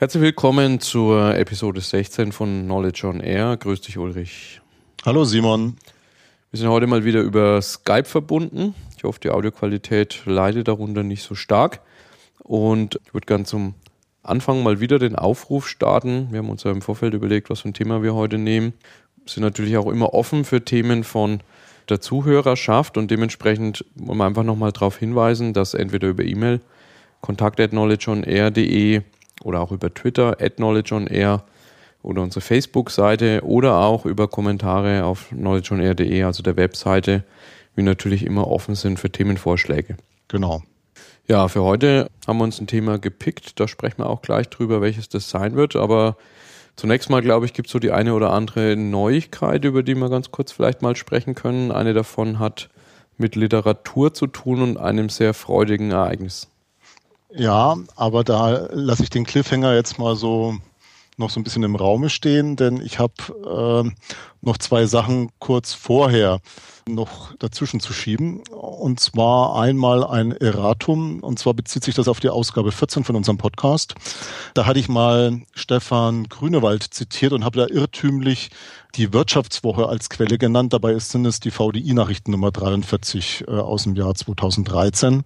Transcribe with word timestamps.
Herzlich 0.00 0.22
willkommen 0.22 0.78
zur 0.78 1.34
Episode 1.34 1.80
16 1.80 2.30
von 2.30 2.66
Knowledge 2.66 3.04
on 3.04 3.18
Air. 3.18 3.56
Grüß 3.56 3.80
dich, 3.80 3.98
Ulrich. 3.98 4.60
Hallo, 5.04 5.24
Simon. 5.24 5.74
Wir 6.52 6.60
sind 6.60 6.68
heute 6.68 6.86
mal 6.86 7.04
wieder 7.04 7.20
über 7.20 7.60
Skype 7.60 8.04
verbunden. 8.04 8.76
Ich 8.96 9.02
hoffe, 9.02 9.18
die 9.18 9.30
Audioqualität 9.30 10.22
leidet 10.24 10.68
darunter 10.68 11.02
nicht 11.02 11.24
so 11.24 11.34
stark. 11.34 11.80
Und 12.44 13.00
ich 13.06 13.12
würde 13.12 13.26
gerne 13.26 13.42
zum 13.42 13.74
Anfang 14.22 14.62
mal 14.62 14.78
wieder 14.78 15.00
den 15.00 15.16
Aufruf 15.16 15.66
starten. 15.66 16.28
Wir 16.30 16.38
haben 16.38 16.50
uns 16.50 16.62
ja 16.62 16.70
im 16.70 16.80
Vorfeld 16.80 17.12
überlegt, 17.14 17.50
was 17.50 17.62
für 17.62 17.70
ein 17.70 17.74
Thema 17.74 18.00
wir 18.00 18.14
heute 18.14 18.38
nehmen. 18.38 18.74
Wir 19.16 19.32
sind 19.32 19.42
natürlich 19.42 19.78
auch 19.78 19.90
immer 19.90 20.14
offen 20.14 20.44
für 20.44 20.64
Themen 20.64 21.02
von 21.02 21.40
der 21.88 22.00
Zuhörerschaft 22.00 22.98
und 22.98 23.10
dementsprechend 23.10 23.84
wollen 23.96 24.18
wir 24.18 24.26
einfach 24.26 24.44
nochmal 24.44 24.70
darauf 24.70 24.96
hinweisen, 24.96 25.54
dass 25.54 25.74
entweder 25.74 26.06
über 26.06 26.22
E-Mail 26.22 26.60
kontakt 27.20 27.58
at 27.58 27.70
knowledgeonair.de 27.70 29.02
oder 29.42 29.60
auch 29.60 29.72
über 29.72 29.92
Twitter 29.92 30.36
at 30.40 30.56
knowledgeonair 30.56 31.44
oder 32.02 32.22
unsere 32.22 32.40
Facebook-Seite 32.40 33.42
oder 33.44 33.78
auch 33.78 34.06
über 34.06 34.28
Kommentare 34.28 35.04
auf 35.04 35.28
knowledgeonair.de, 35.30 36.22
also 36.22 36.42
der 36.42 36.56
Webseite, 36.56 37.24
wir 37.74 37.84
natürlich 37.84 38.24
immer 38.24 38.48
offen 38.48 38.74
sind 38.74 38.98
für 38.98 39.10
Themenvorschläge. 39.10 39.96
Genau. 40.28 40.62
Ja, 41.28 41.48
für 41.48 41.62
heute 41.62 42.08
haben 42.26 42.38
wir 42.38 42.44
uns 42.44 42.60
ein 42.60 42.66
Thema 42.66 42.98
gepickt. 42.98 43.60
Da 43.60 43.68
sprechen 43.68 43.98
wir 43.98 44.08
auch 44.08 44.22
gleich 44.22 44.48
drüber, 44.48 44.80
welches 44.80 45.08
das 45.08 45.28
sein 45.28 45.56
wird. 45.56 45.76
Aber 45.76 46.16
zunächst 46.74 47.10
mal, 47.10 47.20
glaube 47.20 47.46
ich, 47.46 47.52
gibt 47.52 47.68
es 47.68 47.72
so 47.72 47.78
die 47.78 47.92
eine 47.92 48.14
oder 48.14 48.32
andere 48.32 48.76
Neuigkeit, 48.76 49.64
über 49.64 49.82
die 49.82 49.94
wir 49.94 50.08
ganz 50.08 50.30
kurz 50.30 50.52
vielleicht 50.52 50.80
mal 50.80 50.96
sprechen 50.96 51.34
können. 51.34 51.70
Eine 51.70 51.92
davon 51.92 52.38
hat 52.38 52.70
mit 53.18 53.36
Literatur 53.36 54.14
zu 54.14 54.26
tun 54.26 54.62
und 54.62 54.78
einem 54.78 55.10
sehr 55.10 55.34
freudigen 55.34 55.90
Ereignis. 55.90 56.48
Ja, 57.30 57.76
aber 57.96 58.24
da 58.24 58.68
lasse 58.72 59.02
ich 59.02 59.10
den 59.10 59.24
Cliffhanger 59.24 59.74
jetzt 59.74 59.98
mal 59.98 60.16
so 60.16 60.56
noch 61.18 61.30
so 61.30 61.40
ein 61.40 61.44
bisschen 61.44 61.64
im 61.64 61.74
Raume 61.74 62.10
stehen, 62.10 62.54
denn 62.56 62.80
ich 62.80 63.00
habe 63.00 63.84
äh, 63.84 63.90
noch 64.40 64.58
zwei 64.58 64.86
Sachen 64.86 65.30
kurz 65.40 65.74
vorher 65.74 66.40
noch 66.88 67.34
dazwischen 67.38 67.80
zu 67.80 67.92
schieben. 67.92 68.40
Und 68.50 69.00
zwar 69.00 69.60
einmal 69.60 70.04
ein 70.04 70.32
Erratum, 70.32 71.20
und 71.20 71.38
zwar 71.38 71.54
bezieht 71.54 71.84
sich 71.84 71.94
das 71.94 72.08
auf 72.08 72.20
die 72.20 72.30
Ausgabe 72.30 72.72
14 72.72 73.04
von 73.04 73.16
unserem 73.16 73.36
Podcast. 73.36 73.94
Da 74.54 74.64
hatte 74.64 74.78
ich 74.78 74.88
mal 74.88 75.42
Stefan 75.54 76.28
Grünewald 76.28 76.82
zitiert 76.82 77.32
und 77.32 77.44
habe 77.44 77.58
da 77.58 77.66
irrtümlich 77.66 78.50
die 78.94 79.12
Wirtschaftswoche 79.12 79.88
als 79.88 80.08
Quelle 80.08 80.38
genannt. 80.38 80.72
Dabei 80.72 80.98
sind 80.98 81.26
es 81.26 81.40
die 81.40 81.50
VDI-Nachrichten 81.50 82.30
Nummer 82.30 82.52
43 82.52 83.44
äh, 83.46 83.50
aus 83.50 83.82
dem 83.82 83.96
Jahr 83.96 84.14
2013. 84.14 85.24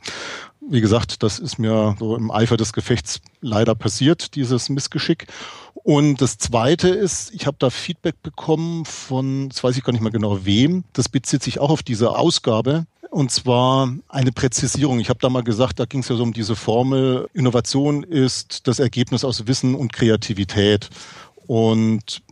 Wie 0.69 0.81
gesagt, 0.81 1.23
das 1.23 1.39
ist 1.39 1.59
mir 1.59 1.97
so 1.99 2.17
im 2.17 2.31
Eifer 2.31 2.57
des 2.57 2.73
Gefechts 2.73 3.21
leider 3.41 3.75
passiert, 3.75 4.37
dieses 4.37 4.69
Missgeschick. 4.69 5.27
Und 5.75 6.21
das 6.21 6.39
Zweite 6.39 6.89
ist, 6.89 7.35
ich 7.35 7.47
habe 7.47 7.57
da 7.59 7.71
Feedback 7.71 8.23
bekommen 8.23 8.85
von, 8.85 9.49
das 9.49 9.65
weiß 9.65 9.77
ich 9.77 9.83
gar 9.83 9.93
nicht 9.93 10.03
mehr 10.03 10.13
genau 10.13 10.45
wem, 10.45 10.85
das 10.93 11.09
bezieht 11.09 11.43
sich 11.43 11.59
auch 11.59 11.71
auf 11.71 11.83
diese 11.83 12.17
Ausgabe. 12.17 12.87
Und 13.11 13.31
zwar 13.31 13.93
eine 14.09 14.33
Präzisierung. 14.33 14.99
Ich 15.01 15.11
habe 15.11 15.19
da 15.21 15.29
mal 15.29 15.43
gesagt, 15.43 15.81
da 15.81 15.85
ging 15.85 16.01
es 16.01 16.09
ja 16.09 16.17
so 16.17 16.23
um 16.23 16.33
diese 16.33 16.57
Formel, 16.57 17.29
Innovation 17.35 18.05
ist 18.05 18.67
das 18.69 18.79
Ergebnis 18.79 19.25
aus 19.25 19.47
Wissen 19.47 19.75
und 19.75 19.93
Kreativität. 19.93 20.89
Und 21.47 22.23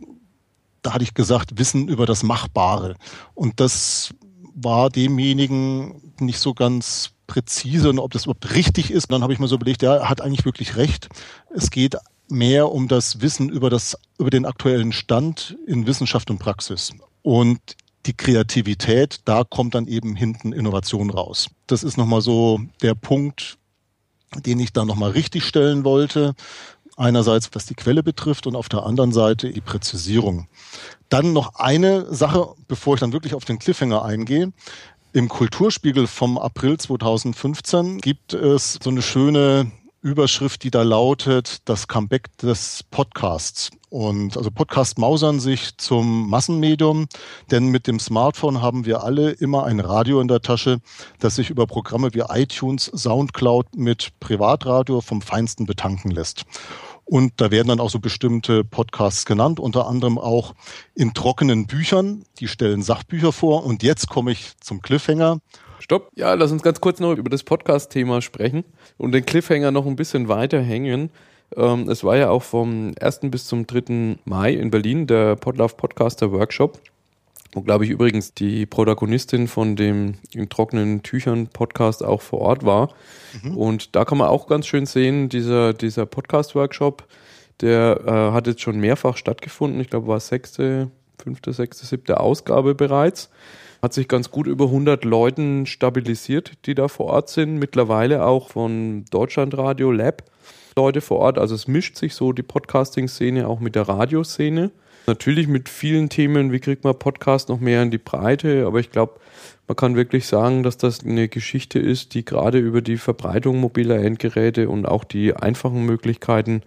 da 0.81 0.93
hatte 0.93 1.03
ich 1.03 1.13
gesagt, 1.13 1.59
Wissen 1.59 1.87
über 1.87 2.05
das 2.05 2.23
Machbare. 2.23 2.95
Und 3.35 3.59
das 3.59 4.13
war 4.55 4.89
demjenigen 4.89 6.13
nicht 6.19 6.39
so 6.39 6.53
ganz 6.53 7.11
präzise 7.31 7.89
und 7.89 7.99
ob 7.99 8.11
das 8.11 8.25
überhaupt 8.25 8.53
richtig 8.53 8.91
ist. 8.91 9.09
Dann 9.11 9.23
habe 9.23 9.31
ich 9.31 9.39
mir 9.39 9.47
so 9.47 9.55
überlegt, 9.55 9.81
ja, 9.81 9.95
er 9.95 10.09
hat 10.09 10.19
eigentlich 10.19 10.43
wirklich 10.43 10.75
recht. 10.75 11.07
Es 11.49 11.71
geht 11.71 11.95
mehr 12.29 12.71
um 12.71 12.87
das 12.89 13.21
Wissen 13.21 13.49
über 13.49 13.69
das, 13.69 13.97
über 14.19 14.29
den 14.29 14.45
aktuellen 14.45 14.91
Stand 14.91 15.57
in 15.65 15.87
Wissenschaft 15.87 16.29
und 16.29 16.39
Praxis. 16.39 16.91
Und 17.21 17.59
die 18.05 18.13
Kreativität, 18.13 19.21
da 19.25 19.43
kommt 19.43 19.75
dann 19.75 19.87
eben 19.87 20.15
hinten 20.15 20.51
Innovation 20.51 21.09
raus. 21.09 21.47
Das 21.67 21.83
ist 21.83 21.97
nochmal 21.97 22.21
so 22.21 22.59
der 22.81 22.95
Punkt, 22.95 23.57
den 24.45 24.59
ich 24.59 24.73
da 24.73 24.83
nochmal 24.83 25.11
richtig 25.11 25.45
stellen 25.45 25.85
wollte. 25.85 26.33
Einerseits, 26.97 27.49
was 27.53 27.65
die 27.65 27.75
Quelle 27.75 28.03
betrifft 28.03 28.45
und 28.45 28.57
auf 28.57 28.67
der 28.67 28.83
anderen 28.83 29.13
Seite 29.13 29.51
die 29.51 29.61
Präzisierung. 29.61 30.47
Dann 31.07 31.31
noch 31.31 31.55
eine 31.55 32.13
Sache, 32.13 32.53
bevor 32.67 32.95
ich 32.95 32.99
dann 32.99 33.13
wirklich 33.13 33.35
auf 33.35 33.45
den 33.45 33.59
Cliffhanger 33.59 34.03
eingehe. 34.03 34.51
Im 35.13 35.27
Kulturspiegel 35.27 36.07
vom 36.07 36.37
April 36.37 36.77
2015 36.77 37.97
gibt 37.97 38.33
es 38.33 38.79
so 38.81 38.89
eine 38.89 39.01
schöne 39.01 39.69
Überschrift, 40.01 40.63
die 40.63 40.71
da 40.71 40.83
lautet, 40.83 41.67
das 41.67 41.89
Comeback 41.89 42.37
des 42.37 42.83
Podcasts. 42.89 43.71
Und 43.89 44.37
also 44.37 44.49
Podcast 44.51 44.97
mausern 44.97 45.41
sich 45.41 45.75
zum 45.75 46.29
Massenmedium, 46.29 47.07
denn 47.51 47.67
mit 47.67 47.87
dem 47.87 47.99
Smartphone 47.99 48.61
haben 48.61 48.85
wir 48.85 49.03
alle 49.03 49.31
immer 49.31 49.65
ein 49.65 49.81
Radio 49.81 50.21
in 50.21 50.29
der 50.29 50.41
Tasche, 50.41 50.79
das 51.19 51.35
sich 51.35 51.49
über 51.49 51.67
Programme 51.67 52.13
wie 52.13 52.23
iTunes, 52.29 52.85
Soundcloud 52.85 53.75
mit 53.75 54.17
Privatradio 54.21 55.01
vom 55.01 55.21
Feinsten 55.21 55.65
betanken 55.65 56.11
lässt. 56.11 56.45
Und 57.11 57.33
da 57.41 57.51
werden 57.51 57.67
dann 57.67 57.81
auch 57.81 57.89
so 57.89 57.99
bestimmte 57.99 58.63
Podcasts 58.63 59.25
genannt, 59.25 59.59
unter 59.59 59.85
anderem 59.85 60.17
auch 60.17 60.55
in 60.95 61.13
trockenen 61.13 61.67
Büchern. 61.67 62.23
Die 62.39 62.47
stellen 62.47 62.83
Sachbücher 62.83 63.33
vor. 63.33 63.65
Und 63.65 63.83
jetzt 63.83 64.07
komme 64.07 64.31
ich 64.31 64.57
zum 64.61 64.81
Cliffhanger. 64.81 65.41
Stopp. 65.79 66.09
Ja, 66.15 66.33
lass 66.35 66.53
uns 66.53 66.63
ganz 66.63 66.79
kurz 66.79 67.01
noch 67.01 67.11
über 67.17 67.29
das 67.29 67.43
Podcast-Thema 67.43 68.21
sprechen 68.21 68.63
und 68.97 69.11
den 69.11 69.25
Cliffhanger 69.25 69.71
noch 69.71 69.85
ein 69.87 69.97
bisschen 69.97 70.29
weiter 70.29 70.61
hängen. 70.61 71.09
Ähm, 71.57 71.89
es 71.89 72.05
war 72.05 72.15
ja 72.15 72.29
auch 72.29 72.43
vom 72.43 72.93
1. 72.97 73.19
bis 73.23 73.45
zum 73.45 73.67
3. 73.67 74.17
Mai 74.23 74.53
in 74.53 74.71
Berlin 74.71 75.05
der 75.05 75.35
Podlove 75.35 75.75
Podcaster 75.75 76.31
Workshop. 76.31 76.79
Wo, 77.53 77.61
glaube 77.61 77.83
ich, 77.83 77.91
übrigens 77.91 78.33
die 78.33 78.65
Protagonistin 78.65 79.47
von 79.47 79.75
dem 79.75 80.15
in 80.33 80.47
trockenen 80.49 81.03
Tüchern 81.03 81.47
Podcast 81.47 82.03
auch 82.03 82.21
vor 82.21 82.39
Ort 82.39 82.65
war. 82.65 82.93
Mhm. 83.43 83.57
Und 83.57 83.95
da 83.95 84.05
kann 84.05 84.17
man 84.17 84.29
auch 84.29 84.47
ganz 84.47 84.67
schön 84.67 84.85
sehen, 84.85 85.27
dieser, 85.27 85.73
dieser 85.73 86.05
Podcast-Workshop, 86.05 87.05
der 87.59 88.01
äh, 88.05 88.11
hat 88.33 88.47
jetzt 88.47 88.61
schon 88.61 88.79
mehrfach 88.79 89.17
stattgefunden. 89.17 89.81
Ich 89.81 89.89
glaube, 89.89 90.07
war 90.07 90.19
sechste, 90.19 90.91
fünfte, 91.21 91.51
sechste, 91.51 91.85
siebte 91.85 92.19
Ausgabe 92.19 92.73
bereits. 92.73 93.29
Hat 93.81 93.93
sich 93.93 94.07
ganz 94.07 94.31
gut 94.31 94.47
über 94.47 94.65
100 94.65 95.03
Leuten 95.03 95.65
stabilisiert, 95.65 96.53
die 96.65 96.75
da 96.75 96.87
vor 96.87 97.07
Ort 97.07 97.29
sind. 97.29 97.57
Mittlerweile 97.57 98.25
auch 98.25 98.49
von 98.49 99.05
Deutschlandradio 99.11 99.91
Lab 99.91 100.23
Leute 100.77 101.01
vor 101.01 101.19
Ort. 101.19 101.37
Also 101.37 101.55
es 101.55 101.67
mischt 101.67 101.97
sich 101.97 102.13
so 102.15 102.31
die 102.31 102.43
Podcasting-Szene 102.43 103.47
auch 103.47 103.59
mit 103.59 103.75
der 103.75 103.89
Radioszene. 103.89 104.71
Natürlich 105.07 105.47
mit 105.47 105.67
vielen 105.67 106.09
Themen, 106.09 106.51
wie 106.51 106.59
kriegt 106.59 106.83
man 106.83 106.97
Podcast 106.97 107.49
noch 107.49 107.59
mehr 107.59 107.81
in 107.81 107.91
die 107.91 107.97
Breite, 107.97 108.65
aber 108.67 108.79
ich 108.79 108.91
glaube, 108.91 109.19
man 109.67 109.75
kann 109.75 109.95
wirklich 109.95 110.27
sagen, 110.27 110.63
dass 110.63 110.77
das 110.77 111.03
eine 111.03 111.27
Geschichte 111.27 111.79
ist, 111.79 112.13
die 112.13 112.25
gerade 112.25 112.59
über 112.59 112.81
die 112.81 112.97
Verbreitung 112.97 113.59
mobiler 113.59 113.99
Endgeräte 113.99 114.69
und 114.69 114.85
auch 114.85 115.03
die 115.03 115.33
einfachen 115.33 115.85
Möglichkeiten, 115.85 116.61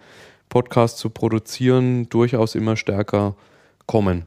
Podcasts 0.49 0.99
zu 0.99 1.09
produzieren, 1.09 2.09
durchaus 2.09 2.55
immer 2.55 2.77
stärker 2.77 3.35
kommen. 3.85 4.25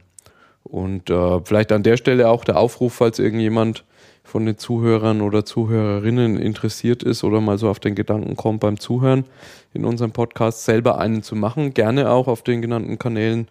Und 0.64 1.10
äh, 1.10 1.40
vielleicht 1.44 1.72
an 1.72 1.82
der 1.82 1.96
Stelle 1.96 2.28
auch 2.28 2.44
der 2.44 2.58
Aufruf, 2.58 2.94
falls 2.94 3.18
irgendjemand 3.18 3.84
von 4.22 4.44
den 4.44 4.58
Zuhörern 4.58 5.22
oder 5.22 5.44
Zuhörerinnen 5.44 6.38
interessiert 6.38 7.02
ist 7.02 7.24
oder 7.24 7.40
mal 7.40 7.56
so 7.56 7.68
auf 7.70 7.80
den 7.80 7.94
Gedanken 7.94 8.36
kommt 8.36 8.60
beim 8.60 8.78
Zuhören 8.78 9.24
in 9.72 9.86
unserem 9.86 10.12
Podcast 10.12 10.64
selber 10.64 10.98
einen 10.98 11.22
zu 11.22 11.34
machen, 11.34 11.72
gerne 11.72 12.10
auch 12.10 12.28
auf 12.28 12.42
den 12.42 12.60
genannten 12.60 12.98
Kanälen 12.98 13.48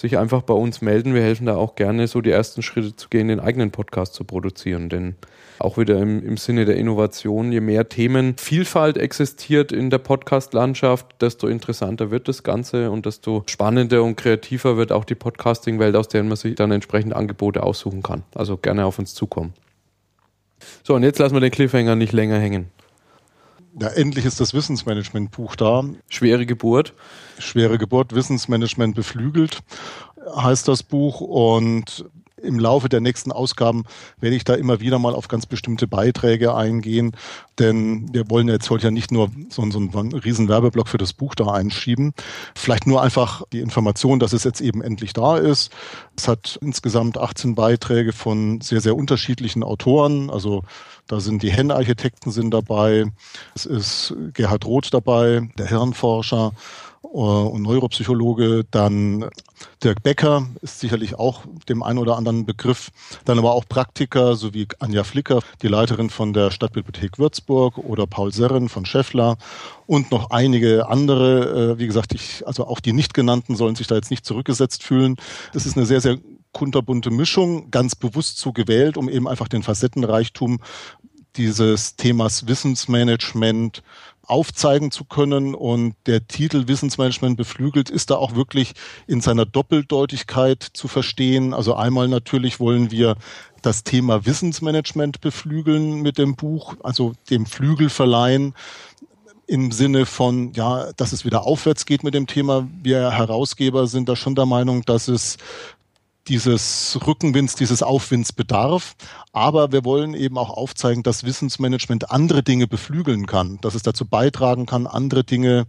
sich 0.00 0.18
einfach 0.18 0.42
bei 0.42 0.54
uns 0.54 0.80
melden. 0.80 1.14
Wir 1.14 1.22
helfen 1.22 1.46
da 1.46 1.56
auch 1.56 1.74
gerne, 1.74 2.06
so 2.08 2.20
die 2.20 2.30
ersten 2.30 2.62
Schritte 2.62 2.96
zu 2.96 3.08
gehen, 3.08 3.28
den 3.28 3.38
eigenen 3.38 3.70
Podcast 3.70 4.14
zu 4.14 4.24
produzieren. 4.24 4.88
Denn 4.88 5.16
auch 5.58 5.76
wieder 5.76 5.98
im, 5.98 6.24
im 6.26 6.36
Sinne 6.38 6.64
der 6.64 6.76
Innovation, 6.76 7.52
je 7.52 7.60
mehr 7.60 7.88
Themenvielfalt 7.88 8.96
existiert 8.96 9.72
in 9.72 9.90
der 9.90 9.98
Podcast-Landschaft, 9.98 11.20
desto 11.20 11.48
interessanter 11.48 12.10
wird 12.10 12.28
das 12.28 12.42
Ganze 12.42 12.90
und 12.90 13.04
desto 13.04 13.44
spannender 13.46 14.02
und 14.02 14.16
kreativer 14.16 14.78
wird 14.78 14.90
auch 14.90 15.04
die 15.04 15.14
Podcasting-Welt, 15.14 15.94
aus 15.94 16.08
der 16.08 16.24
man 16.24 16.36
sich 16.36 16.54
dann 16.54 16.72
entsprechend 16.72 17.12
Angebote 17.12 17.62
aussuchen 17.62 18.02
kann. 18.02 18.22
Also 18.34 18.56
gerne 18.56 18.86
auf 18.86 18.98
uns 18.98 19.14
zukommen. 19.14 19.52
So, 20.82 20.94
und 20.94 21.02
jetzt 21.02 21.18
lassen 21.18 21.34
wir 21.34 21.40
den 21.40 21.50
Cliffhanger 21.50 21.94
nicht 21.94 22.12
länger 22.12 22.38
hängen. 22.38 22.70
Ja, 23.78 23.88
endlich 23.88 24.24
ist 24.24 24.40
das 24.40 24.52
Wissensmanagement-Buch 24.52 25.54
da. 25.56 25.84
Schwere 26.08 26.44
Geburt. 26.46 26.94
Schwere 27.38 27.78
Geburt, 27.78 28.14
Wissensmanagement 28.14 28.94
beflügelt 28.94 29.62
heißt 30.36 30.68
das 30.68 30.82
Buch. 30.82 31.20
Und 31.20 32.04
im 32.42 32.58
Laufe 32.58 32.88
der 32.88 33.00
nächsten 33.00 33.32
Ausgaben 33.32 33.84
werde 34.18 34.36
ich 34.36 34.44
da 34.44 34.54
immer 34.54 34.80
wieder 34.80 34.98
mal 34.98 35.14
auf 35.14 35.28
ganz 35.28 35.44
bestimmte 35.44 35.86
Beiträge 35.86 36.54
eingehen, 36.54 37.12
denn 37.58 38.08
wir 38.14 38.30
wollen 38.30 38.48
jetzt 38.48 38.70
heute 38.70 38.84
ja 38.84 38.90
nicht 38.90 39.12
nur 39.12 39.30
so, 39.50 39.70
so 39.70 39.78
einen 39.78 40.14
riesen 40.14 40.48
Werbeblock 40.48 40.88
für 40.88 40.96
das 40.96 41.12
Buch 41.12 41.34
da 41.34 41.48
einschieben. 41.48 42.14
Vielleicht 42.54 42.86
nur 42.86 43.02
einfach 43.02 43.42
die 43.52 43.60
Information, 43.60 44.18
dass 44.18 44.32
es 44.32 44.44
jetzt 44.44 44.62
eben 44.62 44.82
endlich 44.82 45.12
da 45.12 45.36
ist. 45.36 45.70
Es 46.16 46.28
hat 46.28 46.58
insgesamt 46.62 47.18
18 47.18 47.54
Beiträge 47.54 48.12
von 48.12 48.62
sehr, 48.62 48.80
sehr 48.80 48.96
unterschiedlichen 48.96 49.62
Autoren, 49.62 50.30
also 50.30 50.62
da 51.10 51.20
sind 51.20 51.42
die 51.42 51.50
Hen-Architekten 51.50 52.30
sind 52.30 52.52
dabei, 52.52 53.06
es 53.54 53.66
ist 53.66 54.14
Gerhard 54.32 54.64
Roth 54.64 54.94
dabei, 54.94 55.50
der 55.58 55.66
Hirnforscher, 55.66 56.52
und 57.02 57.62
Neuropsychologe. 57.62 58.64
Dann 58.70 59.30
Dirk 59.82 60.02
Becker 60.02 60.46
ist 60.62 60.80
sicherlich 60.80 61.14
auch 61.18 61.42
dem 61.68 61.82
einen 61.82 61.98
oder 61.98 62.16
anderen 62.16 62.46
Begriff. 62.46 62.90
Dann 63.24 63.38
aber 63.38 63.52
auch 63.52 63.64
Praktiker, 63.68 64.36
sowie 64.36 64.68
Anja 64.78 65.04
Flicker, 65.04 65.40
die 65.62 65.68
Leiterin 65.68 66.10
von 66.10 66.32
der 66.32 66.50
Stadtbibliothek 66.50 67.18
Würzburg 67.18 67.78
oder 67.78 68.06
Paul 68.06 68.32
Serren 68.32 68.68
von 68.68 68.84
Scheffler 68.84 69.38
und 69.86 70.10
noch 70.10 70.30
einige 70.30 70.88
andere. 70.88 71.72
Äh, 71.72 71.78
wie 71.78 71.86
gesagt, 71.86 72.14
ich, 72.14 72.46
also 72.46 72.66
auch 72.66 72.80
die 72.80 72.92
nicht 72.92 73.14
genannten 73.14 73.56
sollen 73.56 73.76
sich 73.76 73.86
da 73.86 73.96
jetzt 73.96 74.10
nicht 74.10 74.24
zurückgesetzt 74.24 74.82
fühlen. 74.82 75.16
Das 75.52 75.66
ist 75.66 75.76
eine 75.76 75.86
sehr, 75.86 76.00
sehr 76.00 76.18
kunterbunte 76.52 77.10
Mischung, 77.10 77.70
ganz 77.70 77.94
bewusst 77.94 78.38
so 78.38 78.52
gewählt, 78.52 78.96
um 78.96 79.08
eben 79.08 79.28
einfach 79.28 79.48
den 79.48 79.62
Facettenreichtum 79.62 80.60
dieses 81.36 81.96
Themas 81.96 82.48
Wissensmanagement 82.48 83.82
aufzeigen 84.22 84.90
zu 84.90 85.04
können. 85.04 85.54
Und 85.54 85.94
der 86.06 86.26
Titel 86.26 86.68
Wissensmanagement 86.68 87.36
beflügelt 87.36 87.90
ist 87.90 88.10
da 88.10 88.16
auch 88.16 88.34
wirklich 88.34 88.72
in 89.06 89.20
seiner 89.20 89.46
Doppeldeutigkeit 89.46 90.62
zu 90.62 90.88
verstehen. 90.88 91.52
Also 91.52 91.74
einmal 91.74 92.08
natürlich 92.08 92.60
wollen 92.60 92.90
wir 92.90 93.16
das 93.62 93.84
Thema 93.84 94.24
Wissensmanagement 94.24 95.20
beflügeln 95.20 96.00
mit 96.00 96.16
dem 96.18 96.36
Buch, 96.36 96.76
also 96.82 97.12
dem 97.28 97.46
Flügel 97.46 97.90
verleihen 97.90 98.54
im 99.46 99.72
Sinne 99.72 100.06
von, 100.06 100.52
ja, 100.52 100.92
dass 100.96 101.12
es 101.12 101.24
wieder 101.24 101.44
aufwärts 101.44 101.84
geht 101.84 102.04
mit 102.04 102.14
dem 102.14 102.28
Thema. 102.28 102.68
Wir 102.82 103.10
Herausgeber 103.10 103.88
sind 103.88 104.08
da 104.08 104.14
schon 104.14 104.36
der 104.36 104.46
Meinung, 104.46 104.82
dass 104.82 105.08
es 105.08 105.38
dieses 106.28 106.98
Rückenwinds, 107.06 107.54
dieses 107.54 107.82
Aufwinds 107.82 108.32
bedarf. 108.32 108.94
Aber 109.32 109.72
wir 109.72 109.84
wollen 109.84 110.14
eben 110.14 110.38
auch 110.38 110.50
aufzeigen, 110.50 111.02
dass 111.02 111.24
Wissensmanagement 111.24 112.10
andere 112.10 112.42
Dinge 112.42 112.66
beflügeln 112.66 113.26
kann, 113.26 113.58
dass 113.60 113.74
es 113.74 113.82
dazu 113.82 114.04
beitragen 114.04 114.66
kann, 114.66 114.86
andere 114.86 115.24
Dinge 115.24 115.66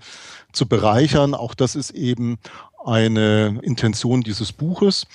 zu 0.51 0.68
bereichern. 0.68 1.33
Auch 1.33 1.56
das 1.56 1.75
ist 1.75 1.92
eben 1.92 2.38
eine 2.86 3.59
Intention 3.63 4.21
dieses 4.21 4.51
Buches. 4.51 5.07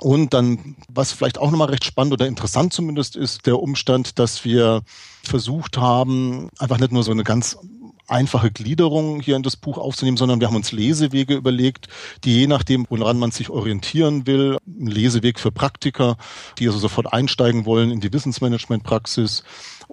Und 0.00 0.34
dann, 0.34 0.76
was 0.88 1.12
vielleicht 1.12 1.38
auch 1.38 1.50
nochmal 1.50 1.70
recht 1.70 1.84
spannend 1.84 2.12
oder 2.12 2.26
interessant 2.26 2.72
zumindest 2.72 3.14
ist, 3.14 3.46
der 3.46 3.60
Umstand, 3.60 4.18
dass 4.18 4.44
wir 4.44 4.82
versucht 5.22 5.78
haben, 5.78 6.50
einfach 6.58 6.78
nicht 6.78 6.92
nur 6.92 7.04
so 7.04 7.12
eine 7.12 7.24
ganz 7.24 7.56
einfache 8.06 8.50
Gliederung 8.50 9.20
hier 9.20 9.36
in 9.36 9.42
das 9.42 9.56
Buch 9.56 9.78
aufzunehmen, 9.78 10.16
sondern 10.16 10.40
wir 10.40 10.48
haben 10.48 10.56
uns 10.56 10.72
Lesewege 10.72 11.34
überlegt, 11.34 11.88
die 12.24 12.40
je 12.40 12.46
nachdem, 12.46 12.86
woran 12.88 13.18
man 13.18 13.30
sich 13.30 13.50
orientieren 13.50 14.26
will, 14.26 14.58
ein 14.66 14.86
Leseweg 14.86 15.40
für 15.40 15.50
Praktiker, 15.50 16.16
die 16.58 16.66
also 16.66 16.78
sofort 16.78 17.12
einsteigen 17.12 17.66
wollen 17.66 17.90
in 17.90 18.00
die 18.00 18.12
Wissensmanagementpraxis 18.12 19.42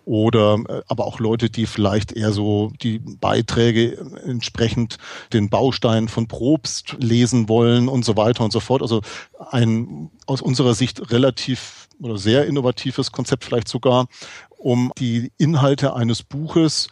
oder 0.05 0.57
äh, 0.67 0.81
aber 0.87 1.05
auch 1.05 1.19
Leute, 1.19 1.49
die 1.49 1.65
vielleicht 1.65 2.11
eher 2.11 2.31
so 2.31 2.71
die 2.81 2.99
Beiträge 2.99 3.97
entsprechend 4.25 4.97
den 5.33 5.49
Baustein 5.49 6.07
von 6.07 6.27
Probst 6.27 6.95
lesen 6.99 7.49
wollen 7.49 7.87
und 7.87 8.05
so 8.05 8.17
weiter 8.17 8.43
und 8.43 8.51
so 8.51 8.59
fort. 8.59 8.81
Also 8.81 9.01
ein 9.51 10.09
aus 10.25 10.41
unserer 10.41 10.73
Sicht 10.73 11.11
relativ 11.11 11.87
oder 11.99 12.17
sehr 12.17 12.45
innovatives 12.47 13.11
Konzept 13.11 13.43
vielleicht 13.43 13.67
sogar, 13.67 14.07
um 14.57 14.91
die 14.97 15.31
Inhalte 15.37 15.95
eines 15.95 16.23
Buches 16.23 16.87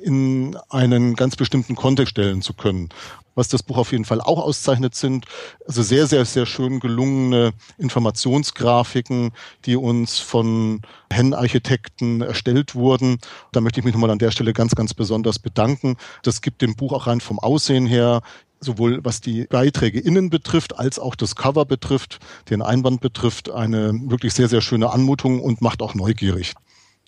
in 0.00 0.56
einen 0.70 1.14
ganz 1.14 1.36
bestimmten 1.36 1.76
Kontext 1.76 2.12
stellen 2.12 2.42
zu 2.42 2.54
können. 2.54 2.88
Was 3.34 3.48
das 3.48 3.62
Buch 3.62 3.78
auf 3.78 3.92
jeden 3.92 4.04
Fall 4.04 4.20
auch 4.20 4.38
auszeichnet, 4.38 4.94
sind 4.94 5.24
also 5.66 5.82
sehr, 5.82 6.06
sehr, 6.06 6.24
sehr 6.26 6.44
schön 6.44 6.80
gelungene 6.80 7.52
Informationsgrafiken, 7.78 9.32
die 9.64 9.76
uns 9.76 10.18
von 10.18 10.82
Hen-Architekten 11.10 12.20
erstellt 12.20 12.74
wurden. 12.74 13.18
Da 13.52 13.62
möchte 13.62 13.80
ich 13.80 13.84
mich 13.86 13.94
nochmal 13.94 14.10
an 14.10 14.18
der 14.18 14.32
Stelle 14.32 14.52
ganz, 14.52 14.74
ganz 14.74 14.92
besonders 14.92 15.38
bedanken. 15.38 15.96
Das 16.22 16.42
gibt 16.42 16.60
dem 16.60 16.76
Buch 16.76 16.92
auch 16.92 17.06
rein 17.06 17.20
vom 17.20 17.38
Aussehen 17.38 17.86
her 17.86 18.20
sowohl 18.64 19.04
was 19.04 19.20
die 19.20 19.46
Beiträge 19.46 19.98
innen 19.98 20.30
betrifft, 20.30 20.78
als 20.78 20.98
auch 21.00 21.16
das 21.16 21.34
Cover 21.34 21.64
betrifft, 21.64 22.20
den 22.48 22.62
Einband 22.62 23.00
betrifft, 23.00 23.50
eine 23.50 23.92
wirklich 24.04 24.34
sehr, 24.34 24.48
sehr 24.48 24.60
schöne 24.60 24.92
Anmutung 24.92 25.40
und 25.40 25.60
macht 25.60 25.82
auch 25.82 25.94
neugierig. 25.94 26.54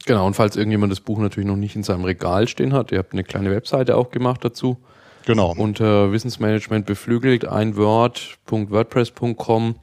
Genau, 0.06 0.26
und 0.26 0.34
falls 0.34 0.56
irgendjemand 0.56 0.92
das 0.92 1.00
Buch 1.00 1.18
natürlich 1.18 1.48
noch 1.48 1.56
nicht 1.56 1.76
in 1.76 1.82
seinem 1.82 2.04
Regal 2.04 2.46
stehen 2.46 2.74
hat, 2.74 2.92
ihr 2.92 2.98
habt 2.98 3.12
eine 3.12 3.24
kleine 3.24 3.50
Webseite 3.50 3.96
auch 3.96 4.10
gemacht 4.10 4.44
dazu. 4.44 4.76
Genau. 5.24 5.54
Unter 5.56 6.12
Wissensmanagement 6.12 6.84
beflügelt 6.84 7.46
ein 7.46 7.76
Word.wordpress.com 7.76 9.76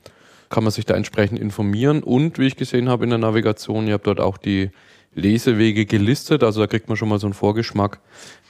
kann 0.49 0.63
man 0.63 0.71
sich 0.71 0.85
da 0.85 0.93
entsprechend 0.95 1.39
informieren 1.39 2.03
und 2.03 2.37
wie 2.37 2.45
ich 2.45 2.57
gesehen 2.57 2.89
habe 2.89 3.05
in 3.05 3.09
der 3.09 3.19
Navigation, 3.19 3.87
ihr 3.87 3.93
habt 3.93 4.05
dort 4.05 4.19
auch 4.19 4.37
die 4.37 4.69
Lesewege 5.15 5.85
gelistet, 5.85 6.43
also 6.43 6.61
da 6.61 6.67
kriegt 6.67 6.87
man 6.87 6.97
schon 6.97 7.09
mal 7.09 7.19
so 7.19 7.27
einen 7.27 7.33
Vorgeschmack, 7.33 7.99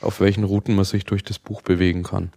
auf 0.02 0.20
welchen 0.20 0.44
Routen 0.44 0.76
man 0.76 0.86
sich 0.86 1.06
durch 1.06 1.24
das 1.24 1.40
Buch 1.40 1.62
bewegen 1.62 2.04
kann. 2.04 2.32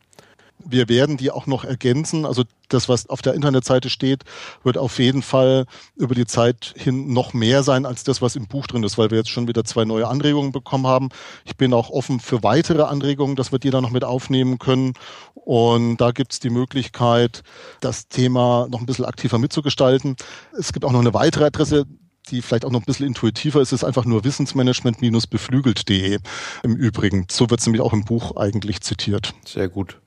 Wir 0.58 0.88
werden 0.88 1.16
die 1.16 1.30
auch 1.30 1.46
noch 1.46 1.64
ergänzen. 1.64 2.24
Also 2.24 2.44
das, 2.68 2.88
was 2.88 3.08
auf 3.08 3.22
der 3.22 3.34
Internetseite 3.34 3.90
steht, 3.90 4.24
wird 4.62 4.78
auf 4.78 4.98
jeden 4.98 5.22
Fall 5.22 5.66
über 5.96 6.14
die 6.14 6.26
Zeit 6.26 6.74
hin 6.76 7.12
noch 7.12 7.34
mehr 7.34 7.62
sein 7.62 7.86
als 7.86 8.04
das, 8.04 8.22
was 8.22 8.36
im 8.36 8.46
Buch 8.46 8.66
drin 8.66 8.82
ist, 8.82 8.96
weil 8.96 9.10
wir 9.10 9.18
jetzt 9.18 9.30
schon 9.30 9.48
wieder 9.48 9.64
zwei 9.64 9.84
neue 9.84 10.08
Anregungen 10.08 10.52
bekommen 10.52 10.86
haben. 10.86 11.08
Ich 11.44 11.56
bin 11.56 11.74
auch 11.74 11.90
offen 11.90 12.20
für 12.20 12.42
weitere 12.42 12.82
Anregungen, 12.82 13.36
dass 13.36 13.52
wir 13.52 13.58
die 13.58 13.70
da 13.70 13.80
noch 13.80 13.90
mit 13.90 14.04
aufnehmen 14.04 14.58
können. 14.58 14.94
Und 15.34 15.98
da 15.98 16.12
gibt 16.12 16.32
es 16.32 16.40
die 16.40 16.50
Möglichkeit, 16.50 17.42
das 17.80 18.08
Thema 18.08 18.66
noch 18.70 18.80
ein 18.80 18.86
bisschen 18.86 19.04
aktiver 19.04 19.38
mitzugestalten. 19.38 20.16
Es 20.58 20.72
gibt 20.72 20.84
auch 20.84 20.92
noch 20.92 21.00
eine 21.00 21.14
weitere 21.14 21.44
Adresse, 21.44 21.86
die 22.30 22.42
vielleicht 22.42 22.64
auch 22.64 22.70
noch 22.70 22.80
ein 22.80 22.86
bisschen 22.86 23.06
intuitiver 23.06 23.60
ist, 23.60 23.72
ist 23.72 23.84
einfach 23.84 24.04
nur 24.04 24.24
wissensmanagement-beflügelt.de 24.24 26.18
im 26.62 26.76
Übrigen. 26.76 27.26
So 27.30 27.50
wird 27.50 27.60
es 27.60 27.66
nämlich 27.66 27.82
auch 27.82 27.92
im 27.92 28.04
Buch 28.04 28.36
eigentlich 28.36 28.80
zitiert. 28.80 29.34
Sehr 29.44 29.68
gut. 29.68 29.98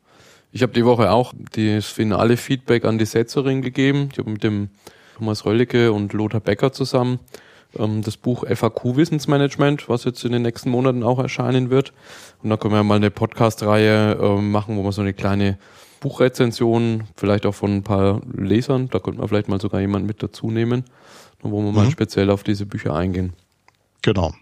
Ich 0.51 0.61
habe 0.61 0.73
die 0.73 0.85
Woche 0.85 1.11
auch 1.11 1.33
das 1.53 1.85
finale 1.85 2.37
Feedback 2.37 2.85
an 2.85 2.97
die 2.97 3.05
Setzerin 3.05 3.61
gegeben. 3.61 4.09
Ich 4.11 4.17
habe 4.17 4.29
mit 4.29 4.43
dem 4.43 4.69
Thomas 5.17 5.45
Röllicke 5.45 5.91
und 5.91 6.13
Lothar 6.13 6.39
Becker 6.39 6.71
zusammen 6.71 7.19
ähm, 7.77 8.01
das 8.01 8.17
Buch 8.17 8.45
FAQ 8.47 8.95
Wissensmanagement, 8.95 9.89
was 9.89 10.03
jetzt 10.03 10.23
in 10.25 10.31
den 10.31 10.41
nächsten 10.41 10.69
Monaten 10.69 11.03
auch 11.03 11.19
erscheinen 11.19 11.69
wird. 11.69 11.93
Und 12.43 12.49
da 12.49 12.57
können 12.57 12.73
wir 12.73 12.83
mal 12.83 12.95
eine 12.95 13.11
Podcast-Reihe 13.11 14.13
äh, 14.13 14.41
machen, 14.41 14.77
wo 14.77 14.83
wir 14.83 14.91
so 14.91 15.01
eine 15.01 15.13
kleine 15.13 15.57
Buchrezension, 15.99 17.03
vielleicht 17.15 17.45
auch 17.45 17.55
von 17.55 17.77
ein 17.77 17.83
paar 17.83 18.21
Lesern, 18.35 18.89
da 18.89 18.99
könnte 18.99 19.19
man 19.19 19.27
vielleicht 19.27 19.47
mal 19.47 19.59
sogar 19.59 19.81
jemanden 19.81 20.07
mit 20.07 20.21
dazu 20.21 20.51
nehmen, 20.51 20.85
wo 21.41 21.61
wir 21.61 21.69
mhm. 21.69 21.75
mal 21.75 21.91
speziell 21.91 22.29
auf 22.29 22.43
diese 22.43 22.65
Bücher 22.65 22.95
eingehen. 22.95 23.33
Genau. 24.03 24.33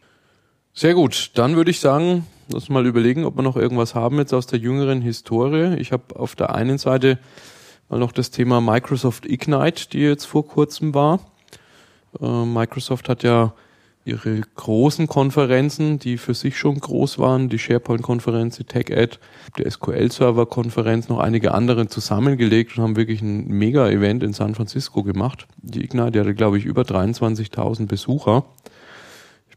Sehr 0.74 0.94
gut, 0.94 1.32
dann 1.36 1.56
würde 1.56 1.72
ich 1.72 1.80
sagen, 1.80 2.28
lass 2.50 2.70
mal 2.70 2.86
überlegen, 2.86 3.26
ob 3.26 3.36
wir 3.36 3.44
noch 3.44 3.58
irgendwas 3.58 3.96
haben 3.96 4.18
jetzt 4.18 4.34
aus 4.34 4.48
der 4.48 4.60
jüngeren 4.60 5.02
Historie. 5.02 5.76
Ich 5.80 5.92
habe 5.92 6.20
auf 6.20 6.36
der 6.36 6.54
einen 6.56 6.78
Seite 6.78 7.20
mal 7.90 8.00
noch 8.00 8.12
das 8.12 8.32
Thema 8.32 8.62
Microsoft 8.62 9.26
Ignite, 9.26 9.90
die 9.90 10.00
jetzt 10.00 10.26
vor 10.26 10.48
kurzem 10.48 10.94
war. 10.94 11.20
Äh, 12.22 12.46
Microsoft 12.46 13.10
hat 13.10 13.24
ja 13.24 13.54
ihre 14.06 14.40
großen 14.56 15.08
Konferenzen, 15.08 15.98
die 15.98 16.18
für 16.18 16.36
sich 16.36 16.58
schon 16.58 16.80
groß 16.80 17.18
waren, 17.18 17.50
die 17.50 17.58
SharePoint-Konferenz, 17.58 18.58
die 18.58 18.64
TechEd, 18.64 19.20
die 19.58 19.70
SQL-Server-Konferenz, 19.70 21.10
noch 21.10 21.18
einige 21.18 21.56
andere 21.56 21.88
zusammengelegt 21.88 22.78
und 22.78 22.84
haben 22.84 22.96
wirklich 22.96 23.22
ein 23.22 23.48
Mega-Event 23.48 24.22
in 24.22 24.34
San 24.34 24.54
Francisco 24.54 25.02
gemacht. 25.02 25.48
Die 25.58 25.84
Ignite 25.84 26.20
hatte, 26.20 26.36
glaube 26.36 26.60
ich, 26.60 26.66
über 26.66 26.84
23.000 26.84 27.88
Besucher 27.88 28.46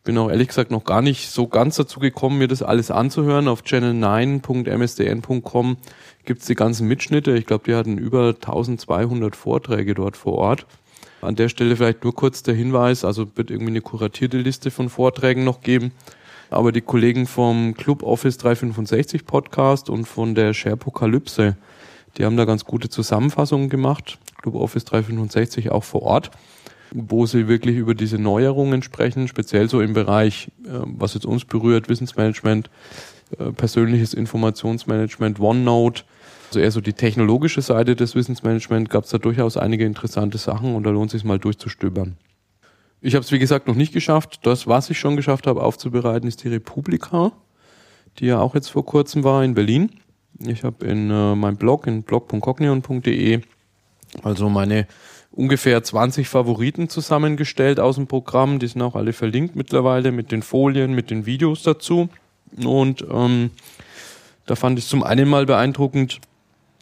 bin 0.05 0.19
auch 0.19 0.31
ehrlich 0.31 0.49
gesagt 0.49 0.71
noch 0.71 0.85
gar 0.85 1.01
nicht 1.03 1.31
so 1.31 1.47
ganz 1.47 1.77
dazu 1.77 2.01
gekommen, 2.01 2.39
mir 2.39 2.49
das 2.49 2.63
alles 2.63 2.91
anzuhören. 2.91 3.49
Auf 3.49 3.61
channel9.msdn.com 3.63 5.77
gibt's 6.25 6.47
die 6.47 6.55
ganzen 6.55 6.89
Mitschnitte. 6.89 7.37
Ich 7.37 7.45
glaube, 7.47 7.65
die 7.67 7.75
hatten 7.75 7.99
über 7.99 8.29
1200 8.29 9.37
Vorträge 9.37 9.95
dort 9.95 10.17
vor 10.17 10.35
Ort. 10.35 10.67
An 11.21 11.35
der 11.35 11.49
Stelle 11.49 11.75
vielleicht 11.77 12.05
nur 12.05 12.15
kurz 12.15 12.45
der 12.45 12.55
Hinweis, 12.55 13.05
also 13.05 13.27
wird 13.35 13.51
irgendwie 13.51 13.73
eine 13.73 13.81
kuratierte 13.81 14.39
Liste 14.39 14.71
von 14.71 14.89
Vorträgen 14.89 15.43
noch 15.45 15.63
geben. 15.63 15.91
Aber 16.51 16.73
die 16.73 16.81
Kollegen 16.81 17.27
vom 17.27 17.75
Club 17.75 18.03
Office 18.03 18.39
365 18.39 19.27
Podcast 19.27 19.91
und 19.91 20.07
von 20.07 20.35
der 20.35 20.55
Sharepokalypse, 20.55 21.57
die 22.17 22.25
haben 22.25 22.37
da 22.37 22.45
ganz 22.45 22.65
gute 22.65 22.89
Zusammenfassungen 22.89 23.69
gemacht. 23.69 24.19
Club 24.41 24.55
Office 24.55 24.85
365 24.87 25.71
auch 25.71 25.85
vor 25.85 26.03
Ort 26.03 26.31
wo 26.93 27.27
sie 27.27 27.49
wirklich 27.49 27.77
über 27.77 27.95
diese 27.95 28.19
Neuerungen 28.19 28.83
sprechen, 28.83 29.29
speziell 29.29 29.69
so 29.69 29.81
im 29.81 29.93
Bereich, 29.93 30.49
äh, 30.65 30.71
was 30.85 31.15
jetzt 31.15 31.27
uns 31.27 31.45
berührt, 31.45 31.89
Wissensmanagement, 31.89 32.71
äh, 33.39 33.53
persönliches 33.53 34.15
Informationsmanagement, 34.15 35.41
OneNote, 35.41 36.05
also 36.49 36.61
eher 36.61 36.71
so 36.71 36.81
die 36.81 36.95
technologische 36.95 37.61
Seite 37.61 37.95
des 37.95 38.15
Wissensmanagement, 38.15 38.89
gab 38.89 39.05
es 39.05 39.11
da 39.11 39.19
durchaus 39.19 39.57
einige 39.57 39.85
interessante 39.85 40.39
Sachen 40.39 40.75
und 40.75 40.85
da 40.85 40.91
lohnt 40.91 41.09
es 41.09 41.13
sich 41.13 41.25
mal 41.25 41.39
durchzustöbern. 41.39 42.17
Ich 43.01 43.15
habe 43.15 43.25
es 43.25 43.31
wie 43.31 43.39
gesagt 43.39 43.69
noch 43.69 43.75
nicht 43.75 43.93
geschafft. 43.93 44.41
Das, 44.45 44.67
was 44.67 44.91
ich 44.91 44.99
schon 44.99 45.17
geschafft 45.17 45.47
habe 45.47 45.63
aufzubereiten, 45.63 46.27
ist 46.27 46.43
die 46.43 46.49
Republika, 46.49 47.33
die 48.19 48.27
ja 48.27 48.41
auch 48.41 48.55
jetzt 48.55 48.69
vor 48.69 48.85
kurzem 48.85 49.25
war 49.25 49.45
in 49.45 49.55
Berlin. 49.55 49.91
Ich 50.41 50.65
habe 50.65 50.87
in 50.87 51.11
äh, 51.11 51.35
meinem 51.35 51.57
Blog, 51.57 51.87
in 51.87 52.03
blog.cognion.de, 52.03 53.41
also 54.23 54.49
meine 54.49 54.87
ungefähr 55.31 55.83
20 55.83 56.29
Favoriten 56.29 56.89
zusammengestellt 56.89 57.81
aus 57.81 57.97
dem 57.97 58.07
Programm. 58.07 58.59
Die 58.59 58.67
sind 58.67 58.83
auch 58.83 58.95
alle 58.95 59.13
verlinkt 59.13 59.57
mittlerweile 59.57 60.13
mit 60.13 60.33
den 60.33 60.43
Folien, 60.43 60.95
mit 60.95 61.11
den 61.11 61.27
Videos 61.27 61.63
dazu. 61.63 62.09
Und 62.65 63.05
ähm, 63.11 63.51
da 64.47 64.57
fand 64.57 64.79
ich 64.79 64.87
zum 64.87 65.03
einen 65.03 65.29
mal 65.29 65.47
beeindruckend, 65.47 66.21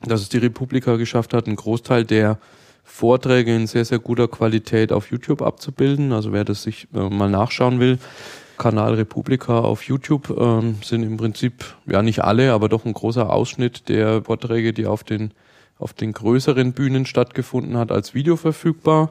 dass 0.02 0.20
es 0.22 0.28
die 0.28 0.38
Republika 0.38 0.96
geschafft 0.96 1.34
hat, 1.34 1.46
einen 1.46 1.56
Großteil 1.56 2.04
der 2.04 2.38
Vorträge 2.84 3.54
in 3.54 3.66
sehr, 3.66 3.84
sehr 3.84 3.98
guter 3.98 4.28
Qualität 4.28 4.92
auf 4.92 5.10
YouTube 5.10 5.42
abzubilden. 5.42 6.12
Also 6.12 6.32
wer 6.32 6.44
das 6.44 6.62
sich 6.62 6.86
äh, 6.94 7.08
mal 7.10 7.28
nachschauen 7.28 7.80
will, 7.80 7.98
Kanal 8.56 8.94
Republika 8.94 9.58
auf 9.58 9.82
YouTube 9.82 10.30
äh, 10.30 10.84
sind 10.84 11.02
im 11.02 11.16
Prinzip, 11.16 11.64
ja 11.86 12.02
nicht 12.02 12.22
alle, 12.22 12.52
aber 12.52 12.68
doch 12.68 12.84
ein 12.84 12.92
großer 12.92 13.30
Ausschnitt 13.30 13.88
der 13.88 14.22
Vorträge, 14.22 14.72
die 14.72 14.86
auf 14.86 15.04
den, 15.04 15.32
auf 15.78 15.92
den 15.92 16.12
größeren 16.12 16.72
Bühnen 16.72 17.06
stattgefunden 17.06 17.76
hat, 17.76 17.92
als 17.92 18.14
Video 18.14 18.36
verfügbar. 18.36 19.10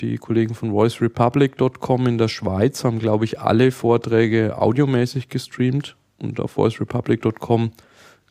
Die 0.00 0.18
Kollegen 0.18 0.54
von 0.54 0.72
voicerepublic.com 0.72 2.06
in 2.06 2.18
der 2.18 2.28
Schweiz 2.28 2.84
haben, 2.84 2.98
glaube 2.98 3.24
ich, 3.24 3.40
alle 3.40 3.70
Vorträge 3.70 4.58
audiomäßig 4.58 5.28
gestreamt 5.28 5.96
und 6.18 6.40
auf 6.40 6.56
voicerepublic.com 6.56 7.72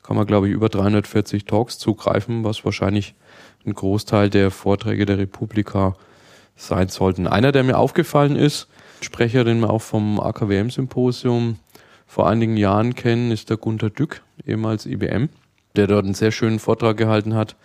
kann 0.04 0.16
man, 0.16 0.28
glaube 0.28 0.48
ich, 0.48 0.54
über 0.54 0.70
340 0.70 1.46
Talks 1.46 1.80
zugreifen, 1.80 2.44
was 2.44 2.64
wahrscheinlich 2.64 3.16
ein 3.66 3.74
Großteil 3.74 4.30
der 4.30 4.52
Vorträge 4.52 5.08
der 5.08 5.18
Republika 5.18 5.96
sein 6.56 6.90
sollten. 6.90 7.26
Einer, 7.26 7.52
der 7.52 7.64
mir 7.64 7.78
aufgefallen 7.78 8.36
ist, 8.36 8.68
Sprecher, 9.02 9.44
den 9.44 9.60
wir 9.60 9.72
auch 9.72 9.82
vom 9.82 10.20
AKWM-Symposium 10.20 11.58
vor 12.06 12.30
einigen 12.30 12.56
Jahren 12.56 12.94
kennen, 12.94 13.32
ist 13.32 13.50
der 13.50 13.58
Gunter 13.58 13.90
Dück, 13.90 14.22
ehemals 14.46 14.86
IBM, 14.86 15.30
der 15.76 15.88
dort 15.88 16.06
einen 16.06 16.14
sehr 16.14 16.32
schönen 16.32 16.60
Vortrag 16.60 16.98
gehalten 16.98 17.34
hat. 17.34 17.56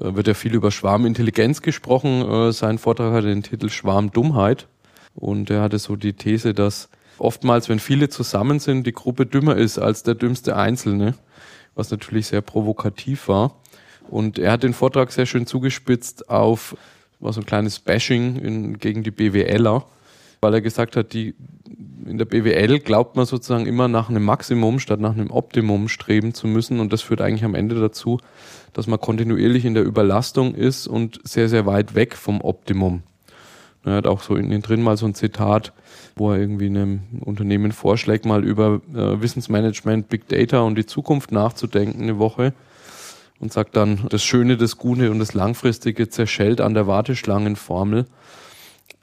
Äh, 0.00 0.16
wird 0.16 0.26
ja 0.26 0.34
viel 0.34 0.54
über 0.54 0.70
Schwarmintelligenz 0.70 1.62
gesprochen. 1.62 2.28
Äh, 2.28 2.52
sein 2.52 2.78
Vortrag 2.78 3.12
hatte 3.12 3.28
den 3.28 3.42
Titel 3.42 3.68
Schwarmdummheit. 3.68 4.66
Und 5.14 5.50
er 5.50 5.62
hatte 5.62 5.78
so 5.78 5.96
die 5.96 6.14
These, 6.14 6.54
dass 6.54 6.88
oftmals, 7.18 7.68
wenn 7.68 7.80
viele 7.80 8.08
zusammen 8.08 8.60
sind, 8.60 8.86
die 8.86 8.92
Gruppe 8.92 9.26
dümmer 9.26 9.56
ist 9.56 9.78
als 9.78 10.02
der 10.02 10.14
dümmste 10.14 10.56
Einzelne 10.56 11.14
was 11.74 11.90
natürlich 11.90 12.26
sehr 12.26 12.42
provokativ 12.42 13.28
war. 13.28 13.56
Und 14.08 14.38
er 14.38 14.52
hat 14.52 14.62
den 14.62 14.74
Vortrag 14.74 15.12
sehr 15.12 15.26
schön 15.26 15.46
zugespitzt 15.46 16.28
auf 16.28 16.76
war 17.22 17.34
so 17.34 17.40
ein 17.40 17.46
kleines 17.46 17.80
Bashing 17.80 18.36
in, 18.36 18.78
gegen 18.78 19.02
die 19.02 19.10
BWLer, 19.10 19.84
weil 20.40 20.54
er 20.54 20.62
gesagt 20.62 20.96
hat, 20.96 21.12
die 21.12 21.34
in 22.06 22.16
der 22.16 22.24
BWL 22.24 22.78
glaubt 22.78 23.14
man 23.14 23.26
sozusagen 23.26 23.66
immer 23.66 23.88
nach 23.88 24.08
einem 24.08 24.24
Maximum 24.24 24.78
statt 24.78 25.00
nach 25.00 25.12
einem 25.12 25.30
Optimum 25.30 25.88
streben 25.88 26.32
zu 26.32 26.46
müssen 26.46 26.80
und 26.80 26.94
das 26.94 27.02
führt 27.02 27.20
eigentlich 27.20 27.44
am 27.44 27.54
Ende 27.54 27.78
dazu, 27.78 28.18
dass 28.72 28.86
man 28.86 29.00
kontinuierlich 29.00 29.64
in 29.64 29.74
der 29.74 29.84
Überlastung 29.84 30.54
ist 30.54 30.86
und 30.86 31.20
sehr, 31.24 31.48
sehr 31.48 31.66
weit 31.66 31.94
weg 31.94 32.14
vom 32.14 32.40
Optimum. 32.40 33.02
Er 33.84 33.94
hat 33.94 34.06
auch 34.06 34.22
so 34.22 34.36
innen 34.36 34.62
drin 34.62 34.82
mal 34.82 34.96
so 34.96 35.06
ein 35.06 35.14
Zitat, 35.14 35.72
wo 36.14 36.32
er 36.32 36.38
irgendwie 36.38 36.66
einem 36.66 37.00
Unternehmen 37.20 37.72
vorschlägt, 37.72 38.26
mal 38.26 38.44
über 38.44 38.82
äh, 38.94 39.20
Wissensmanagement, 39.22 40.08
Big 40.08 40.28
Data 40.28 40.60
und 40.60 40.76
die 40.76 40.86
Zukunft 40.86 41.32
nachzudenken 41.32 42.02
eine 42.02 42.18
Woche 42.18 42.52
und 43.38 43.52
sagt 43.52 43.76
dann, 43.76 44.06
das 44.10 44.22
Schöne, 44.22 44.58
das 44.58 44.76
Gute 44.76 45.10
und 45.10 45.18
das 45.18 45.32
Langfristige 45.32 46.10
zerschellt 46.10 46.60
an 46.60 46.74
der 46.74 46.86
Warteschlangenformel. 46.86 48.04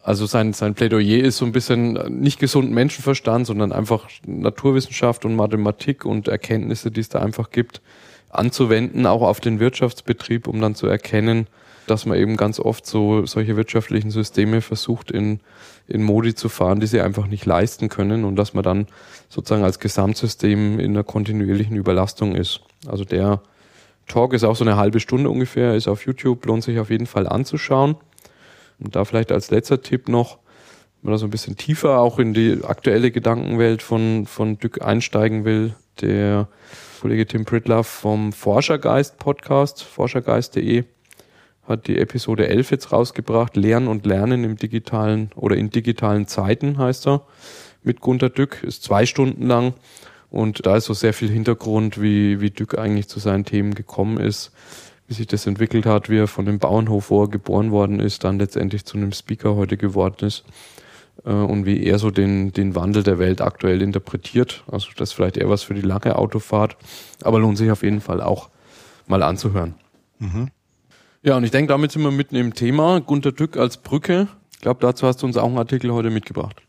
Also 0.04 0.26
sein, 0.26 0.54
sein 0.54 0.76
Plädoyer 0.76 1.24
ist 1.24 1.38
so 1.38 1.46
ein 1.46 1.52
bisschen 1.52 2.22
nicht 2.22 2.40
gesunden 2.40 2.74
Menschenverstand, 2.74 3.48
sondern 3.48 3.74
einfach 3.74 4.08
Naturwissenschaft 4.26 5.26
und 5.26 5.36
Mathematik 5.36 6.06
und 6.06 6.28
Erkenntnisse, 6.28 6.92
die 6.92 7.02
es 7.02 7.10
da 7.10 7.20
einfach 7.20 7.50
gibt, 7.50 7.82
anzuwenden, 8.30 9.06
auch 9.06 9.22
auf 9.22 9.40
den 9.40 9.60
Wirtschaftsbetrieb, 9.60 10.48
um 10.48 10.62
dann 10.62 10.76
zu 10.76 10.88
erkennen, 10.88 11.48
dass 11.88 12.06
man 12.06 12.18
eben 12.18 12.36
ganz 12.36 12.60
oft 12.60 12.86
so 12.86 13.26
solche 13.26 13.56
wirtschaftlichen 13.56 14.12
Systeme 14.12 14.62
versucht 14.62 15.10
in, 15.10 15.40
in 15.88 16.04
Modi 16.04 16.36
zu 16.36 16.50
fahren, 16.50 16.80
die 16.80 16.88
sie 16.88 17.02
einfach 17.02 17.28
nicht 17.28 17.46
leisten 17.46 17.88
können 17.88 18.26
und 18.26 18.36
dass 18.36 18.54
man 18.54 18.64
dann 18.64 18.88
sozusagen 19.30 19.64
als 19.64 19.80
Gesamtsystem 19.80 20.80
in 20.80 20.92
einer 20.92 21.04
kontinuierlichen 21.04 21.76
Überlastung 21.76 22.36
ist. 22.36 22.62
Also 22.88 23.06
der 23.06 23.42
Talk 24.08 24.34
ist 24.34 24.44
auch 24.44 24.56
so 24.56 24.64
eine 24.64 24.78
halbe 24.78 25.00
Stunde 25.00 25.30
ungefähr, 25.30 25.76
ist 25.76 25.88
auf 25.88 26.06
YouTube, 26.06 26.46
lohnt 26.46 26.64
sich 26.64 26.80
auf 26.80 26.90
jeden 26.90 27.08
Fall 27.08 27.28
anzuschauen. 27.28 27.96
Und 28.80 28.96
da 28.96 29.06
vielleicht 29.06 29.32
als 29.32 29.50
letzter 29.50 29.82
Tipp 29.82 30.08
noch, 30.08 30.38
wenn 31.02 31.12
man 31.12 31.14
da 31.14 31.18
so 31.18 31.26
ein 31.26 31.32
bisschen 31.32 31.58
tiefer 31.58 32.00
auch 32.00 32.20
in 32.20 32.34
die 32.34 32.60
aktuelle 32.64 33.12
Gedankenwelt 33.12 33.82
von, 33.82 34.26
von 34.26 34.60
Dück 34.60 34.82
einsteigen 34.82 35.46
will, 35.46 35.74
der 36.02 36.48
Kollege 37.00 37.28
Tim 37.28 37.46
Pritloff 37.46 37.88
vom 37.88 38.34
Forschergeist 38.34 39.18
Podcast, 39.20 39.84
forschergeist.de, 39.84 40.84
hat 41.68 41.88
die 41.88 42.00
Episode 42.00 42.48
11 42.48 42.72
jetzt 42.72 42.92
rausgebracht, 42.92 43.56
Lernen 43.56 43.88
und 43.88 44.06
Lernen 44.06 44.44
im 44.44 44.58
digitalen 44.58 45.30
oder 45.36 45.56
in 45.56 45.70
digitalen 45.70 46.28
Zeiten 46.28 46.78
heißt 46.78 47.08
er, 47.08 47.26
mit 47.84 48.02
Gunter 48.02 48.30
Dück, 48.30 48.64
ist 48.64 48.84
zwei 48.84 49.06
Stunden 49.06 49.46
lang. 49.46 49.74
Und 50.32 50.66
da 50.66 50.76
ist 50.76 50.86
so 50.86 50.94
sehr 50.94 51.14
viel 51.14 51.30
Hintergrund, 51.30 52.02
wie, 52.02 52.42
wie 52.42 52.50
Dück 52.50 52.78
eigentlich 52.78 53.08
zu 53.08 53.20
seinen 53.20 53.46
Themen 53.46 53.76
gekommen 53.76 54.18
ist, 54.18 54.52
wie 55.08 55.14
sich 55.14 55.28
das 55.28 55.46
entwickelt 55.46 55.86
hat, 55.86 56.10
wie 56.10 56.18
er 56.18 56.28
von 56.28 56.46
dem 56.46 56.60
Bauernhof, 56.60 57.12
wo 57.12 57.28
geboren 57.28 57.72
worden 57.72 58.00
ist, 58.00 58.24
dann 58.24 58.40
letztendlich 58.40 58.86
zu 58.86 58.98
einem 58.98 59.14
Speaker 59.14 59.56
heute 59.56 59.78
geworden 59.78 60.26
ist 60.26 60.44
und 61.24 61.66
wie 61.66 61.84
er 61.84 62.00
so 62.00 62.12
den, 62.12 62.54
den 62.54 62.76
Wandel 62.76 63.04
der 63.04 63.20
Welt 63.20 63.42
aktuell 63.42 63.82
interpretiert. 63.82 64.64
Also 64.72 64.90
das 64.96 65.10
ist 65.10 65.14
vielleicht 65.14 65.38
eher 65.38 65.50
was 65.50 65.64
für 65.64 65.74
die 65.74 65.82
lange 65.82 66.16
Autofahrt, 66.16 66.78
aber 67.22 67.40
lohnt 67.40 67.58
sich 67.58 67.72
auf 67.72 67.84
jeden 67.84 68.02
Fall 68.02 68.22
auch 68.22 68.50
mal 69.08 69.24
anzuhören. 69.24 69.76
Mhm. 70.20 70.50
Ja, 71.24 71.36
und 71.36 71.44
ich 71.44 71.52
denke, 71.52 71.74
damit 71.74 71.92
sind 71.92 72.04
wir 72.04 72.12
mitten 72.12 72.36
im 72.36 72.54
Thema. 72.54 73.02
Gunter 73.02 73.32
Dück 73.32 73.58
als 73.58 73.78
Brücke. 73.78 74.28
Ich 74.54 74.60
glaube, 74.60 74.80
dazu 74.82 75.06
hast 75.08 75.22
du 75.22 75.26
uns 75.26 75.38
auch 75.38 75.48
einen 75.48 75.58
Artikel 75.58 75.92
heute 75.92 76.10
mitgebracht. 76.10 76.62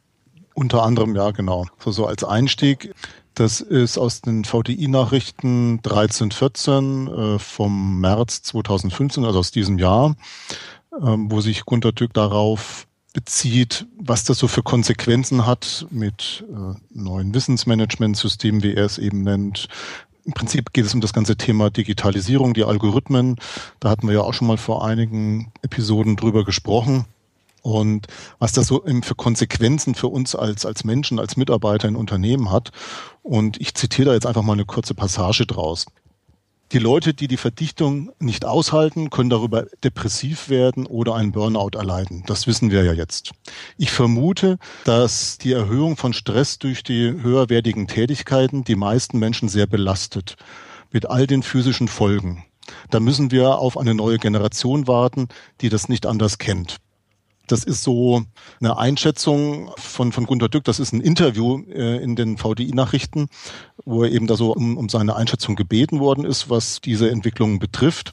Unter 0.54 0.82
anderem, 0.82 1.14
ja, 1.14 1.30
genau. 1.30 1.66
So, 1.78 1.92
so 1.92 2.06
als 2.06 2.24
Einstieg. 2.24 2.92
Das 3.34 3.60
ist 3.60 3.98
aus 3.98 4.20
den 4.20 4.44
VDI-Nachrichten 4.44 5.74
1314 5.84 7.06
äh, 7.06 7.38
vom 7.38 8.00
März 8.00 8.42
2015, 8.42 9.24
also 9.24 9.38
aus 9.38 9.52
diesem 9.52 9.78
Jahr, 9.78 10.16
ähm, 11.00 11.30
wo 11.30 11.40
sich 11.40 11.64
Gunter 11.64 11.92
Dück 11.92 12.12
darauf 12.12 12.88
bezieht, 13.18 13.84
was 13.98 14.22
das 14.22 14.38
so 14.38 14.46
für 14.46 14.62
Konsequenzen 14.62 15.44
hat 15.44 15.87
mit 15.90 16.44
äh, 16.52 16.78
neuen 16.96 17.34
Wissensmanagementsystemen, 17.34 18.62
wie 18.62 18.75
er 18.75 18.84
es 18.84 18.96
eben 18.96 19.22
nennt, 19.22 19.66
im 20.25 20.34
Prinzip 20.34 20.72
geht 20.72 20.84
es 20.84 20.94
um 20.94 21.00
das 21.00 21.12
ganze 21.12 21.37
Thema 21.37 21.68
Digitalisierung, 21.68 22.54
die 22.54 22.62
Algorithmen. 22.62 23.37
Da 23.80 23.90
hatten 23.90 24.06
wir 24.06 24.14
ja 24.14 24.20
auch 24.20 24.34
schon 24.34 24.46
mal 24.46 24.56
vor 24.56 24.84
einigen 24.84 25.50
Episoden 25.62 26.14
drüber 26.14 26.44
gesprochen. 26.44 27.06
Und 27.62 28.06
was 28.38 28.52
das 28.52 28.68
so 28.68 28.84
für 29.02 29.14
Konsequenzen 29.16 29.96
für 29.96 30.08
uns 30.08 30.37
als, 30.37 30.64
als 30.64 30.84
Menschen, 30.84 31.18
als 31.18 31.37
Mitarbeiter 31.37 31.88
in 31.88 31.96
Unternehmen 31.96 32.52
hat. 32.52 32.70
Und 33.22 33.60
ich 33.60 33.75
zitiere 33.75 34.10
da 34.10 34.14
jetzt 34.14 34.26
einfach 34.26 34.42
mal 34.42 34.52
eine 34.52 34.64
kurze 34.64 34.94
Passage 34.94 35.44
draus. 35.44 35.87
Die 36.70 36.78
Leute, 36.78 37.14
die 37.14 37.28
die 37.28 37.38
Verdichtung 37.38 38.10
nicht 38.18 38.44
aushalten, 38.44 39.08
können 39.08 39.30
darüber 39.30 39.64
depressiv 39.82 40.50
werden 40.50 40.84
oder 40.84 41.14
einen 41.14 41.32
Burnout 41.32 41.78
erleiden. 41.78 42.25
Das 42.26 42.46
wissen 42.46 42.70
wir 42.70 42.84
ja 42.84 42.92
jetzt. 42.92 43.30
Ich 43.78 43.90
vermute, 43.90 44.58
dass 44.84 45.38
die 45.38 45.52
Erhöhung 45.52 45.96
von 45.96 46.12
Stress 46.12 46.58
durch 46.58 46.82
die 46.82 47.10
höherwertigen 47.22 47.87
Tätigkeiten 47.87 48.64
die 48.64 48.76
meisten 48.76 49.18
Menschen 49.18 49.48
sehr 49.48 49.66
belastet. 49.66 50.37
Mit 50.92 51.06
all 51.06 51.26
den 51.26 51.42
physischen 51.42 51.88
Folgen. 51.88 52.44
Da 52.90 53.00
müssen 53.00 53.30
wir 53.30 53.58
auf 53.58 53.78
eine 53.78 53.94
neue 53.94 54.18
Generation 54.18 54.87
warten, 54.87 55.28
die 55.62 55.70
das 55.70 55.88
nicht 55.88 56.04
anders 56.04 56.37
kennt. 56.37 56.76
Das 57.48 57.64
ist 57.64 57.82
so 57.82 58.24
eine 58.60 58.78
Einschätzung 58.78 59.70
von, 59.76 60.12
von 60.12 60.26
Gunter 60.26 60.48
Dück. 60.48 60.64
Das 60.64 60.78
ist 60.78 60.92
ein 60.92 61.00
Interview 61.00 61.62
äh, 61.70 62.02
in 62.02 62.14
den 62.14 62.36
VDI-Nachrichten, 62.36 63.28
wo 63.84 64.04
er 64.04 64.12
eben 64.12 64.26
da 64.26 64.36
so 64.36 64.54
um, 64.54 64.76
um 64.76 64.88
seine 64.88 65.16
Einschätzung 65.16 65.56
gebeten 65.56 65.98
worden 65.98 66.24
ist, 66.24 66.50
was 66.50 66.80
diese 66.80 67.10
Entwicklung 67.10 67.58
betrifft. 67.58 68.12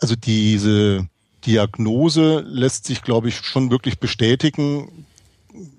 Also 0.00 0.16
diese 0.16 1.08
Diagnose 1.46 2.40
lässt 2.40 2.86
sich, 2.86 3.02
glaube 3.02 3.28
ich, 3.28 3.36
schon 3.36 3.70
wirklich 3.70 3.98
bestätigen, 3.98 5.06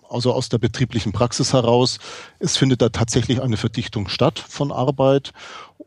also 0.09 0.33
aus 0.33 0.49
der 0.49 0.57
betrieblichen 0.57 1.11
Praxis 1.11 1.53
heraus. 1.53 1.99
Es 2.39 2.57
findet 2.57 2.81
da 2.81 2.89
tatsächlich 2.89 3.41
eine 3.41 3.57
Verdichtung 3.57 4.07
statt 4.07 4.39
von 4.39 4.71
Arbeit 4.71 5.33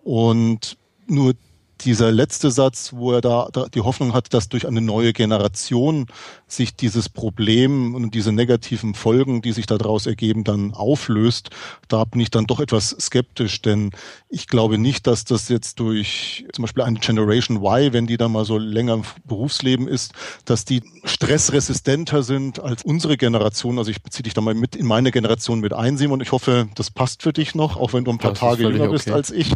und 0.05 0.77
nur 1.07 1.35
dieser 1.81 2.13
letzte 2.13 2.51
Satz, 2.51 2.93
wo 2.95 3.13
er 3.13 3.21
da, 3.21 3.49
da, 3.53 3.67
die 3.67 3.81
Hoffnung 3.81 4.15
hat, 4.15 4.35
dass 4.35 4.49
durch 4.49 4.67
eine 4.67 4.81
neue 4.81 5.13
Generation 5.13 6.07
sich 6.47 6.75
dieses 6.75 7.09
Problem 7.09 7.95
und 7.95 8.15
diese 8.15 8.33
negativen 8.33 8.95
Folgen, 8.95 9.43
die 9.43 9.53
sich 9.53 9.67
daraus 9.67 10.07
ergeben, 10.07 10.45
dann 10.45 10.73
auflöst, 10.75 11.51
da 11.89 12.05
bin 12.05 12.21
ich 12.21 12.31
dann 12.31 12.47
doch 12.47 12.61
etwas 12.61 12.91
skeptisch, 12.99 13.63
denn 13.63 13.91
ich 14.29 14.47
glaube 14.47 14.79
nicht, 14.79 15.07
dass 15.07 15.25
das 15.25 15.49
jetzt 15.49 15.79
durch 15.81 16.47
zum 16.53 16.63
Beispiel 16.63 16.85
eine 16.85 16.99
Generation 16.99 17.59
Y, 17.59 17.93
wenn 17.93 18.07
die 18.07 18.17
dann 18.17 18.33
mal 18.33 18.45
so 18.45 18.59
länger 18.59 18.95
im 18.95 19.03
Berufsleben 19.25 19.89
ist, 19.89 20.13
dass 20.45 20.65
die 20.65 20.83
stressresistenter 21.05 22.23
sind 22.23 22.61
als 22.61 22.83
unsere 22.83 23.17
Generation. 23.17 23.79
Also 23.79 23.91
ich 23.91 24.03
beziehe 24.03 24.23
dich 24.25 24.35
da 24.35 24.41
mal 24.41 24.55
mit 24.55 24.77
in 24.77 24.87
meine 24.87 25.11
Generation 25.11 25.61
mit 25.61 25.73
ein, 25.73 25.97
Simon. 25.97 26.21
Ich 26.21 26.33
hoffe, 26.33 26.69
das 26.75 26.91
passt 26.91 27.23
für 27.23 27.33
dich 27.33 27.55
noch, 27.55 27.77
auch 27.77 27.93
wenn 27.93 28.05
du 28.05 28.11
ein 28.11 28.19
paar 28.19 28.33
das 28.33 28.41
Tage 28.41 28.65
jünger 28.65 28.85
okay. 28.85 28.93
bist 28.93 29.11
als 29.11 29.31
ich. 29.31 29.53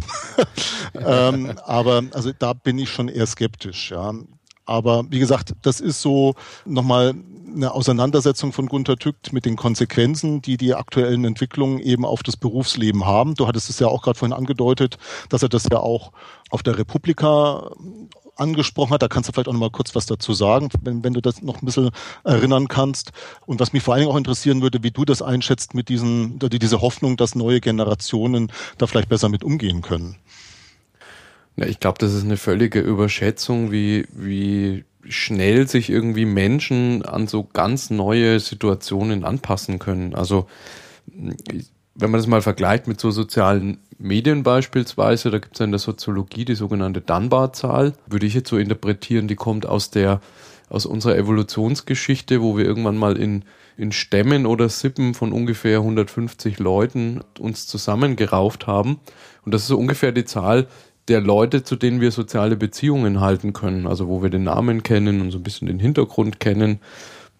ähm, 0.95 1.53
aber 1.65 2.03
also 2.13 2.31
da 2.37 2.53
bin 2.53 2.77
ich 2.79 2.89
schon 2.89 3.09
eher 3.09 3.27
skeptisch, 3.27 3.91
ja. 3.91 4.13
Aber 4.65 5.03
wie 5.09 5.19
gesagt, 5.19 5.53
das 5.61 5.81
ist 5.81 6.01
so 6.01 6.35
nochmal 6.65 7.13
eine 7.53 7.71
Auseinandersetzung 7.73 8.53
von 8.53 8.67
Gunter 8.67 8.95
Tückt 8.95 9.33
mit 9.33 9.45
den 9.45 9.55
Konsequenzen, 9.55 10.41
die 10.41 10.57
die 10.57 10.73
aktuellen 10.73 11.25
Entwicklungen 11.25 11.79
eben 11.79 12.05
auf 12.05 12.23
das 12.23 12.37
Berufsleben 12.37 13.05
haben. 13.05 13.35
Du 13.35 13.47
hattest 13.47 13.69
es 13.69 13.79
ja 13.79 13.87
auch 13.87 14.01
gerade 14.01 14.17
vorhin 14.17 14.35
angedeutet, 14.35 14.97
dass 15.29 15.43
er 15.43 15.49
das 15.49 15.67
ja 15.71 15.79
auch 15.79 16.11
auf 16.49 16.63
der 16.63 16.77
Republika 16.77 17.71
angesprochen 18.35 18.93
hat. 18.93 19.01
Da 19.01 19.07
kannst 19.07 19.29
du 19.29 19.33
vielleicht 19.33 19.47
auch 19.47 19.53
noch 19.53 19.59
mal 19.59 19.69
kurz 19.69 19.93
was 19.95 20.05
dazu 20.05 20.33
sagen, 20.33 20.69
wenn, 20.81 21.03
wenn 21.03 21.13
du 21.13 21.21
das 21.21 21.41
noch 21.41 21.61
ein 21.61 21.65
bisschen 21.65 21.91
erinnern 22.23 22.67
kannst. 22.67 23.11
Und 23.45 23.59
was 23.59 23.73
mich 23.73 23.83
vor 23.83 23.93
allen 23.93 24.01
Dingen 24.01 24.11
auch 24.11 24.17
interessieren 24.17 24.61
würde, 24.61 24.81
wie 24.81 24.91
du 24.91 25.05
das 25.05 25.21
einschätzt 25.21 25.73
mit 25.73 25.89
diesen, 25.89 26.39
diese 26.39 26.81
Hoffnung, 26.81 27.17
dass 27.17 27.35
neue 27.35 27.61
Generationen 27.61 28.51
da 28.77 28.87
vielleicht 28.87 29.09
besser 29.09 29.29
mit 29.29 29.43
umgehen 29.43 29.81
können. 29.81 30.15
Ja, 31.55 31.65
ich 31.67 31.79
glaube, 31.79 31.99
das 31.99 32.13
ist 32.13 32.23
eine 32.23 32.37
völlige 32.37 32.79
Überschätzung, 32.79 33.71
wie, 33.71 34.05
wie 34.11 34.85
schnell 35.07 35.67
sich 35.67 35.89
irgendwie 35.89 36.25
Menschen 36.25 37.03
an 37.03 37.27
so 37.27 37.43
ganz 37.43 37.89
neue 37.89 38.39
Situationen 38.39 39.23
anpassen 39.23 39.79
können. 39.79 40.15
Also 40.15 40.47
wenn 41.95 42.11
man 42.11 42.19
das 42.19 42.27
mal 42.27 42.41
vergleicht 42.41 42.87
mit 42.87 42.99
so 42.99 43.11
sozialen 43.11 43.77
Medien 43.99 44.43
beispielsweise, 44.43 45.29
da 45.29 45.37
gibt 45.37 45.53
es 45.53 45.59
ja 45.59 45.65
in 45.65 45.71
der 45.71 45.79
Soziologie 45.79 46.45
die 46.45 46.55
sogenannte 46.55 47.01
Dunbar-Zahl, 47.01 47.93
würde 48.07 48.25
ich 48.25 48.33
jetzt 48.33 48.49
so 48.49 48.57
interpretieren, 48.57 49.27
die 49.27 49.35
kommt 49.35 49.65
aus 49.65 49.91
der 49.91 50.21
aus 50.69 50.87
unserer 50.87 51.15
Evolutionsgeschichte, 51.17 52.41
wo 52.41 52.57
wir 52.57 52.65
irgendwann 52.65 52.97
mal 52.97 53.17
in, 53.17 53.45
in 53.77 53.91
Stämmen 53.91 54.47
oder 54.47 54.69
Sippen 54.69 55.13
von 55.13 55.31
ungefähr 55.31 55.77
150 55.79 56.57
Leuten 56.57 57.21
uns 57.39 57.67
zusammengerauft 57.67 58.65
haben. 58.65 58.99
Und 59.45 59.53
das 59.53 59.63
ist 59.63 59.67
so 59.67 59.77
ungefähr 59.77 60.11
die 60.11 60.25
Zahl, 60.25 60.67
der 61.07 61.21
Leute, 61.21 61.63
zu 61.63 61.75
denen 61.75 62.01
wir 62.01 62.11
soziale 62.11 62.55
Beziehungen 62.55 63.19
halten 63.19 63.53
können, 63.53 63.87
also 63.87 64.07
wo 64.07 64.21
wir 64.21 64.29
den 64.29 64.43
Namen 64.43 64.83
kennen 64.83 65.21
und 65.21 65.31
so 65.31 65.39
ein 65.39 65.43
bisschen 65.43 65.67
den 65.67 65.79
Hintergrund 65.79 66.39
kennen, 66.39 66.79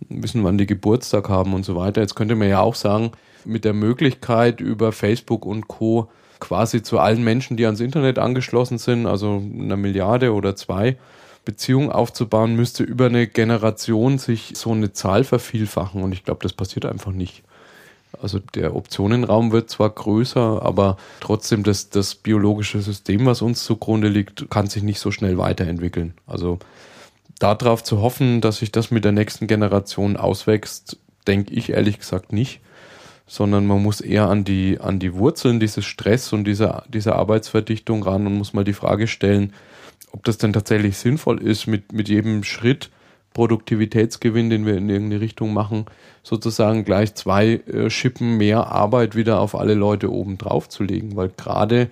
wissen, 0.10 0.44
wann 0.44 0.58
die 0.58 0.66
Geburtstag 0.66 1.30
haben 1.30 1.54
und 1.54 1.64
so 1.64 1.76
weiter. 1.76 2.02
Jetzt 2.02 2.16
könnte 2.16 2.36
man 2.36 2.50
ja 2.50 2.60
auch 2.60 2.76
sagen, 2.76 3.12
mit 3.46 3.66
der 3.66 3.74
Möglichkeit 3.74 4.60
über 4.60 4.92
Facebook 4.92 5.46
und 5.46 5.68
Co. 5.68 6.10
quasi 6.40 6.82
zu 6.82 7.00
allen 7.00 7.24
Menschen, 7.24 7.58
die 7.58 7.66
ans 7.66 7.80
Internet 7.80 8.20
angeschlossen 8.20 8.78
sind, 8.78 9.06
also 9.06 9.42
einer 9.58 9.78
Milliarde 9.78 10.34
oder 10.34 10.56
zwei, 10.56 10.98
Beziehungen 11.46 11.92
aufzubauen, 11.92 12.56
müsste 12.56 12.84
über 12.84 13.08
eine 13.08 13.28
Generation 13.28 14.18
sich 14.18 14.54
so 14.56 14.72
eine 14.72 14.94
Zahl 14.94 15.24
vervielfachen. 15.24 16.02
Und 16.02 16.14
ich 16.14 16.24
glaube, 16.24 16.40
das 16.44 16.54
passiert 16.54 16.86
einfach 16.86 17.12
nicht. 17.12 17.44
Also 18.22 18.40
der 18.40 18.76
Optionenraum 18.76 19.52
wird 19.52 19.70
zwar 19.70 19.90
größer, 19.90 20.62
aber 20.62 20.98
trotzdem 21.20 21.64
das, 21.64 21.90
das 21.90 22.16
biologische 22.16 22.82
System, 22.82 23.26
was 23.26 23.42
uns 23.42 23.64
zugrunde 23.64 24.08
liegt, 24.08 24.50
kann 24.50 24.68
sich 24.68 24.84
nicht 24.84 25.00
so 25.00 25.12
schnell 25.12 25.38
weiterentwickeln. 25.38 26.14
Also 26.28 26.60
darauf 27.40 27.84
zu 27.84 28.02
hoffen, 28.02 28.40
dass 28.42 28.58
sich 28.58 28.72
das 28.72 28.92
mit 28.92 29.04
der 29.04 29.12
nächsten 29.12 29.48
Generation 29.48 30.18
auswächst, 30.18 30.98
denke 31.28 31.54
ich 31.54 31.72
ehrlich 31.72 32.00
gesagt 32.00 32.32
nicht, 32.32 32.62
sondern 33.28 33.66
man 33.66 33.82
muss 33.82 34.02
eher 34.02 34.30
an 34.30 34.44
die, 34.44 34.80
an 34.80 35.00
die 35.00 35.14
Wurzeln 35.14 35.60
dieses 35.60 35.86
Stress 35.86 36.34
und 36.34 36.46
dieser, 36.46 36.84
dieser 36.88 37.16
Arbeitsverdichtung 37.16 38.04
ran 38.04 38.28
und 38.28 38.38
muss 38.38 38.54
mal 38.54 38.64
die 38.64 38.74
Frage 38.74 39.08
stellen, 39.08 39.54
ob 40.12 40.24
das 40.24 40.38
denn 40.38 40.54
tatsächlich 40.54 40.98
sinnvoll 40.98 41.42
ist, 41.42 41.68
mit, 41.68 41.92
mit 41.92 42.08
jedem 42.10 42.44
Schritt 42.44 42.90
Produktivitätsgewinn, 43.34 44.50
den 44.50 44.66
wir 44.66 44.78
in 44.78 44.90
irgendeine 44.90 45.22
Richtung 45.22 45.54
machen, 45.54 45.86
sozusagen 46.24 46.86
gleich 46.86 47.16
zwei 47.16 47.62
äh, 47.68 47.90
Schippen 47.90 48.38
mehr 48.38 48.72
Arbeit 48.72 49.16
wieder 49.16 49.40
auf 49.40 49.56
alle 49.56 49.74
Leute 49.74 50.12
oben 50.12 50.38
drauf 50.38 50.70
zu 50.70 50.84
legen. 50.84 51.16
Weil 51.16 51.30
gerade 51.30 51.90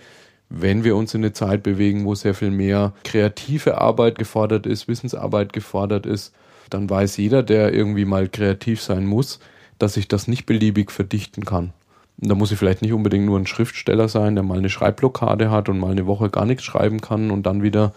wenn 0.49 0.83
wir 0.83 0.95
uns 0.95 1.13
in 1.13 1.21
eine 1.21 1.33
Zeit 1.33 1.63
bewegen, 1.63 2.05
wo 2.05 2.13
sehr 2.13 2.33
viel 2.33 2.51
mehr 2.51 2.93
kreative 3.03 3.79
Arbeit 3.79 4.17
gefordert 4.17 4.65
ist, 4.65 4.87
Wissensarbeit 4.87 5.53
gefordert 5.53 6.05
ist, 6.05 6.33
dann 6.69 6.89
weiß 6.89 7.17
jeder, 7.17 7.43
der 7.43 7.73
irgendwie 7.73 8.05
mal 8.05 8.27
kreativ 8.27 8.81
sein 8.81 9.05
muss, 9.05 9.39
dass 9.79 9.97
ich 9.97 10.07
das 10.07 10.27
nicht 10.27 10.45
beliebig 10.45 10.91
verdichten 10.91 11.45
kann. 11.45 11.73
Und 12.21 12.29
da 12.29 12.35
muss 12.35 12.51
ich 12.51 12.59
vielleicht 12.59 12.81
nicht 12.81 12.93
unbedingt 12.93 13.25
nur 13.25 13.39
ein 13.39 13.47
Schriftsteller 13.47 14.07
sein, 14.07 14.35
der 14.35 14.43
mal 14.43 14.57
eine 14.57 14.69
Schreibblockade 14.69 15.49
hat 15.49 15.69
und 15.69 15.79
mal 15.79 15.91
eine 15.91 16.05
Woche 16.05 16.29
gar 16.29 16.45
nichts 16.45 16.63
schreiben 16.63 17.01
kann 17.01 17.31
und 17.31 17.45
dann 17.45 17.63
wieder 17.63 17.93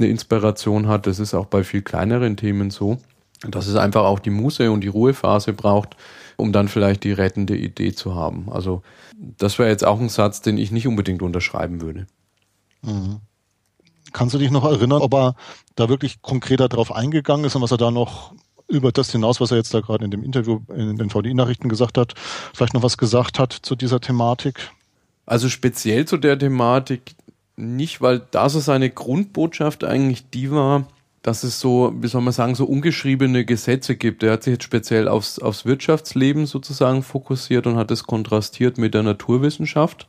eine 0.00 0.08
Inspiration 0.08 0.88
hat. 0.88 1.06
Das 1.06 1.18
ist 1.18 1.34
auch 1.34 1.46
bei 1.46 1.64
viel 1.64 1.82
kleineren 1.82 2.36
Themen 2.36 2.70
so, 2.70 2.98
dass 3.42 3.66
es 3.66 3.76
einfach 3.76 4.04
auch 4.04 4.18
die 4.18 4.30
Muße 4.30 4.70
und 4.70 4.82
die 4.82 4.88
Ruhephase 4.88 5.52
braucht, 5.52 5.96
um 6.36 6.52
dann 6.52 6.68
vielleicht 6.68 7.04
die 7.04 7.12
rettende 7.12 7.56
Idee 7.56 7.92
zu 7.92 8.14
haben. 8.14 8.50
Also 8.50 8.82
das 9.18 9.58
wäre 9.58 9.68
jetzt 9.68 9.84
auch 9.84 10.00
ein 10.00 10.08
Satz, 10.08 10.40
den 10.42 10.58
ich 10.58 10.70
nicht 10.70 10.86
unbedingt 10.86 11.22
unterschreiben 11.22 11.80
würde. 11.80 12.06
Mhm. 12.82 13.20
Kannst 14.12 14.34
du 14.34 14.38
dich 14.38 14.50
noch 14.50 14.64
erinnern, 14.64 15.02
ob 15.02 15.14
er 15.14 15.34
da 15.76 15.88
wirklich 15.88 16.20
konkreter 16.22 16.68
drauf 16.68 16.92
eingegangen 16.92 17.44
ist 17.44 17.54
und 17.54 17.62
was 17.62 17.70
er 17.70 17.78
da 17.78 17.90
noch 17.90 18.34
über 18.66 18.92
das 18.92 19.12
hinaus, 19.12 19.40
was 19.40 19.50
er 19.50 19.58
jetzt 19.58 19.74
da 19.74 19.80
gerade 19.80 20.04
in 20.04 20.10
dem 20.10 20.22
Interview 20.22 20.60
in 20.74 20.96
den 20.96 21.10
VDI-Nachrichten 21.10 21.68
gesagt 21.68 21.98
hat, 21.98 22.14
vielleicht 22.54 22.74
noch 22.74 22.82
was 22.82 22.96
gesagt 22.96 23.38
hat 23.38 23.52
zu 23.52 23.76
dieser 23.76 24.00
Thematik? 24.00 24.70
Also 25.26 25.48
speziell 25.48 26.06
zu 26.06 26.16
der 26.16 26.38
Thematik 26.38 27.14
nicht, 27.60 28.00
weil 28.00 28.22
da 28.30 28.48
so 28.48 28.60
seine 28.60 28.90
Grundbotschaft 28.90 29.84
eigentlich 29.84 30.30
die 30.30 30.50
war, 30.50 30.86
dass 31.22 31.44
es 31.44 31.60
so, 31.60 31.92
wie 32.00 32.08
soll 32.08 32.22
man 32.22 32.32
sagen, 32.32 32.54
so 32.54 32.64
ungeschriebene 32.64 33.44
Gesetze 33.44 33.96
gibt. 33.96 34.22
Er 34.22 34.32
hat 34.32 34.42
sich 34.42 34.52
jetzt 34.52 34.64
speziell 34.64 35.06
aufs, 35.06 35.38
aufs 35.38 35.66
Wirtschaftsleben 35.66 36.46
sozusagen 36.46 37.02
fokussiert 37.02 37.66
und 37.66 37.76
hat 37.76 37.90
es 37.90 38.04
kontrastiert 38.04 38.78
mit 38.78 38.94
der 38.94 39.02
Naturwissenschaft. 39.02 40.08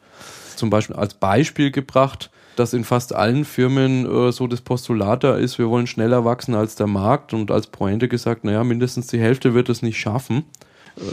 Zum 0.56 0.70
Beispiel 0.70 0.96
als 0.96 1.14
Beispiel 1.14 1.72
gebracht, 1.72 2.30
dass 2.56 2.74
in 2.74 2.84
fast 2.84 3.14
allen 3.14 3.46
Firmen 3.46 4.06
äh, 4.06 4.32
so 4.32 4.48
das 4.48 4.62
Postulat 4.62 5.24
da 5.24 5.36
ist, 5.36 5.58
wir 5.58 5.70
wollen 5.70 5.88
schneller 5.88 6.24
wachsen 6.24 6.56
als 6.56 6.76
der 6.76 6.88
Markt 6.88 7.34
und 7.34 7.52
als 7.52 7.68
Pointe 7.68 8.08
gesagt, 8.08 8.44
naja, 8.44 8.64
mindestens 8.64 9.08
die 9.08 9.20
Hälfte 9.20 9.54
wird 9.54 9.70
es 9.70 9.82
nicht 9.82 10.00
schaffen. 10.00 10.44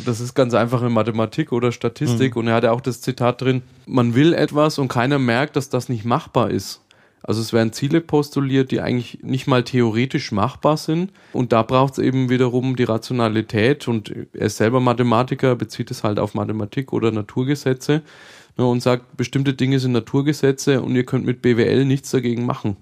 Das 0.05 0.21
ist 0.21 0.35
ganz 0.35 0.55
einfache 0.55 0.91
Mathematik 0.91 1.53
oder 1.53 1.73
Statistik. 1.73 2.35
Mhm. 2.35 2.41
Und 2.41 2.49
er 2.49 2.55
hatte 2.55 2.73
auch 2.73 2.81
das 2.81 3.01
Zitat 3.01 3.41
drin, 3.41 3.63
man 3.87 4.15
will 4.15 4.35
etwas 4.35 4.79
und 4.79 4.89
keiner 4.89 5.19
merkt, 5.19 5.57
dass 5.57 5.69
das 5.69 5.89
nicht 5.89 6.05
machbar 6.05 6.51
ist. 6.51 6.83
Also 7.23 7.41
es 7.41 7.53
werden 7.53 7.73
Ziele 7.73 8.01
postuliert, 8.01 8.71
die 8.71 8.81
eigentlich 8.81 9.19
nicht 9.23 9.47
mal 9.47 9.65
theoretisch 9.65 10.33
machbar 10.33 10.77
sind. 10.77 11.13
Und 11.33 11.53
da 11.53 11.63
braucht 11.63 11.95
es 11.95 11.99
eben 11.99 12.31
wiederum 12.31 12.77
die 12.77 12.85
Rationalität. 12.85 13.89
Und 13.89 14.15
er 14.33 14.47
ist 14.47 14.57
selber 14.57 14.81
Mathematiker, 14.81 15.57
bezieht 15.57 15.91
es 15.91 16.05
halt 16.05 16.19
auf 16.19 16.35
Mathematik 16.35 16.93
oder 16.93 17.11
Naturgesetze 17.11 18.03
ne, 18.57 18.67
und 18.67 18.83
sagt, 18.83 19.17
bestimmte 19.17 19.55
Dinge 19.55 19.79
sind 19.79 19.93
Naturgesetze 19.93 20.81
und 20.81 20.95
ihr 20.95 21.05
könnt 21.05 21.27
mit 21.27 21.43
BWL 21.43 21.85
nichts 21.85 22.11
dagegen 22.11 22.47
machen. 22.47 22.77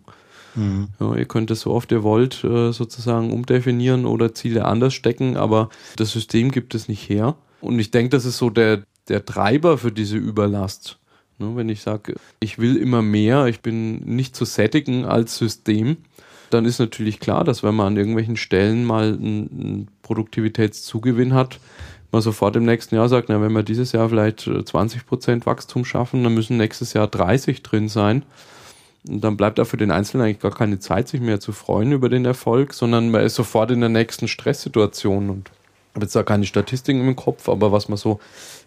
Mhm. 0.56 0.88
Ja, 0.98 1.14
ihr 1.14 1.26
könnt 1.26 1.50
es 1.50 1.60
so 1.60 1.72
oft 1.72 1.92
ihr 1.92 2.02
wollt 2.02 2.42
äh, 2.42 2.72
sozusagen 2.72 3.32
umdefinieren 3.32 4.06
oder 4.06 4.34
Ziele 4.34 4.64
anders 4.64 4.94
stecken, 4.94 5.36
aber 5.36 5.68
das 5.96 6.12
System 6.12 6.50
gibt 6.50 6.74
es 6.74 6.88
nicht 6.88 7.08
her. 7.08 7.36
Und 7.60 7.78
ich 7.78 7.90
denke, 7.90 8.10
das 8.10 8.24
ist 8.24 8.38
so 8.38 8.50
der, 8.50 8.82
der 9.08 9.24
Treiber 9.24 9.78
für 9.78 9.92
diese 9.92 10.16
Überlast. 10.16 10.98
Ne, 11.38 11.52
wenn 11.54 11.68
ich 11.68 11.82
sage, 11.82 12.14
ich 12.40 12.58
will 12.58 12.76
immer 12.76 13.02
mehr, 13.02 13.46
ich 13.46 13.60
bin 13.60 13.98
nicht 14.04 14.34
zu 14.34 14.44
sättigen 14.44 15.04
als 15.04 15.36
System, 15.36 15.98
dann 16.50 16.64
ist 16.64 16.78
natürlich 16.78 17.20
klar, 17.20 17.44
dass 17.44 17.62
wenn 17.62 17.74
man 17.74 17.88
an 17.88 17.96
irgendwelchen 17.96 18.36
Stellen 18.36 18.84
mal 18.84 19.14
einen 19.14 19.88
Produktivitätszugewinn 20.02 21.34
hat, 21.34 21.60
man 22.12 22.22
sofort 22.22 22.56
im 22.56 22.64
nächsten 22.64 22.94
Jahr 22.94 23.08
sagt, 23.08 23.28
na, 23.28 23.42
wenn 23.42 23.52
wir 23.52 23.62
dieses 23.62 23.92
Jahr 23.92 24.08
vielleicht 24.08 24.40
20 24.40 25.06
Prozent 25.06 25.44
Wachstum 25.44 25.84
schaffen, 25.84 26.24
dann 26.24 26.34
müssen 26.34 26.56
nächstes 26.56 26.92
Jahr 26.92 27.08
30 27.08 27.62
drin 27.62 27.88
sein. 27.88 28.22
Und 29.08 29.22
dann 29.22 29.36
bleibt 29.36 29.58
da 29.58 29.64
für 29.64 29.76
den 29.76 29.90
Einzelnen 29.90 30.26
eigentlich 30.26 30.40
gar 30.40 30.54
keine 30.54 30.78
Zeit, 30.78 31.08
sich 31.08 31.20
mehr 31.20 31.38
zu 31.38 31.52
freuen 31.52 31.92
über 31.92 32.08
den 32.08 32.24
Erfolg, 32.24 32.74
sondern 32.74 33.10
man 33.10 33.22
ist 33.22 33.36
sofort 33.36 33.70
in 33.70 33.80
der 33.80 33.88
nächsten 33.88 34.26
Stresssituation. 34.26 35.30
Und 35.30 35.50
ich 35.90 35.94
habe 35.94 36.04
jetzt 36.06 36.16
da 36.16 36.22
keine 36.22 36.44
Statistiken 36.44 37.06
im 37.06 37.16
Kopf, 37.16 37.48
aber 37.48 37.72
was 37.72 37.88
man 37.88 37.98
so 37.98 38.20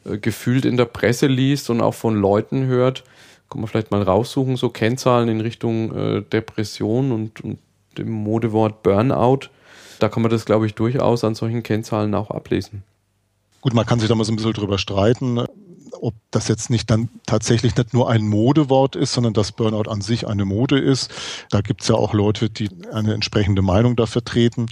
äh, 0.06 0.17
gefühlt 0.17 0.65
in 0.65 0.78
der 0.78 0.86
Presse 0.86 1.28
liest 1.28 1.69
und 1.69 1.82
auch 1.82 1.93
von 1.93 2.15
Leuten 2.15 2.65
hört, 2.65 3.04
kann 3.49 3.62
man 3.62 3.67
vielleicht 3.67 3.91
mal 3.91 4.02
raussuchen, 4.02 4.56
so 4.56 4.69
Kennzahlen 4.69 5.28
in 5.28 5.41
Richtung 5.41 5.95
äh, 5.95 6.21
Depression 6.21 7.12
und, 7.12 7.41
und 7.41 7.60
dem 7.97 8.12
Modewort 8.12 8.84
Burnout. 8.84 9.49
Da 9.99 10.08
kann 10.08 10.21
man 10.21 10.32
das, 10.32 10.45
glaube 10.45 10.65
ich, 10.65 10.75
durchaus 10.75 11.23
an 11.23 11.36
solchen 11.36 11.63
Kennzahlen 11.63 12.15
auch 12.15 12.32
ablesen. 12.32 12.84
Gut, 13.62 13.73
man 13.73 13.86
kann 13.86 13.99
sich 13.99 14.08
da 14.08 14.15
mal 14.15 14.23
so 14.23 14.32
ein 14.32 14.38
bisschen 14.38 14.54
drüber 14.54 14.78
streiten 14.78 15.39
ob 16.02 16.16
das 16.32 16.48
jetzt 16.48 16.70
nicht 16.70 16.90
dann 16.90 17.10
tatsächlich 17.26 17.76
nicht 17.76 17.94
nur 17.94 18.10
ein 18.10 18.28
Modewort 18.28 18.96
ist, 18.96 19.14
sondern 19.14 19.34
dass 19.34 19.52
Burnout 19.52 19.90
an 19.90 20.02
sich 20.02 20.28
eine 20.28 20.46
Mode 20.46 20.80
ist. 20.80 21.12
Da 21.50 21.62
gibt 21.62 21.82
es 21.82 21.88
ja 21.88 21.96
auch 21.96 22.14
Leute, 22.14 22.50
die 22.50 22.70
eine 22.92 23.14
entsprechende 23.14 23.62
Meinung 23.62 23.96
da 23.96 24.06
vertreten. 24.06 24.68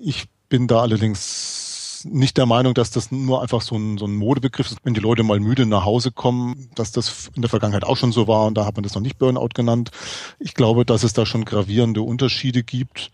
Ich 0.00 0.26
bin 0.48 0.66
da 0.66 0.80
allerdings 0.80 2.04
nicht 2.04 2.36
der 2.36 2.46
Meinung, 2.46 2.74
dass 2.74 2.90
das 2.90 3.10
nur 3.10 3.42
einfach 3.42 3.60
so 3.60 3.76
ein, 3.76 3.98
so 3.98 4.06
ein 4.06 4.14
Modebegriff 4.14 4.70
ist, 4.70 4.78
wenn 4.84 4.94
die 4.94 5.00
Leute 5.00 5.22
mal 5.22 5.40
müde 5.40 5.66
nach 5.66 5.84
Hause 5.84 6.12
kommen, 6.12 6.70
dass 6.74 6.92
das 6.92 7.30
in 7.34 7.42
der 7.42 7.48
Vergangenheit 7.48 7.84
auch 7.84 7.96
schon 7.96 8.12
so 8.12 8.28
war 8.28 8.46
und 8.46 8.54
da 8.54 8.64
hat 8.64 8.76
man 8.76 8.84
das 8.84 8.94
noch 8.94 9.02
nicht 9.02 9.18
Burnout 9.18 9.48
genannt. 9.54 9.90
Ich 10.38 10.54
glaube, 10.54 10.84
dass 10.84 11.02
es 11.02 11.12
da 11.12 11.26
schon 11.26 11.44
gravierende 11.44 12.02
Unterschiede 12.02 12.62
gibt 12.62 13.10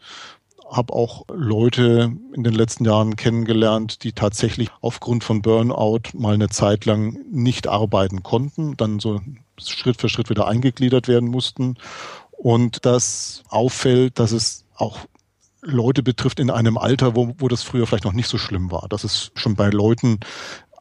habe 0.76 0.92
auch 0.92 1.24
Leute 1.32 2.12
in 2.34 2.44
den 2.44 2.54
letzten 2.54 2.84
Jahren 2.84 3.16
kennengelernt, 3.16 4.02
die 4.02 4.12
tatsächlich 4.12 4.70
aufgrund 4.80 5.24
von 5.24 5.42
Burnout 5.42 6.10
mal 6.14 6.34
eine 6.34 6.48
Zeit 6.48 6.84
lang 6.84 7.18
nicht 7.30 7.68
arbeiten 7.68 8.22
konnten, 8.22 8.76
dann 8.76 9.00
so 9.00 9.20
Schritt 9.58 10.00
für 10.00 10.08
Schritt 10.08 10.30
wieder 10.30 10.46
eingegliedert 10.46 11.08
werden 11.08 11.28
mussten. 11.28 11.76
Und 12.32 12.84
das 12.84 13.44
auffällt, 13.48 14.18
dass 14.18 14.32
es 14.32 14.64
auch 14.74 14.98
Leute 15.62 16.02
betrifft 16.02 16.40
in 16.40 16.50
einem 16.50 16.76
Alter, 16.76 17.16
wo, 17.16 17.34
wo 17.38 17.48
das 17.48 17.62
früher 17.62 17.86
vielleicht 17.86 18.04
noch 18.04 18.12
nicht 18.12 18.28
so 18.28 18.38
schlimm 18.38 18.70
war, 18.70 18.88
dass 18.88 19.04
es 19.04 19.30
schon 19.34 19.54
bei 19.54 19.70
Leuten 19.70 20.20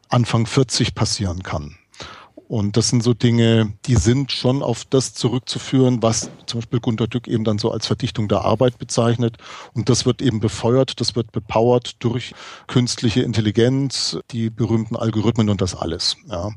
Anfang 0.08 0.46
40 0.46 0.94
passieren 0.94 1.42
kann. 1.42 1.76
Und 2.46 2.76
das 2.76 2.88
sind 2.88 3.02
so 3.02 3.14
Dinge, 3.14 3.72
die 3.86 3.96
sind 3.96 4.30
schon 4.30 4.62
auf 4.62 4.84
das 4.84 5.14
zurückzuführen, 5.14 6.02
was 6.02 6.30
zum 6.46 6.60
Beispiel 6.60 6.80
Gunter 6.80 7.06
Dück 7.06 7.26
eben 7.26 7.44
dann 7.44 7.58
so 7.58 7.70
als 7.70 7.86
Verdichtung 7.86 8.28
der 8.28 8.42
Arbeit 8.42 8.78
bezeichnet. 8.78 9.38
Und 9.72 9.88
das 9.88 10.04
wird 10.04 10.20
eben 10.20 10.40
befeuert, 10.40 11.00
das 11.00 11.16
wird 11.16 11.32
bepowert 11.32 11.96
durch 12.00 12.34
künstliche 12.66 13.22
Intelligenz, 13.22 14.18
die 14.30 14.50
berühmten 14.50 14.96
Algorithmen 14.96 15.48
und 15.48 15.62
das 15.62 15.74
alles. 15.74 16.16
Ja, 16.28 16.50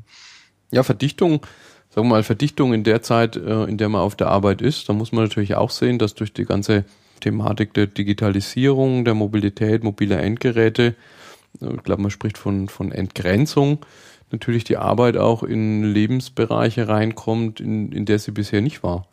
ja 0.70 0.82
Verdichtung, 0.82 1.40
sagen 1.88 2.06
wir 2.06 2.16
mal, 2.16 2.22
Verdichtung 2.22 2.74
in 2.74 2.84
der 2.84 3.02
Zeit, 3.02 3.36
äh, 3.36 3.64
in 3.64 3.78
der 3.78 3.88
man 3.88 4.02
auf 4.02 4.14
der 4.14 4.28
Arbeit 4.28 4.60
ist, 4.60 4.88
da 4.88 4.92
muss 4.92 5.12
man 5.12 5.24
natürlich 5.24 5.54
auch 5.54 5.70
sehen, 5.70 5.98
dass 5.98 6.14
durch 6.14 6.34
die 6.34 6.44
ganze 6.44 6.84
Thematik 7.20 7.72
der 7.74 7.86
Digitalisierung, 7.86 9.04
der 9.04 9.14
Mobilität, 9.14 9.82
mobiler 9.82 10.20
Endgeräte, 10.20 10.94
äh, 11.62 11.74
ich 11.74 11.82
glaube, 11.82 12.02
man 12.02 12.10
spricht 12.10 12.36
von, 12.36 12.68
von 12.68 12.92
Entgrenzung, 12.92 13.78
natürlich 14.30 14.64
die 14.64 14.76
Arbeit 14.76 15.16
auch 15.16 15.42
in 15.42 15.82
Lebensbereiche 15.84 16.88
reinkommt, 16.88 17.60
in, 17.60 17.92
in 17.92 18.04
der 18.04 18.18
sie 18.18 18.32
bisher 18.32 18.60
nicht 18.60 18.82
war. 18.82 19.06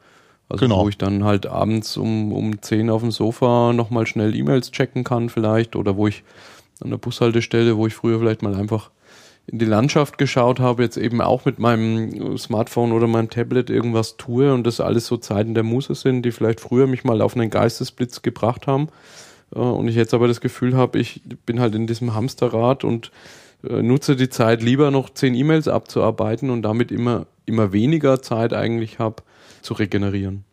Also 0.48 0.66
genau. 0.66 0.84
wo 0.84 0.90
ich 0.90 0.98
dann 0.98 1.24
halt 1.24 1.48
abends 1.48 1.98
um, 1.98 2.32
um 2.32 2.62
10 2.62 2.90
auf 2.90 3.02
dem 3.02 3.12
Sofa 3.12 3.74
nochmal 3.74 4.06
schnell 4.06 4.36
E-Mails 4.36 4.72
checken 4.72 5.04
kann 5.04 5.30
vielleicht 5.30 5.76
oder 5.76 5.98
wo 5.98 6.08
ich 6.08 6.24
an 6.82 6.92
der 6.92 6.98
Bushaltestelle, 6.98 7.78
wo 7.78 7.88
ich 7.88 7.96
früher 7.96 8.20
vielleicht 8.20 8.44
mal 8.44 8.54
einfach 8.54 8.92
in 9.48 9.60
die 9.60 9.66
Landschaft 9.66 10.18
geschaut 10.18 10.60
habe, 10.60 10.84
jetzt 10.84 10.98
eben 10.98 11.22
auch 11.22 11.46
mit 11.46 11.60
meinem 11.60 12.38
Smartphone 12.38 12.92
oder 12.92 13.08
meinem 13.08 13.30
Tablet 13.30 13.70
irgendwas 13.70 14.18
tue 14.18 14.54
und 14.54 14.66
das 14.66 14.80
alles 14.80 15.06
so 15.08 15.18
Zeiten 15.18 15.54
der 15.54 15.64
Muße 15.64 15.94
sind, 15.96 16.24
die 16.24 16.32
vielleicht 16.32 16.60
früher 16.60 16.88
mich 16.88 17.04
mal 17.04 17.22
auf 17.22 17.36
einen 17.36 17.50
Geistesblitz 17.50 18.22
gebracht 18.22 18.68
haben. 18.68 18.90
Äh, 19.54 19.60
und 19.60 19.88
ich 19.88 19.96
jetzt 19.96 20.14
aber 20.14 20.28
das 20.28 20.42
Gefühl 20.42 20.76
habe, 20.76 21.00
ich 21.00 21.22
bin 21.46 21.60
halt 21.60 21.76
in 21.76 21.88
diesem 21.88 22.16
Hamsterrad 22.16 22.84
und 22.84 23.12
nutze 23.82 24.16
die 24.16 24.30
Zeit 24.30 24.62
lieber 24.62 24.92
noch 24.92 25.10
zehn 25.10 25.36
E-Mails 25.36 25.68
abzuarbeiten 25.68 26.50
und 26.50 26.62
damit 26.62 26.92
immer, 26.92 27.28
immer 27.46 27.72
weniger 27.72 28.22
Zeit 28.22 28.54
eigentlich 28.54 29.00
habe 29.00 29.24
zu 29.62 29.74
regenerieren. 29.74 30.44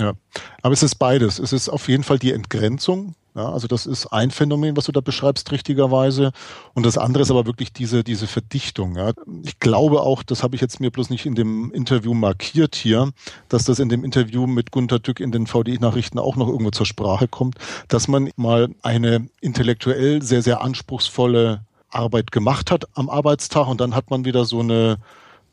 Ja, 0.00 0.14
aber 0.62 0.72
es 0.72 0.82
ist 0.82 0.96
beides. 0.96 1.38
Es 1.38 1.52
ist 1.52 1.68
auf 1.68 1.88
jeden 1.88 2.02
Fall 2.02 2.18
die 2.18 2.32
Entgrenzung. 2.32 3.14
Ja, 3.36 3.52
also 3.52 3.66
das 3.66 3.84
ist 3.84 4.06
ein 4.06 4.30
Phänomen, 4.30 4.76
was 4.76 4.84
du 4.84 4.92
da 4.92 5.00
beschreibst, 5.00 5.50
richtigerweise. 5.50 6.30
Und 6.72 6.86
das 6.86 6.96
andere 6.96 7.22
ist 7.22 7.32
aber 7.32 7.46
wirklich 7.46 7.72
diese, 7.72 8.04
diese 8.04 8.28
Verdichtung. 8.28 8.96
Ja. 8.96 9.12
Ich 9.42 9.58
glaube 9.58 10.02
auch, 10.02 10.22
das 10.22 10.44
habe 10.44 10.54
ich 10.54 10.60
jetzt 10.60 10.78
mir 10.78 10.92
bloß 10.92 11.10
nicht 11.10 11.26
in 11.26 11.34
dem 11.34 11.72
Interview 11.72 12.14
markiert 12.14 12.76
hier, 12.76 13.10
dass 13.48 13.64
das 13.64 13.80
in 13.80 13.88
dem 13.88 14.04
Interview 14.04 14.46
mit 14.46 14.70
Gunter 14.70 15.00
Dück 15.00 15.18
in 15.18 15.32
den 15.32 15.48
VDI-Nachrichten 15.48 16.20
auch 16.20 16.36
noch 16.36 16.46
irgendwo 16.46 16.70
zur 16.70 16.86
Sprache 16.86 17.26
kommt, 17.26 17.56
dass 17.88 18.06
man 18.06 18.30
mal 18.36 18.68
eine 18.82 19.28
intellektuell 19.40 20.22
sehr, 20.22 20.42
sehr 20.42 20.62
anspruchsvolle 20.62 21.64
Arbeit 21.94 22.32
gemacht 22.32 22.70
hat 22.70 22.84
am 22.94 23.08
Arbeitstag 23.08 23.68
und 23.68 23.80
dann 23.80 23.94
hat 23.94 24.10
man 24.10 24.24
wieder 24.24 24.44
so 24.44 24.60
eine 24.60 24.98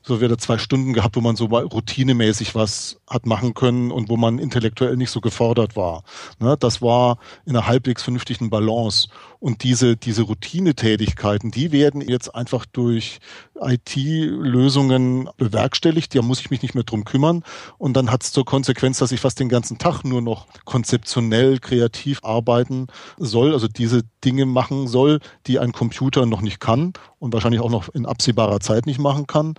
so 0.03 0.19
wieder 0.19 0.37
zwei 0.37 0.57
Stunden 0.57 0.93
gehabt, 0.93 1.15
wo 1.15 1.21
man 1.21 1.35
so 1.35 1.45
routinemäßig 1.45 2.55
was 2.55 2.99
hat 3.07 3.25
machen 3.25 3.53
können 3.53 3.91
und 3.91 4.09
wo 4.09 4.17
man 4.17 4.39
intellektuell 4.39 4.97
nicht 4.97 5.11
so 5.11 5.21
gefordert 5.21 5.75
war. 5.75 6.03
Ne, 6.39 6.57
das 6.59 6.81
war 6.81 7.17
in 7.45 7.55
einer 7.55 7.67
halbwegs 7.67 8.01
vernünftigen 8.01 8.49
Balance. 8.49 9.09
Und 9.41 9.63
diese, 9.63 9.97
diese 9.97 10.21
Routinetätigkeiten, 10.21 11.49
die 11.49 11.71
werden 11.71 12.01
jetzt 12.01 12.35
einfach 12.35 12.67
durch 12.67 13.17
IT-Lösungen 13.59 15.29
bewerkstelligt. 15.35 16.13
Da 16.13 16.21
muss 16.21 16.41
ich 16.41 16.51
mich 16.51 16.61
nicht 16.61 16.75
mehr 16.75 16.83
drum 16.83 17.05
kümmern. 17.05 17.43
Und 17.79 17.97
dann 17.97 18.11
hat 18.11 18.21
es 18.21 18.31
zur 18.31 18.45
Konsequenz, 18.45 18.99
dass 18.99 19.11
ich 19.11 19.19
fast 19.19 19.39
den 19.39 19.49
ganzen 19.49 19.79
Tag 19.79 20.03
nur 20.03 20.21
noch 20.21 20.45
konzeptionell, 20.65 21.57
kreativ 21.57 22.19
arbeiten 22.23 22.85
soll, 23.17 23.53
also 23.53 23.67
diese 23.67 24.03
Dinge 24.23 24.45
machen 24.45 24.87
soll, 24.87 25.19
die 25.47 25.57
ein 25.57 25.71
Computer 25.71 26.27
noch 26.27 26.41
nicht 26.41 26.59
kann 26.59 26.93
und 27.17 27.33
wahrscheinlich 27.33 27.61
auch 27.61 27.71
noch 27.71 27.89
in 27.89 28.05
absehbarer 28.05 28.59
Zeit 28.59 28.85
nicht 28.85 28.99
machen 28.99 29.25
kann. 29.25 29.55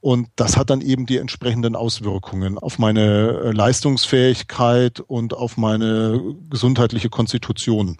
Und 0.00 0.28
das 0.36 0.56
hat 0.56 0.70
dann 0.70 0.80
eben 0.80 1.06
die 1.06 1.18
entsprechenden 1.18 1.74
Auswirkungen 1.74 2.56
auf 2.56 2.78
meine 2.78 3.40
äh, 3.42 3.50
Leistungsfähigkeit 3.50 5.00
und 5.00 5.34
auf 5.34 5.56
meine 5.56 6.36
gesundheitliche 6.50 7.08
Konstitution. 7.08 7.96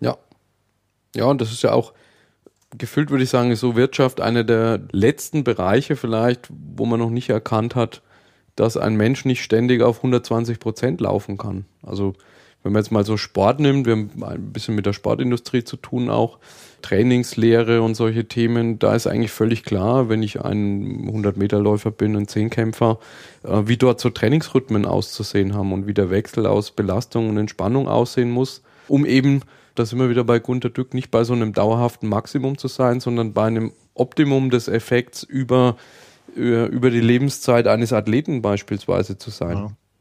Ja. 0.00 0.16
Ja, 1.14 1.24
und 1.24 1.40
das 1.40 1.52
ist 1.52 1.62
ja 1.62 1.72
auch 1.72 1.92
gefühlt, 2.76 3.10
würde 3.10 3.24
ich 3.24 3.30
sagen, 3.30 3.50
ist 3.50 3.60
so 3.60 3.76
Wirtschaft 3.76 4.20
einer 4.20 4.44
der 4.44 4.80
letzten 4.92 5.44
Bereiche 5.44 5.96
vielleicht, 5.96 6.48
wo 6.50 6.84
man 6.84 7.00
noch 7.00 7.10
nicht 7.10 7.30
erkannt 7.30 7.74
hat, 7.74 8.02
dass 8.56 8.76
ein 8.76 8.96
Mensch 8.96 9.24
nicht 9.24 9.42
ständig 9.42 9.82
auf 9.82 9.98
120 9.98 10.58
Prozent 10.58 11.00
laufen 11.00 11.38
kann. 11.38 11.64
Also 11.82 12.14
wenn 12.62 12.72
man 12.72 12.82
jetzt 12.82 12.90
mal 12.90 13.04
so 13.04 13.16
Sport 13.16 13.60
nimmt, 13.60 13.86
wir 13.86 13.92
haben 13.92 14.10
ein 14.22 14.52
bisschen 14.52 14.74
mit 14.74 14.84
der 14.84 14.92
Sportindustrie 14.92 15.62
zu 15.62 15.76
tun 15.76 16.10
auch, 16.10 16.38
Trainingslehre 16.82 17.82
und 17.82 17.94
solche 17.94 18.26
Themen, 18.26 18.78
da 18.78 18.94
ist 18.94 19.06
eigentlich 19.06 19.30
völlig 19.30 19.64
klar, 19.64 20.08
wenn 20.08 20.22
ich 20.22 20.40
ein 20.40 21.08
100-Meter-Läufer 21.08 21.90
bin, 21.90 22.16
ein 22.16 22.28
Zehnkämpfer, 22.28 22.98
äh, 23.44 23.62
wie 23.64 23.76
dort 23.76 24.00
so 24.00 24.10
Trainingsrhythmen 24.10 24.86
auszusehen 24.86 25.54
haben 25.54 25.72
und 25.72 25.86
wie 25.86 25.94
der 25.94 26.10
Wechsel 26.10 26.46
aus 26.46 26.70
Belastung 26.72 27.30
und 27.30 27.36
Entspannung 27.36 27.88
aussehen 27.88 28.30
muss, 28.30 28.62
um 28.86 29.06
eben, 29.06 29.42
da 29.78 29.86
sind 29.86 29.98
wir 29.98 30.10
wieder 30.10 30.24
bei 30.24 30.38
Gunter 30.38 30.70
Dück, 30.70 30.94
nicht 30.94 31.10
bei 31.10 31.24
so 31.24 31.32
einem 31.32 31.52
dauerhaften 31.52 32.08
Maximum 32.08 32.58
zu 32.58 32.68
sein, 32.68 33.00
sondern 33.00 33.32
bei 33.32 33.44
einem 33.44 33.72
Optimum 33.94 34.50
des 34.50 34.68
Effekts 34.68 35.22
über, 35.22 35.76
über 36.34 36.90
die 36.90 37.00
Lebenszeit 37.00 37.66
eines 37.66 37.92
Athleten 37.92 38.42
beispielsweise 38.42 39.18
zu 39.18 39.30
sein. 39.30 39.56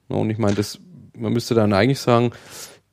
Ja. 0.10 0.16
Und 0.16 0.30
ich 0.30 0.38
meine, 0.38 0.56
das, 0.56 0.80
man 1.16 1.34
müsste 1.34 1.56
dann 1.56 1.74
eigentlich 1.74 2.00
sagen, 2.00 2.32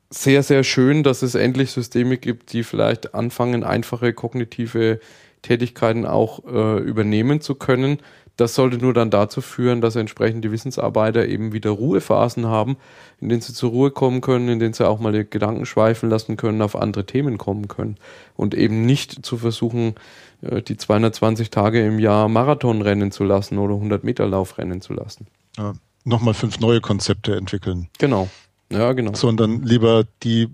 sehr, 0.09 0.43
sehr 0.43 0.63
schön, 0.63 1.03
dass 1.03 1.21
es 1.21 1.35
endlich 1.35 1.71
Systeme 1.71 2.17
gibt, 2.17 2.53
die 2.53 2.63
vielleicht 2.63 3.13
anfangen, 3.13 3.63
einfache 3.63 4.13
kognitive 4.13 4.99
Tätigkeiten 5.41 6.05
auch 6.05 6.43
äh, 6.45 6.79
übernehmen 6.79 7.41
zu 7.41 7.55
können. 7.55 7.99
Das 8.37 8.53
sollte 8.55 8.77
nur 8.77 8.93
dann 8.93 9.09
dazu 9.09 9.41
führen, 9.41 9.79
dass 9.79 9.95
entsprechend 9.95 10.43
die 10.43 10.51
Wissensarbeiter 10.51 11.25
eben 11.27 11.53
wieder 11.53 11.69
Ruhephasen 11.69 12.47
haben, 12.47 12.75
in 13.21 13.29
denen 13.29 13.41
sie 13.41 13.53
zur 13.53 13.69
Ruhe 13.69 13.91
kommen 13.91 14.21
können, 14.21 14.49
in 14.49 14.59
denen 14.59 14.73
sie 14.73 14.87
auch 14.87 14.99
mal 14.99 15.13
die 15.13 15.29
Gedanken 15.29 15.65
schweifen 15.65 16.09
lassen 16.09 16.35
können, 16.35 16.61
auf 16.61 16.75
andere 16.75 17.05
Themen 17.05 17.37
kommen 17.37 17.67
können. 17.67 17.97
Und 18.35 18.53
eben 18.53 18.85
nicht 18.85 19.25
zu 19.25 19.37
versuchen, 19.37 19.95
äh, 20.41 20.61
die 20.61 20.75
220 20.75 21.49
Tage 21.49 21.85
im 21.85 21.99
Jahr 21.99 22.27
Marathon 22.27 22.81
rennen 22.81 23.11
zu 23.11 23.23
lassen 23.23 23.57
oder 23.57 23.75
100 23.75 24.03
Meter 24.03 24.27
Lauf 24.27 24.57
rennen 24.57 24.81
zu 24.81 24.93
lassen. 24.93 25.27
Ja, 25.57 25.73
Nochmal 26.07 26.35
fünf 26.35 26.59
neue 26.59 26.81
Konzepte 26.81 27.35
entwickeln. 27.35 27.89
Genau. 27.97 28.29
Ja, 28.71 28.93
genau. 28.93 29.15
Sondern 29.15 29.63
lieber 29.63 30.05
die 30.21 30.49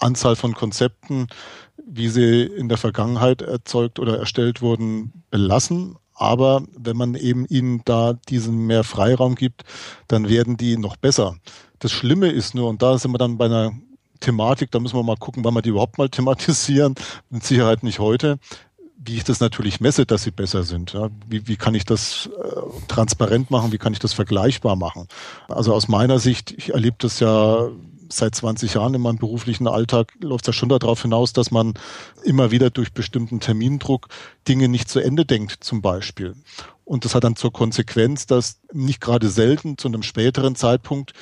Anzahl 0.00 0.34
von 0.34 0.54
Konzepten, 0.54 1.28
wie 1.86 2.08
sie 2.08 2.42
in 2.42 2.68
der 2.68 2.76
Vergangenheit 2.76 3.42
erzeugt 3.42 4.00
oder 4.00 4.18
erstellt 4.18 4.62
wurden, 4.62 5.22
belassen. 5.30 5.96
Aber 6.16 6.62
wenn 6.76 6.96
man 6.96 7.14
eben 7.14 7.46
ihnen 7.46 7.82
da 7.84 8.14
diesen 8.28 8.66
mehr 8.66 8.84
Freiraum 8.84 9.34
gibt, 9.34 9.64
dann 10.08 10.28
werden 10.28 10.56
die 10.56 10.78
noch 10.78 10.96
besser. 10.96 11.36
Das 11.78 11.92
Schlimme 11.92 12.28
ist 12.28 12.54
nur, 12.54 12.68
und 12.68 12.82
da 12.82 12.98
sind 12.98 13.12
wir 13.12 13.18
dann 13.18 13.36
bei 13.36 13.46
einer 13.46 13.72
Thematik, 14.20 14.70
da 14.70 14.80
müssen 14.80 14.96
wir 14.96 15.02
mal 15.02 15.16
gucken, 15.16 15.44
wann 15.44 15.54
wir 15.54 15.62
die 15.62 15.68
überhaupt 15.68 15.98
mal 15.98 16.08
thematisieren. 16.10 16.94
Mit 17.30 17.44
Sicherheit 17.44 17.82
nicht 17.82 17.98
heute 17.98 18.38
wie 19.06 19.16
ich 19.16 19.24
das 19.24 19.40
natürlich 19.40 19.80
messe, 19.80 20.04
dass 20.06 20.24
sie 20.24 20.30
besser 20.30 20.62
sind. 20.64 20.92
Ja? 20.92 21.10
Wie, 21.28 21.46
wie 21.46 21.56
kann 21.56 21.74
ich 21.74 21.84
das 21.84 22.28
äh, 22.42 22.60
transparent 22.88 23.50
machen? 23.50 23.72
Wie 23.72 23.78
kann 23.78 23.92
ich 23.92 23.98
das 23.98 24.12
vergleichbar 24.12 24.76
machen? 24.76 25.06
Also 25.48 25.72
aus 25.74 25.88
meiner 25.88 26.18
Sicht, 26.18 26.52
ich 26.52 26.74
erlebe 26.74 26.96
das 26.98 27.20
ja 27.20 27.68
seit 28.08 28.34
20 28.34 28.74
Jahren 28.74 28.94
in 28.94 29.00
meinem 29.00 29.18
beruflichen 29.18 29.66
Alltag, 29.68 30.12
läuft 30.20 30.48
das 30.48 30.56
schon 30.56 30.68
darauf 30.68 31.02
hinaus, 31.02 31.32
dass 31.32 31.50
man 31.50 31.74
immer 32.24 32.50
wieder 32.50 32.70
durch 32.70 32.92
bestimmten 32.92 33.40
Termindruck 33.40 34.08
Dinge 34.48 34.68
nicht 34.68 34.88
zu 34.88 35.00
Ende 35.00 35.24
denkt, 35.24 35.64
zum 35.64 35.82
Beispiel. 35.82 36.34
Und 36.84 37.04
das 37.04 37.14
hat 37.14 37.24
dann 37.24 37.36
zur 37.36 37.52
Konsequenz, 37.52 38.26
dass 38.26 38.60
nicht 38.72 39.00
gerade 39.00 39.28
selten 39.28 39.76
zu 39.76 39.88
einem 39.88 40.02
späteren 40.02 40.54
Zeitpunkt 40.54 41.12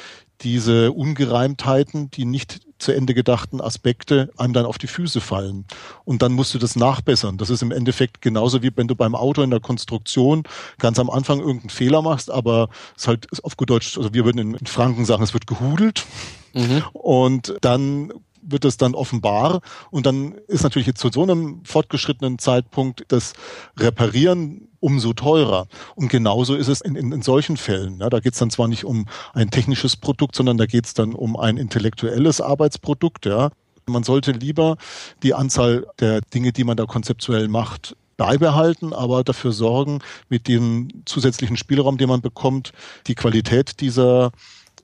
diese 0.43 0.93
Ungereimtheiten, 0.93 2.11
die 2.11 2.25
nicht 2.25 2.61
zu 2.79 2.93
Ende 2.93 3.15
gedachten 3.15 3.61
Aspekte 3.61 4.31
einem 4.37 4.53
dann 4.53 4.67
auf 4.67 4.79
die 4.79 4.87
Füße 4.87 5.21
fallen. 5.21 5.65
Und 6.05 6.23
dann 6.23 6.33
musst 6.33 6.55
du 6.55 6.59
das 6.59 6.77
nachbessern. 6.77 7.39
Das 7.39 7.51
ist 7.51 7.63
im 7.63 7.71
Endeffekt 7.71 8.21
genauso 8.21 8.63
wie 8.63 8.71
wenn 8.77 8.89
du 8.89 8.97
beim 8.97 9.15
Auto 9.15 9.43
in 9.43 9.51
der 9.51 9.61
Konstruktion 9.61 10.43
ganz 10.79 10.99
am 10.99 11.11
Anfang 11.11 11.39
irgendeinen 11.39 11.71
Fehler 11.71 12.03
machst, 12.03 12.31
aber 12.31 12.69
es 12.97 13.07
halt 13.07 13.29
auf 13.43 13.57
gut 13.57 13.71
Deutsch, 13.71 13.97
also 13.97 14.13
wir 14.13 14.25
würden 14.25 14.55
in 14.55 14.67
Franken 14.67 15.05
sagen, 15.05 15.23
es 15.23 15.35
wird 15.35 15.47
gehudelt. 15.47 16.05
Mhm. 16.53 16.85
Und 16.93 17.55
dann 17.61 18.13
wird 18.47 18.65
es 18.65 18.77
dann 18.77 18.95
offenbar 18.95 19.61
und 19.91 20.07
dann 20.07 20.35
ist 20.49 20.63
natürlich 20.63 20.87
jetzt 20.87 21.01
zu 21.01 21.11
so 21.11 21.23
einem 21.23 21.65
fortgeschrittenen 21.65 22.39
Zeitpunkt 22.39 23.05
das 23.09 23.33
Reparieren 23.79 24.69
umso 24.85 25.15
teurer. 25.15 25.67
Und 25.95 26.09
genauso 26.09 26.55
ist 26.55 26.69
es 26.69 26.83
in, 26.83 26.95
in, 26.95 27.11
in 27.11 27.23
solchen 27.23 27.57
Fällen. 27.57 28.01
Ja, 28.01 28.11
da 28.11 28.21
geht 28.21 28.35
es 28.35 28.39
dann 28.39 28.51
zwar 28.51 28.69
nicht 28.69 28.85
um 28.85 29.07
ein 29.33 29.51
technisches 29.51 29.97
Produkt, 29.97 30.37
sondern 30.37 30.59
da 30.59 30.67
geht 30.67 30.85
es 30.85 30.93
dann 30.93 31.15
um 31.15 31.39
ein 31.39 31.57
intellektuelles 31.57 32.43
Arbeitsprodukt. 32.43 33.25
Ja. 33.25 33.51
Man 33.87 34.03
sollte 34.03 34.33
lieber 34.33 34.77
die 35.23 35.33
Anzahl 35.33 35.87
der 36.01 36.21
Dinge, 36.21 36.53
die 36.53 36.65
man 36.65 36.77
da 36.77 36.85
konzeptuell 36.85 37.49
macht, 37.49 37.97
beibehalten, 38.19 38.93
aber 38.93 39.25
dafür 39.25 39.53
sorgen, 39.53 40.01
mit 40.29 40.49
dem 40.49 40.89
zusätzlichen 41.07 41.57
Spielraum, 41.57 41.97
den 41.97 42.11
man 42.11 42.21
bekommt, 42.21 42.73
die 43.07 43.15
Qualität 43.15 43.81
dieser 43.81 44.33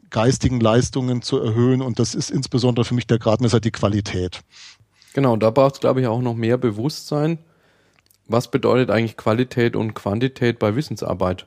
geistigen 0.09 0.61
Leistungen 0.61 1.21
zu 1.21 1.39
erhöhen. 1.39 1.83
Und 1.83 1.99
das 1.99 2.15
ist 2.15 2.31
insbesondere 2.31 2.87
für 2.87 2.95
mich 2.95 3.07
der 3.07 3.19
Gradmesser 3.19 3.61
die 3.61 3.71
Qualität. 3.71 4.41
Genau, 5.13 5.37
da 5.37 5.51
braucht 5.51 5.75
es, 5.75 5.81
glaube 5.81 6.01
ich, 6.01 6.07
auch 6.07 6.23
noch 6.23 6.35
mehr 6.35 6.57
Bewusstsein. 6.57 7.39
Was 8.31 8.49
bedeutet 8.49 8.90
eigentlich 8.90 9.16
Qualität 9.16 9.75
und 9.75 9.95
Quantität 9.95 10.61
bei 10.61 10.77
Wissensarbeit? 10.77 11.47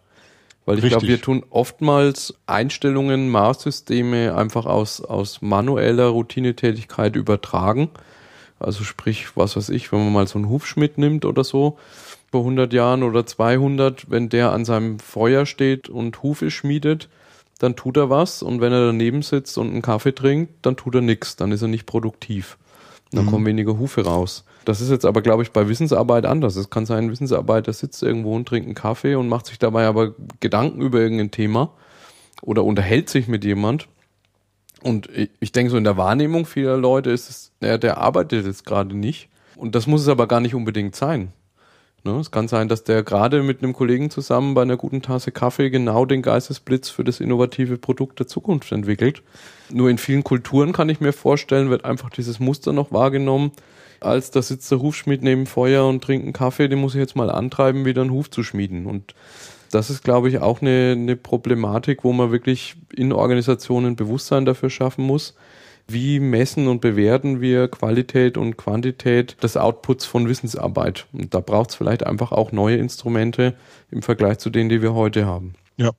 Weil 0.65 0.79
ich 0.79 0.85
glaube, 0.85 1.07
wir 1.07 1.21
tun 1.21 1.45
oftmals 1.49 2.35
Einstellungen, 2.45 3.29
Maßsysteme 3.29 4.35
einfach 4.35 4.65
aus, 4.65 4.99
aus 5.01 5.41
manueller 5.41 6.07
Routinetätigkeit 6.07 7.15
übertragen. 7.15 7.89
Also 8.59 8.83
sprich, 8.83 9.35
was 9.35 9.55
weiß 9.55 9.69
ich, 9.69 9.91
wenn 9.91 9.99
man 9.99 10.13
mal 10.13 10.27
so 10.27 10.39
einen 10.39 10.49
Hufschmidt 10.49 10.97
nimmt 10.97 11.23
oder 11.23 11.43
so, 11.45 11.77
vor 12.31 12.41
100 12.41 12.73
Jahren 12.73 13.03
oder 13.03 13.25
200, 13.25 14.09
wenn 14.09 14.27
der 14.27 14.51
an 14.51 14.65
seinem 14.65 14.99
Feuer 14.99 15.45
steht 15.45 15.87
und 15.87 16.21
Hufe 16.21 16.51
schmiedet, 16.51 17.07
dann 17.59 17.77
tut 17.77 17.95
er 17.95 18.09
was 18.09 18.41
und 18.41 18.59
wenn 18.59 18.73
er 18.73 18.87
daneben 18.87 19.21
sitzt 19.21 19.57
und 19.57 19.69
einen 19.69 19.81
Kaffee 19.81 20.13
trinkt, 20.13 20.53
dann 20.63 20.75
tut 20.75 20.95
er 20.95 21.01
nichts, 21.01 21.37
dann 21.37 21.53
ist 21.53 21.61
er 21.61 21.69
nicht 21.69 21.85
produktiv. 21.85 22.57
Dann 23.11 23.25
mhm. 23.25 23.29
kommen 23.29 23.45
weniger 23.45 23.77
Hufe 23.77 24.03
raus. 24.03 24.43
Das 24.65 24.81
ist 24.81 24.89
jetzt 24.89 25.05
aber, 25.05 25.21
glaube 25.21 25.43
ich, 25.43 25.51
bei 25.51 25.67
Wissensarbeit 25.67 26.25
anders. 26.25 26.55
Es 26.55 26.69
kann 26.69 26.85
sein, 26.85 27.05
ein 27.05 27.11
Wissensarbeiter 27.11 27.73
sitzt 27.73 28.01
irgendwo 28.03 28.35
und 28.35 28.47
trinkt 28.47 28.67
einen 28.67 28.75
Kaffee 28.75 29.15
und 29.15 29.27
macht 29.27 29.47
sich 29.47 29.59
dabei 29.59 29.85
aber 29.85 30.13
Gedanken 30.39 30.81
über 30.81 30.99
irgendein 30.99 31.31
Thema 31.31 31.71
oder 32.41 32.63
unterhält 32.63 33.09
sich 33.09 33.27
mit 33.27 33.43
jemand. 33.43 33.87
Und 34.81 35.09
ich, 35.39 35.51
denke, 35.53 35.71
so 35.71 35.77
in 35.77 35.85
der 35.85 35.97
Wahrnehmung 35.97 36.45
vieler 36.45 36.77
Leute 36.77 37.09
ist 37.09 37.29
es, 37.29 37.51
naja, 37.61 37.77
der 37.77 37.97
arbeitet 37.97 38.45
jetzt 38.45 38.65
gerade 38.65 38.95
nicht. 38.95 39.29
Und 39.55 39.75
das 39.75 39.87
muss 39.87 40.01
es 40.01 40.09
aber 40.09 40.27
gar 40.27 40.41
nicht 40.41 40.55
unbedingt 40.55 40.95
sein. 40.95 41.31
Ne? 42.03 42.19
Es 42.19 42.31
kann 42.31 42.49
sein, 42.49 42.67
dass 42.67 42.83
der 42.83 43.03
gerade 43.03 43.43
mit 43.43 43.63
einem 43.63 43.71
Kollegen 43.71 44.09
zusammen 44.09 44.53
bei 44.55 44.61
einer 44.61 44.75
guten 44.75 45.01
Tasse 45.01 45.31
Kaffee 45.31 45.69
genau 45.69 46.05
den 46.05 46.21
Geistesblitz 46.21 46.89
für 46.89 47.05
das 47.05 47.21
innovative 47.21 47.77
Produkt 47.77 48.19
der 48.19 48.27
Zukunft 48.27 48.73
entwickelt. 48.73 49.23
Nur 49.71 49.89
in 49.89 49.97
vielen 49.97 50.25
Kulturen 50.25 50.73
kann 50.73 50.89
ich 50.89 50.99
mir 50.99 51.13
vorstellen, 51.13 51.69
wird 51.69 51.85
einfach 51.85 52.09
dieses 52.09 52.41
Muster 52.41 52.73
noch 52.73 52.91
wahrgenommen, 52.91 53.51
als 54.03 54.31
da 54.31 54.41
sitzt 54.41 54.71
der 54.71 54.81
Hufschmied 54.81 55.23
neben 55.23 55.45
Feuer 55.45 55.87
und 55.87 56.03
trinkt 56.03 56.25
einen 56.25 56.33
Kaffee, 56.33 56.67
den 56.67 56.79
muss 56.79 56.95
ich 56.95 56.99
jetzt 56.99 57.15
mal 57.15 57.29
antreiben, 57.29 57.85
wieder 57.85 58.01
einen 58.01 58.11
Huf 58.11 58.29
zu 58.29 58.43
schmieden. 58.43 58.85
Und 58.85 59.13
das 59.71 59.89
ist, 59.89 60.03
glaube 60.03 60.29
ich, 60.29 60.39
auch 60.39 60.61
eine, 60.61 60.91
eine 60.97 61.15
Problematik, 61.15 62.03
wo 62.03 62.13
man 62.13 62.31
wirklich 62.31 62.75
in 62.95 63.11
Organisationen 63.11 63.95
Bewusstsein 63.95 64.45
dafür 64.45 64.69
schaffen 64.69 65.05
muss, 65.05 65.35
wie 65.87 66.19
messen 66.19 66.67
und 66.67 66.81
bewerten 66.81 67.41
wir 67.41 67.67
Qualität 67.67 68.37
und 68.37 68.55
Quantität 68.57 69.41
des 69.43 69.57
Outputs 69.57 70.05
von 70.05 70.29
Wissensarbeit. 70.29 71.07
Und 71.11 71.33
da 71.33 71.39
braucht 71.39 71.71
es 71.71 71.75
vielleicht 71.75 72.05
einfach 72.05 72.31
auch 72.31 72.51
neue 72.51 72.77
Instrumente 72.77 73.55
im 73.91 74.01
Vergleich 74.01 74.37
zu 74.37 74.49
denen, 74.49 74.69
die 74.69 74.81
wir 74.81 74.93
heute 74.93 75.25
haben. 75.25 75.55
Ja. 75.77 75.91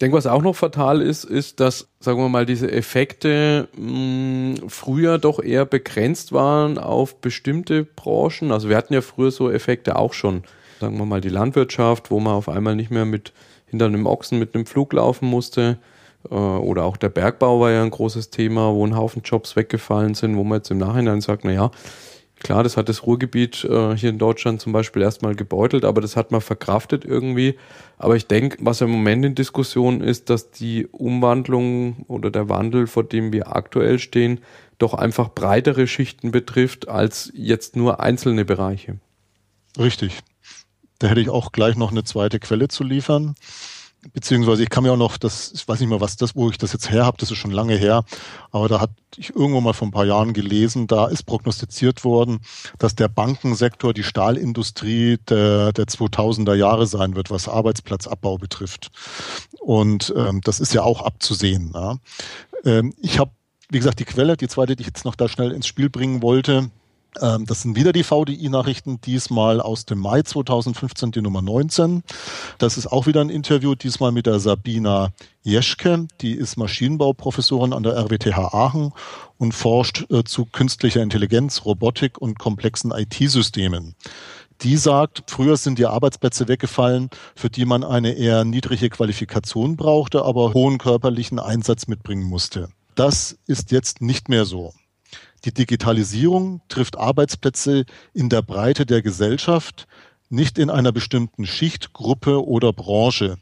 Ich 0.00 0.02
denke, 0.02 0.16
was 0.16 0.26
auch 0.26 0.40
noch 0.40 0.56
fatal 0.56 1.02
ist, 1.02 1.24
ist, 1.24 1.60
dass, 1.60 1.90
sagen 2.00 2.20
wir 2.20 2.30
mal, 2.30 2.46
diese 2.46 2.72
Effekte 2.72 3.68
mh, 3.76 4.62
früher 4.68 5.18
doch 5.18 5.42
eher 5.42 5.66
begrenzt 5.66 6.32
waren 6.32 6.78
auf 6.78 7.16
bestimmte 7.16 7.84
Branchen. 7.84 8.50
Also 8.50 8.70
wir 8.70 8.78
hatten 8.78 8.94
ja 8.94 9.02
früher 9.02 9.30
so 9.30 9.50
Effekte 9.50 9.96
auch 9.96 10.14
schon. 10.14 10.44
Sagen 10.80 10.96
wir 10.96 11.04
mal 11.04 11.20
die 11.20 11.28
Landwirtschaft, 11.28 12.10
wo 12.10 12.18
man 12.18 12.32
auf 12.32 12.48
einmal 12.48 12.76
nicht 12.76 12.90
mehr 12.90 13.04
mit 13.04 13.34
hinter 13.66 13.84
einem 13.84 14.06
Ochsen 14.06 14.38
mit 14.38 14.54
einem 14.54 14.64
Flug 14.64 14.94
laufen 14.94 15.28
musste 15.28 15.76
äh, 16.30 16.34
oder 16.34 16.84
auch 16.84 16.96
der 16.96 17.10
Bergbau 17.10 17.60
war 17.60 17.70
ja 17.70 17.82
ein 17.82 17.90
großes 17.90 18.30
Thema, 18.30 18.72
wo 18.72 18.86
ein 18.86 18.96
Haufen 18.96 19.20
Jobs 19.22 19.54
weggefallen 19.54 20.14
sind, 20.14 20.34
wo 20.34 20.44
man 20.44 20.60
jetzt 20.60 20.70
im 20.70 20.78
Nachhinein 20.78 21.20
sagt, 21.20 21.44
na 21.44 21.52
ja, 21.52 21.70
klar, 22.40 22.62
das 22.62 22.76
hat 22.76 22.88
das 22.88 23.06
Ruhrgebiet 23.06 23.64
äh, 23.64 23.96
hier 23.96 24.10
in 24.10 24.18
Deutschland 24.18 24.60
zum 24.60 24.72
Beispiel 24.72 25.02
erstmal 25.02 25.34
gebeutelt, 25.34 25.84
aber 25.84 26.00
das 26.00 26.16
hat 26.16 26.32
man 26.32 26.40
verkraftet 26.40 27.04
irgendwie. 27.04 27.56
Aber 27.98 28.16
ich 28.16 28.26
denke, 28.26 28.56
was 28.60 28.80
im 28.80 28.90
Moment 28.90 29.24
in 29.24 29.34
Diskussion 29.34 30.00
ist, 30.00 30.30
dass 30.30 30.50
die 30.50 30.86
Umwandlung 30.86 32.04
oder 32.08 32.30
der 32.30 32.48
Wandel, 32.48 32.86
vor 32.86 33.04
dem 33.04 33.32
wir 33.32 33.54
aktuell 33.54 33.98
stehen, 33.98 34.40
doch 34.78 34.94
einfach 34.94 35.28
breitere 35.28 35.86
Schichten 35.86 36.30
betrifft 36.30 36.88
als 36.88 37.30
jetzt 37.34 37.76
nur 37.76 38.00
einzelne 38.00 38.44
Bereiche. 38.44 38.96
Richtig. 39.78 40.18
Da 40.98 41.08
hätte 41.08 41.20
ich 41.20 41.30
auch 41.30 41.52
gleich 41.52 41.76
noch 41.76 41.90
eine 41.90 42.04
zweite 42.04 42.40
Quelle 42.40 42.68
zu 42.68 42.84
liefern 42.84 43.34
beziehungsweise 44.12 44.62
ich 44.62 44.70
kann 44.70 44.84
mir 44.84 44.92
auch 44.92 44.96
noch, 44.96 45.18
das, 45.18 45.52
ich 45.52 45.66
weiß 45.66 45.80
nicht 45.80 45.88
mehr, 45.88 46.00
was 46.00 46.16
das, 46.16 46.34
wo 46.34 46.48
ich 46.50 46.58
das 46.58 46.72
jetzt 46.72 46.90
her 46.90 47.04
habe, 47.04 47.18
das 47.18 47.30
ist 47.30 47.36
schon 47.36 47.50
lange 47.50 47.76
her, 47.76 48.04
aber 48.50 48.68
da 48.68 48.80
hatte 48.80 48.94
ich 49.16 49.34
irgendwo 49.34 49.60
mal 49.60 49.72
vor 49.72 49.88
ein 49.88 49.92
paar 49.92 50.06
Jahren 50.06 50.32
gelesen, 50.32 50.86
da 50.86 51.06
ist 51.06 51.24
prognostiziert 51.24 52.04
worden, 52.04 52.40
dass 52.78 52.94
der 52.94 53.08
Bankensektor 53.08 53.92
die 53.92 54.02
Stahlindustrie 54.02 55.18
der, 55.28 55.72
der 55.72 55.84
2000er 55.86 56.54
Jahre 56.54 56.86
sein 56.86 57.14
wird, 57.14 57.30
was 57.30 57.48
Arbeitsplatzabbau 57.48 58.38
betrifft. 58.38 58.90
Und 59.60 60.12
ähm, 60.16 60.40
das 60.42 60.60
ist 60.60 60.72
ja 60.72 60.82
auch 60.82 61.02
abzusehen. 61.02 61.72
Ja. 61.74 61.96
Ähm, 62.64 62.94
ich 63.00 63.18
habe, 63.18 63.32
wie 63.68 63.78
gesagt, 63.78 64.00
die 64.00 64.04
Quelle, 64.04 64.36
die 64.36 64.48
zweite, 64.48 64.76
die 64.76 64.82
ich 64.82 64.86
jetzt 64.86 65.04
noch 65.04 65.14
da 65.14 65.28
schnell 65.28 65.52
ins 65.52 65.66
Spiel 65.66 65.90
bringen 65.90 66.22
wollte, 66.22 66.70
das 67.14 67.62
sind 67.62 67.76
wieder 67.76 67.92
die 67.92 68.04
VDI-Nachrichten, 68.04 69.00
diesmal 69.00 69.60
aus 69.60 69.84
dem 69.84 69.98
Mai 69.98 70.22
2015, 70.22 71.10
die 71.12 71.22
Nummer 71.22 71.42
19. 71.42 72.02
Das 72.58 72.78
ist 72.78 72.86
auch 72.86 73.06
wieder 73.06 73.20
ein 73.20 73.30
Interview, 73.30 73.74
diesmal 73.74 74.12
mit 74.12 74.26
der 74.26 74.38
Sabina 74.38 75.10
Jeschke. 75.42 76.06
Die 76.20 76.32
ist 76.32 76.56
Maschinenbauprofessorin 76.56 77.72
an 77.72 77.82
der 77.82 77.96
RWTH 77.96 78.54
Aachen 78.54 78.92
und 79.38 79.52
forscht 79.52 80.10
äh, 80.10 80.22
zu 80.24 80.44
künstlicher 80.44 81.02
Intelligenz, 81.02 81.64
Robotik 81.64 82.18
und 82.18 82.38
komplexen 82.38 82.92
IT-Systemen. 82.92 83.96
Die 84.62 84.76
sagt, 84.76 85.24
früher 85.26 85.56
sind 85.56 85.78
die 85.78 85.86
Arbeitsplätze 85.86 86.46
weggefallen, 86.46 87.08
für 87.34 87.48
die 87.48 87.64
man 87.64 87.82
eine 87.82 88.12
eher 88.12 88.44
niedrige 88.44 88.90
Qualifikation 88.90 89.76
brauchte, 89.76 90.22
aber 90.24 90.52
hohen 90.52 90.76
körperlichen 90.76 91.38
Einsatz 91.38 91.86
mitbringen 91.86 92.24
musste. 92.24 92.68
Das 92.94 93.38
ist 93.46 93.70
jetzt 93.72 94.02
nicht 94.02 94.28
mehr 94.28 94.44
so. 94.44 94.74
Die 95.44 95.54
Digitalisierung 95.54 96.60
trifft 96.68 96.98
Arbeitsplätze 96.98 97.84
in 98.12 98.28
der 98.28 98.42
Breite 98.42 98.84
der 98.84 99.02
Gesellschaft, 99.02 99.86
nicht 100.28 100.58
in 100.58 100.70
einer 100.70 100.92
bestimmten 100.92 101.46
Schicht, 101.46 101.92
Gruppe 101.92 102.46
oder 102.46 102.72
Branche. 102.72 103.36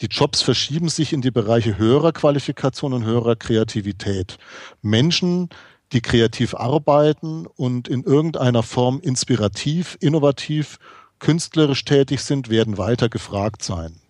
Die 0.00 0.06
Jobs 0.06 0.42
verschieben 0.42 0.88
sich 0.88 1.12
in 1.12 1.22
die 1.22 1.30
Bereiche 1.30 1.78
höherer 1.78 2.12
Qualifikation 2.12 2.92
und 2.92 3.04
höherer 3.04 3.36
Kreativität. 3.36 4.38
Menschen, 4.82 5.48
die 5.92 6.00
kreativ 6.00 6.54
arbeiten 6.54 7.46
und 7.46 7.88
in 7.88 8.02
irgendeiner 8.02 8.62
Form 8.62 9.00
inspirativ, 9.00 9.96
innovativ, 10.00 10.78
künstlerisch 11.18 11.84
tätig 11.84 12.20
sind, 12.20 12.48
werden 12.48 12.78
weiter 12.78 13.08
gefragt 13.08 13.62
sein. 13.62 14.00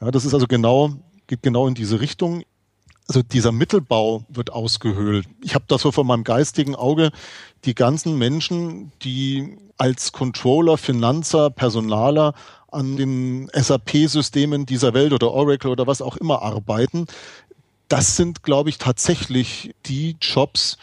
Ja, 0.00 0.10
das 0.10 0.24
ist 0.24 0.34
also 0.34 0.46
genau, 0.46 0.94
geht 1.26 1.42
genau 1.42 1.66
in 1.66 1.74
diese 1.74 2.00
Richtung 2.00 2.44
also 3.08 3.22
dieser 3.22 3.52
Mittelbau 3.52 4.24
wird 4.28 4.52
ausgehöhlt. 4.52 5.26
Ich 5.42 5.54
habe 5.54 5.64
da 5.66 5.78
so 5.78 5.90
vor 5.90 6.04
meinem 6.04 6.24
geistigen 6.24 6.74
Auge 6.76 7.10
die 7.64 7.74
ganzen 7.74 8.18
Menschen, 8.18 8.92
die 9.02 9.56
als 9.78 10.12
Controller, 10.12 10.76
Finanzer, 10.76 11.50
Personaler 11.50 12.34
an 12.70 12.96
den 12.96 13.50
SAP-Systemen 13.54 14.66
dieser 14.66 14.92
Welt 14.92 15.14
oder 15.14 15.32
Oracle 15.32 15.70
oder 15.70 15.86
was 15.86 16.02
auch 16.02 16.16
immer 16.18 16.42
arbeiten. 16.42 17.06
Das 17.88 18.16
sind, 18.16 18.42
glaube 18.42 18.68
ich, 18.68 18.76
tatsächlich 18.76 19.74
die 19.86 20.16
Jobs, 20.20 20.76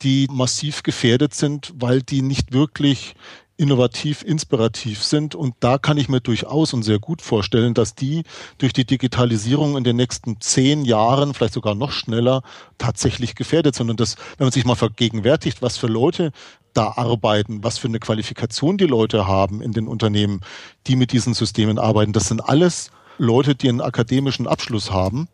die 0.00 0.28
massiv 0.30 0.82
gefährdet 0.82 1.34
sind, 1.34 1.74
weil 1.78 2.02
die 2.02 2.22
nicht 2.22 2.52
wirklich 2.52 3.14
innovativ, 3.56 4.22
inspirativ 4.22 5.02
sind. 5.02 5.34
Und 5.34 5.54
da 5.60 5.78
kann 5.78 5.96
ich 5.96 6.08
mir 6.08 6.20
durchaus 6.20 6.72
und 6.72 6.82
sehr 6.82 6.98
gut 6.98 7.22
vorstellen, 7.22 7.74
dass 7.74 7.94
die 7.94 8.24
durch 8.58 8.72
die 8.72 8.84
Digitalisierung 8.84 9.76
in 9.76 9.84
den 9.84 9.96
nächsten 9.96 10.40
zehn 10.40 10.84
Jahren, 10.84 11.34
vielleicht 11.34 11.54
sogar 11.54 11.74
noch 11.74 11.92
schneller, 11.92 12.42
tatsächlich 12.78 13.34
gefährdet 13.34 13.74
sind. 13.74 13.90
Und 13.90 14.00
das, 14.00 14.16
wenn 14.36 14.46
man 14.46 14.52
sich 14.52 14.64
mal 14.64 14.74
vergegenwärtigt, 14.74 15.62
was 15.62 15.78
für 15.78 15.86
Leute 15.86 16.32
da 16.74 16.92
arbeiten, 16.96 17.64
was 17.64 17.78
für 17.78 17.88
eine 17.88 18.00
Qualifikation 18.00 18.76
die 18.76 18.86
Leute 18.86 19.26
haben 19.26 19.62
in 19.62 19.72
den 19.72 19.88
Unternehmen, 19.88 20.40
die 20.86 20.96
mit 20.96 21.12
diesen 21.12 21.32
Systemen 21.32 21.78
arbeiten, 21.78 22.12
das 22.12 22.28
sind 22.28 22.40
alles 22.40 22.90
Leute, 23.18 23.54
die 23.54 23.70
einen 23.70 23.80
akademischen 23.80 24.46
Abschluss 24.46 24.90
haben 24.90 25.28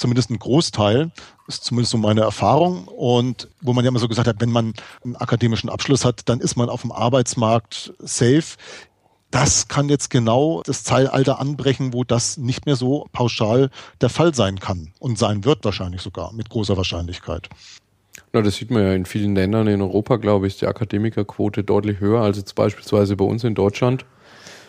zumindest 0.00 0.30
ein 0.30 0.38
Großteil, 0.38 1.10
ist 1.56 1.64
zumindest 1.64 1.92
so 1.92 1.98
meine 1.98 2.22
Erfahrung. 2.22 2.88
Und 2.88 3.48
wo 3.60 3.72
man 3.72 3.84
ja 3.84 3.90
immer 3.90 3.98
so 3.98 4.08
gesagt 4.08 4.28
hat, 4.28 4.40
wenn 4.40 4.50
man 4.50 4.72
einen 5.04 5.16
akademischen 5.16 5.68
Abschluss 5.68 6.04
hat, 6.04 6.28
dann 6.28 6.40
ist 6.40 6.56
man 6.56 6.68
auf 6.68 6.82
dem 6.82 6.92
Arbeitsmarkt 6.92 7.92
safe. 7.98 8.56
Das 9.30 9.68
kann 9.68 9.88
jetzt 9.88 10.10
genau 10.10 10.62
das 10.64 10.82
Zeitalter 10.82 11.38
anbrechen, 11.38 11.92
wo 11.92 12.02
das 12.02 12.36
nicht 12.36 12.66
mehr 12.66 12.74
so 12.74 13.06
pauschal 13.12 13.70
der 14.00 14.08
Fall 14.08 14.34
sein 14.34 14.58
kann 14.58 14.92
und 14.98 15.18
sein 15.18 15.44
wird 15.44 15.64
wahrscheinlich 15.64 16.02
sogar 16.02 16.32
mit 16.32 16.50
großer 16.50 16.76
Wahrscheinlichkeit. 16.76 17.48
Na, 18.32 18.42
das 18.42 18.56
sieht 18.56 18.70
man 18.70 18.82
ja 18.82 18.92
in 18.92 19.06
vielen 19.06 19.34
Ländern. 19.34 19.68
In 19.68 19.82
Europa, 19.82 20.16
glaube 20.16 20.46
ich, 20.46 20.54
ist 20.54 20.62
die 20.62 20.66
Akademikerquote 20.66 21.62
deutlich 21.62 22.00
höher 22.00 22.22
als 22.22 22.38
jetzt 22.38 22.54
beispielsweise 22.54 23.16
bei 23.16 23.24
uns 23.24 23.44
in 23.44 23.54
Deutschland. 23.54 24.04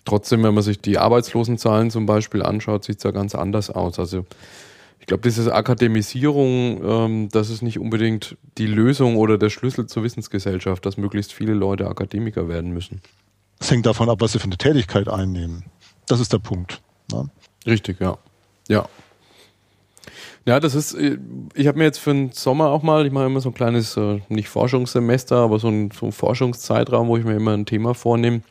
Trotzdem, 0.04 0.42
wenn 0.42 0.54
man 0.54 0.64
sich 0.64 0.80
die 0.80 0.98
Arbeitslosenzahlen 0.98 1.90
zum 1.90 2.06
Beispiel 2.06 2.42
anschaut, 2.42 2.84
sieht 2.84 2.98
es 2.98 3.04
ja 3.04 3.12
ganz 3.12 3.34
anders 3.34 3.70
aus. 3.70 3.98
Also 3.98 4.26
ich 5.02 5.06
glaube, 5.06 5.24
diese 5.24 5.52
Akademisierung, 5.52 6.80
ähm, 6.84 7.28
das 7.32 7.50
ist 7.50 7.60
nicht 7.60 7.80
unbedingt 7.80 8.36
die 8.56 8.68
Lösung 8.68 9.16
oder 9.16 9.36
der 9.36 9.50
Schlüssel 9.50 9.86
zur 9.86 10.04
Wissensgesellschaft, 10.04 10.86
dass 10.86 10.96
möglichst 10.96 11.32
viele 11.32 11.54
Leute 11.54 11.88
Akademiker 11.88 12.46
werden 12.46 12.70
müssen. 12.70 13.00
Es 13.58 13.68
hängt 13.68 13.84
davon 13.84 14.08
ab, 14.08 14.20
was 14.20 14.30
sie 14.30 14.38
für 14.38 14.44
eine 14.44 14.58
Tätigkeit 14.58 15.08
einnehmen. 15.08 15.64
Das 16.06 16.20
ist 16.20 16.32
der 16.32 16.38
Punkt. 16.38 16.80
Ne? 17.10 17.28
Richtig, 17.66 18.00
ja. 18.00 18.16
Ja. 18.68 18.88
Ja, 20.46 20.60
das 20.60 20.76
ist, 20.76 20.94
äh, 20.94 21.18
ich 21.56 21.66
habe 21.66 21.78
mir 21.78 21.84
jetzt 21.84 21.98
für 21.98 22.12
den 22.12 22.30
Sommer 22.30 22.68
auch 22.68 22.84
mal, 22.84 23.04
ich 23.04 23.12
mache 23.12 23.26
immer 23.26 23.40
so 23.40 23.48
ein 23.48 23.54
kleines, 23.54 23.96
äh, 23.96 24.20
nicht 24.28 24.48
Forschungssemester, 24.48 25.36
aber 25.36 25.58
so 25.58 25.66
ein, 25.66 25.90
so 25.90 26.06
ein 26.06 26.12
Forschungszeitraum, 26.12 27.08
wo 27.08 27.16
ich 27.16 27.24
mir 27.24 27.34
immer 27.34 27.54
ein 27.54 27.66
Thema 27.66 27.94
vornehme, 27.94 28.42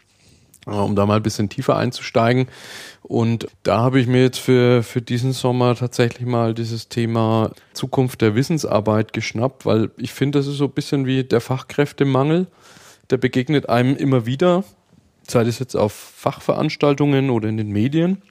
um 0.65 0.95
da 0.95 1.05
mal 1.05 1.17
ein 1.17 1.23
bisschen 1.23 1.49
tiefer 1.49 1.75
einzusteigen. 1.75 2.47
Und 3.01 3.47
da 3.63 3.79
habe 3.79 3.99
ich 3.99 4.07
mir 4.07 4.21
jetzt 4.21 4.39
für, 4.39 4.83
für 4.83 5.01
diesen 5.01 5.33
Sommer 5.33 5.75
tatsächlich 5.75 6.25
mal 6.27 6.53
dieses 6.53 6.87
Thema 6.87 7.51
Zukunft 7.73 8.21
der 8.21 8.35
Wissensarbeit 8.35 9.13
geschnappt, 9.13 9.65
weil 9.65 9.91
ich 9.97 10.13
finde, 10.13 10.39
das 10.39 10.47
ist 10.47 10.57
so 10.57 10.65
ein 10.65 10.71
bisschen 10.71 11.05
wie 11.05 11.23
der 11.23 11.41
Fachkräftemangel. 11.41 12.47
Der 13.09 13.17
begegnet 13.17 13.67
einem 13.67 13.95
immer 13.97 14.25
wieder, 14.25 14.63
sei 15.27 15.41
es 15.41 15.59
jetzt 15.59 15.75
auf 15.75 15.91
Fachveranstaltungen 15.91 17.29
oder 17.29 17.49
in 17.49 17.57
den 17.57 17.71
Medien. 17.71 18.21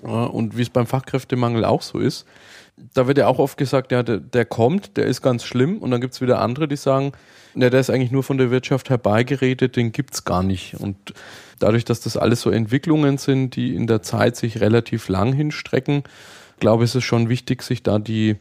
Und 0.00 0.56
wie 0.56 0.62
es 0.62 0.70
beim 0.70 0.86
Fachkräftemangel 0.86 1.64
auch 1.64 1.82
so 1.82 1.98
ist, 1.98 2.26
da 2.94 3.06
wird 3.06 3.18
ja 3.18 3.28
auch 3.28 3.38
oft 3.38 3.56
gesagt, 3.56 3.92
ja, 3.92 4.02
der, 4.02 4.18
der 4.18 4.44
kommt, 4.44 4.96
der 4.96 5.06
ist 5.06 5.22
ganz 5.22 5.44
schlimm. 5.44 5.78
Und 5.78 5.90
dann 5.90 6.00
gibt 6.00 6.14
es 6.14 6.20
wieder 6.20 6.40
andere, 6.40 6.66
die 6.66 6.76
sagen, 6.76 7.12
ja, 7.54 7.70
der 7.70 7.80
ist 7.80 7.90
eigentlich 7.90 8.10
nur 8.10 8.22
von 8.22 8.38
der 8.38 8.50
Wirtschaft 8.50 8.90
herbeigeredet, 8.90 9.76
den 9.76 9.92
gibt's 9.92 10.24
gar 10.24 10.42
nicht. 10.42 10.74
Und 10.78 10.96
dadurch, 11.58 11.84
dass 11.84 12.00
das 12.00 12.16
alles 12.16 12.40
so 12.40 12.50
Entwicklungen 12.50 13.18
sind, 13.18 13.56
die 13.56 13.74
in 13.74 13.86
der 13.86 14.02
Zeit 14.02 14.36
sich 14.36 14.60
relativ 14.60 15.08
lang 15.08 15.32
hinstrecken, 15.32 16.04
glaube 16.60 16.84
ich, 16.84 16.90
ist 16.90 16.96
es 16.96 17.04
schon 17.04 17.28
wichtig, 17.28 17.62
sich 17.62 17.82
da 17.82 17.98
die 17.98 18.36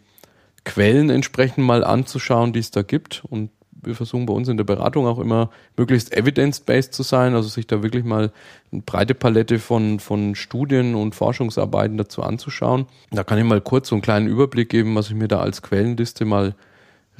Quellen 0.63 1.09
entsprechend 1.09 1.65
mal 1.65 1.83
anzuschauen, 1.83 2.53
die 2.53 2.59
es 2.59 2.71
da 2.71 2.83
gibt. 2.83 3.23
Und 3.29 3.49
wir 3.83 3.95
versuchen 3.95 4.25
bei 4.25 4.33
uns 4.33 4.47
in 4.47 4.57
der 4.57 4.63
Beratung 4.63 5.07
auch 5.07 5.19
immer 5.19 5.49
möglichst 5.75 6.15
evidence-based 6.15 6.93
zu 6.93 7.03
sein, 7.03 7.33
also 7.33 7.49
sich 7.49 7.67
da 7.67 7.81
wirklich 7.83 8.03
mal 8.03 8.31
eine 8.71 8.81
breite 8.81 9.15
Palette 9.15 9.59
von, 9.59 9.99
von 9.99 10.35
Studien 10.35 10.95
und 10.95 11.15
Forschungsarbeiten 11.15 11.97
dazu 11.97 12.21
anzuschauen. 12.21 12.85
Da 13.09 13.23
kann 13.23 13.39
ich 13.39 13.43
mal 13.43 13.61
kurz 13.61 13.89
so 13.89 13.95
einen 13.95 14.03
kleinen 14.03 14.27
Überblick 14.27 14.69
geben, 14.69 14.95
was 14.95 15.09
ich 15.09 15.15
mir 15.15 15.27
da 15.27 15.39
als 15.39 15.61
Quellenliste 15.61 16.25
mal 16.25 16.55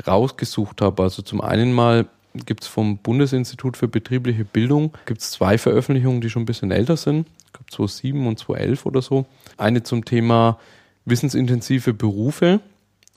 rausgesucht 0.05 0.81
habe. 0.81 1.03
Also 1.03 1.21
zum 1.21 1.41
einen 1.41 1.73
mal 1.73 2.07
gibt 2.33 2.63
es 2.63 2.69
vom 2.69 2.97
Bundesinstitut 2.97 3.77
für 3.77 3.87
betriebliche 3.87 4.45
Bildung 4.45 4.93
gibt's 5.05 5.31
zwei 5.31 5.57
Veröffentlichungen, 5.57 6.21
die 6.21 6.29
schon 6.29 6.43
ein 6.43 6.45
bisschen 6.45 6.71
älter 6.71 6.97
sind. 6.97 7.27
Ich 7.47 7.53
glaube 7.53 7.69
2007 7.69 8.27
und 8.27 8.39
2011 8.39 8.85
oder 8.85 9.01
so. 9.01 9.25
Eine 9.57 9.83
zum 9.83 10.05
Thema 10.05 10.57
wissensintensive 11.05 11.93
Berufe, 11.93 12.61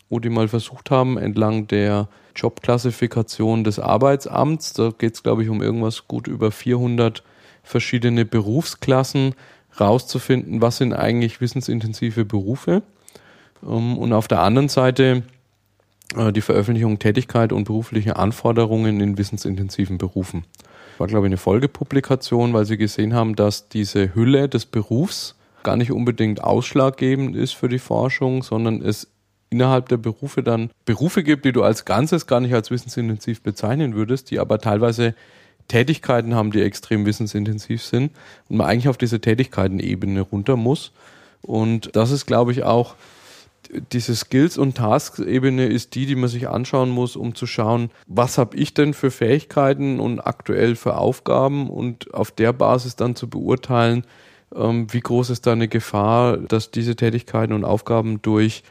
wo 0.09 0.19
die 0.19 0.31
mal 0.31 0.49
versucht 0.49 0.91
haben, 0.91 1.17
entlang 1.17 1.69
der 1.69 2.09
Jobklassifikation 2.35 3.63
des 3.63 3.79
Arbeitsamts, 3.79 4.73
da 4.73 4.91
geht 4.97 5.15
es, 5.15 5.23
glaube 5.23 5.45
ich, 5.45 5.49
um 5.49 5.63
irgendwas 5.63 6.09
gut 6.09 6.27
über 6.27 6.51
400 6.51 7.23
verschiedene 7.63 8.25
Berufsklassen, 8.25 9.35
rauszufinden, 9.79 10.61
was 10.61 10.77
sind 10.77 10.93
eigentlich 10.93 11.41
wissensintensive 11.41 12.25
Berufe. 12.25 12.83
Ähm, 13.63 13.99
und 13.99 14.13
auf 14.13 14.29
der 14.29 14.41
anderen 14.41 14.69
Seite 14.69 15.23
die 16.33 16.41
Veröffentlichung 16.41 16.99
Tätigkeit 16.99 17.53
und 17.53 17.65
berufliche 17.65 18.17
Anforderungen 18.17 19.01
in 19.01 19.19
wissensintensiven 19.19 19.99
Berufen. 19.99 20.45
War, 20.99 21.07
glaube 21.07 21.27
ich, 21.27 21.31
eine 21.31 21.37
Folgepublikation, 21.37 22.53
weil 22.53 22.67
sie 22.67 22.77
gesehen 22.77 23.15
haben, 23.15 23.35
dass 23.37 23.69
diese 23.69 24.15
Hülle 24.15 24.49
des 24.49 24.67
Berufs 24.67 25.35
gar 25.65 25.77
nicht 25.77 25.91
unbedingt 25.91 26.45
ausschlaggebend 26.45 27.35
ist 27.35 27.53
für 27.53 27.69
die 27.69 27.79
Forschung, 27.79 28.43
sondern 28.43 28.81
es 28.81 29.09
innerhalb 29.51 29.89
der 29.89 29.97
Berufe 29.97 30.43
dann 30.43 30.71
Berufe 30.85 31.23
gibt, 31.23 31.45
die 31.45 31.53
du 31.53 31.63
als 31.63 31.85
Ganzes 31.85 32.27
gar 32.27 32.41
nicht 32.41 32.55
als 32.55 32.71
wissensintensiv 32.71 33.43
bezeichnen 33.43 33.95
würdest, 33.95 34.31
die 34.31 34.39
aber 34.39 34.59
teilweise 34.59 35.15
Tätigkeiten 35.69 36.35
haben, 36.35 36.51
die 36.51 36.61
extrem 36.61 37.07
wissensintensiv 37.07 37.83
sind 37.83 38.13
und 38.49 38.59
man 38.59 38.67
eigentlich 38.67 38.89
auf 38.89 38.99
diese 38.99 39.21
Tätigkeitenebene 39.21 40.21
runter 40.21 40.57
muss. 40.57 40.93
Und 41.41 41.95
das 41.95 42.11
ist, 42.11 42.27
glaube 42.27 42.53
ich, 42.53 42.65
auch 42.65 42.95
diese 43.93 44.15
Skills- 44.15 44.59
und 44.59 44.77
Tasks-Ebene 44.77 45.67
ist 45.67 45.95
die, 45.95 46.07
die 46.07 46.17
man 46.17 46.29
sich 46.29 46.49
anschauen 46.49 46.91
muss, 46.91 47.17
um 47.17 47.35
zu 47.35 47.47
schauen, 47.47 47.91
was 48.07 48.39
habe 48.39 48.57
ich 48.57 48.75
denn 48.75 48.95
für 48.95 49.11
Fähigkeiten 49.11 50.01
und 50.01 50.21
aktuell 50.21 50.77
für 50.77 50.97
Aufgaben 50.97 51.69
und 51.71 52.13
auf 52.15 52.31
der 52.31 52.53
Basis 52.53 52.97
dann 52.97 53.17
zu 53.17 53.29
beurteilen, 53.29 54.05
ähm, 54.55 54.87
wie 54.93 55.01
groß 55.01 55.31
ist 55.31 55.47
da 55.47 55.53
eine 55.53 55.69
Gefahr, 55.69 56.37
dass 56.37 56.71
diese 56.71 56.97
Tätigkeiten 56.97 57.53
und 57.53 57.65
Aufgaben 57.65 58.23
durch 58.23 58.63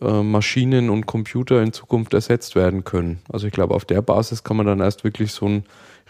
äh, 0.00 0.22
Maschinen 0.22 0.90
und 0.90 1.06
Computer 1.06 1.62
in 1.62 1.72
Zukunft 1.72 2.14
ersetzt 2.14 2.54
werden 2.54 2.84
können. 2.84 3.20
Also 3.28 3.46
ich 3.46 3.52
glaube, 3.52 3.74
auf 3.74 3.84
der 3.84 4.02
Basis 4.02 4.44
kann 4.44 4.56
man 4.56 4.66
dann 4.66 4.80
erst 4.80 5.04
wirklich 5.04 5.32
so 5.32 5.46
ein 5.46 5.64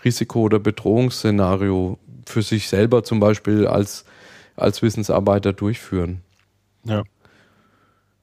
Risiko- 0.04 0.42
oder 0.42 0.58
Bedrohungsszenario 0.58 1.98
für 2.26 2.42
sich 2.42 2.68
selber 2.68 3.02
zum 3.04 3.20
Beispiel 3.20 3.66
als, 3.66 4.04
als 4.56 4.82
Wissensarbeiter 4.82 5.52
durchführen. 5.52 6.22
Ja. 6.84 7.02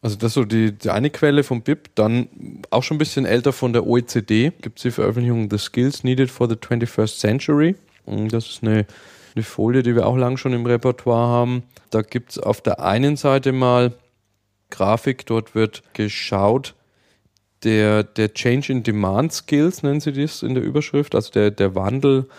Also 0.05 0.17
das 0.17 0.27
ist 0.27 0.33
so 0.35 0.45
die, 0.45 0.71
die 0.71 0.91
eine 0.91 1.09
Quelle 1.09 1.43
vom 1.43 1.63
BIP. 1.63 1.89
Dann 1.95 2.29
auch 2.69 2.83
schon 2.83 2.97
ein 2.97 2.99
bisschen 2.99 3.25
älter 3.25 3.51
von 3.51 3.73
der 3.73 3.87
OECD 3.87 4.51
gibt 4.61 4.77
es 4.77 4.83
die 4.83 4.91
Veröffentlichung 4.91 5.49
The 5.49 5.57
Skills 5.57 6.03
Needed 6.03 6.29
for 6.29 6.47
the 6.47 6.53
21st 6.53 7.17
Century. 7.17 7.75
Und 8.05 8.31
das 8.31 8.45
ist 8.45 8.61
eine, 8.61 8.85
eine 9.33 9.43
Folie, 9.43 9.81
die 9.81 9.95
wir 9.95 10.05
auch 10.05 10.15
lang 10.15 10.37
schon 10.37 10.53
im 10.53 10.67
Repertoire 10.67 11.27
haben. 11.27 11.63
Da 11.89 12.03
gibt 12.03 12.29
es 12.29 12.37
auf 12.37 12.61
der 12.61 12.81
einen 12.81 13.17
Seite 13.17 13.51
mal 13.51 13.93
Grafik, 14.69 15.25
dort 15.25 15.55
wird 15.55 15.81
geschaut, 15.93 16.75
der, 17.63 18.03
der 18.03 18.31
Change 18.31 18.73
in 18.73 18.83
Demand 18.83 19.33
Skills, 19.33 19.81
nennen 19.81 20.01
sie 20.01 20.13
das 20.13 20.43
in 20.43 20.53
der 20.53 20.63
Überschrift, 20.63 21.15
also 21.15 21.31
der, 21.31 21.49
der 21.49 21.73
Wandel 21.73 22.29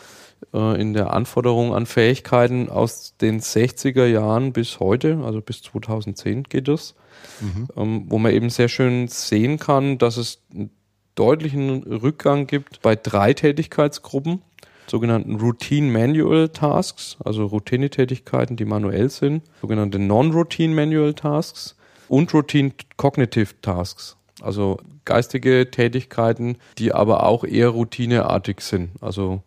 äh, 0.54 0.80
in 0.80 0.92
der 0.92 1.12
Anforderung 1.12 1.74
an 1.74 1.86
Fähigkeiten 1.86 2.68
aus 2.68 3.16
den 3.20 3.40
60er 3.40 4.06
Jahren 4.06 4.52
bis 4.52 4.78
heute, 4.78 5.18
also 5.24 5.40
bis 5.40 5.62
2010 5.62 6.44
geht 6.44 6.68
das 6.68 6.94
mhm. 7.40 7.68
ähm, 7.76 8.04
wo 8.08 8.18
man 8.18 8.32
eben 8.32 8.50
sehr 8.50 8.68
schön 8.68 9.08
sehen 9.08 9.58
kann, 9.58 9.98
dass 9.98 10.16
es 10.16 10.42
einen 10.52 10.70
deutlichen 11.14 11.82
Rückgang 11.82 12.46
gibt 12.46 12.82
bei 12.82 12.94
drei 12.94 13.32
Tätigkeitsgruppen, 13.32 14.42
sogenannten 14.86 15.36
Routine 15.36 15.90
Manual 15.90 16.48
Tasks, 16.48 17.16
also 17.24 17.46
Routine-Tätigkeiten, 17.46 18.56
die 18.56 18.64
manuell 18.64 19.10
sind, 19.10 19.42
sogenannte 19.60 19.98
Non-Routine 19.98 20.74
Manual 20.74 21.14
Tasks 21.14 21.76
und 22.08 22.32
Routine 22.32 22.72
Cognitive 22.96 23.60
Tasks, 23.62 24.16
also 24.40 24.78
geistige 25.04 25.70
Tätigkeiten, 25.70 26.58
die 26.78 26.92
aber 26.92 27.24
auch 27.24 27.44
eher 27.44 27.70
routineartig 27.70 28.60
sind, 28.60 28.90
also 29.00 29.42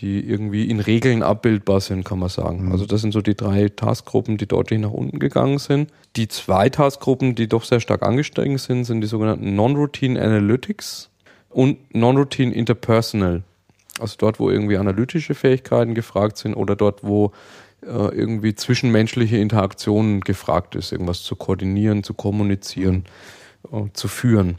die 0.00 0.20
irgendwie 0.20 0.68
in 0.70 0.80
Regeln 0.80 1.22
abbildbar 1.22 1.80
sind, 1.80 2.04
kann 2.04 2.18
man 2.18 2.28
sagen. 2.28 2.66
Mhm. 2.66 2.72
Also 2.72 2.86
das 2.86 3.00
sind 3.02 3.12
so 3.12 3.20
die 3.20 3.34
drei 3.34 3.68
Taskgruppen, 3.68 4.36
die 4.38 4.46
deutlich 4.46 4.80
nach 4.80 4.90
unten 4.90 5.18
gegangen 5.18 5.58
sind. 5.58 5.90
Die 6.16 6.28
zwei 6.28 6.68
Taskgruppen, 6.68 7.34
die 7.34 7.48
doch 7.48 7.64
sehr 7.64 7.80
stark 7.80 8.02
angestiegen 8.02 8.58
sind, 8.58 8.84
sind 8.84 9.02
die 9.02 9.06
sogenannten 9.06 9.54
Non-Routine 9.54 10.20
Analytics 10.20 11.10
und 11.50 11.94
Non-Routine 11.94 12.54
Interpersonal. 12.54 13.42
Also 14.00 14.16
dort, 14.18 14.40
wo 14.40 14.50
irgendwie 14.50 14.78
analytische 14.78 15.34
Fähigkeiten 15.34 15.94
gefragt 15.94 16.38
sind 16.38 16.54
oder 16.54 16.76
dort, 16.76 17.04
wo 17.04 17.32
äh, 17.82 17.86
irgendwie 17.88 18.54
zwischenmenschliche 18.54 19.36
Interaktionen 19.36 20.20
gefragt 20.20 20.74
ist, 20.74 20.92
irgendwas 20.92 21.22
zu 21.22 21.36
koordinieren, 21.36 22.02
zu 22.02 22.14
kommunizieren, 22.14 23.04
äh, 23.70 23.84
zu 23.92 24.08
führen. 24.08 24.56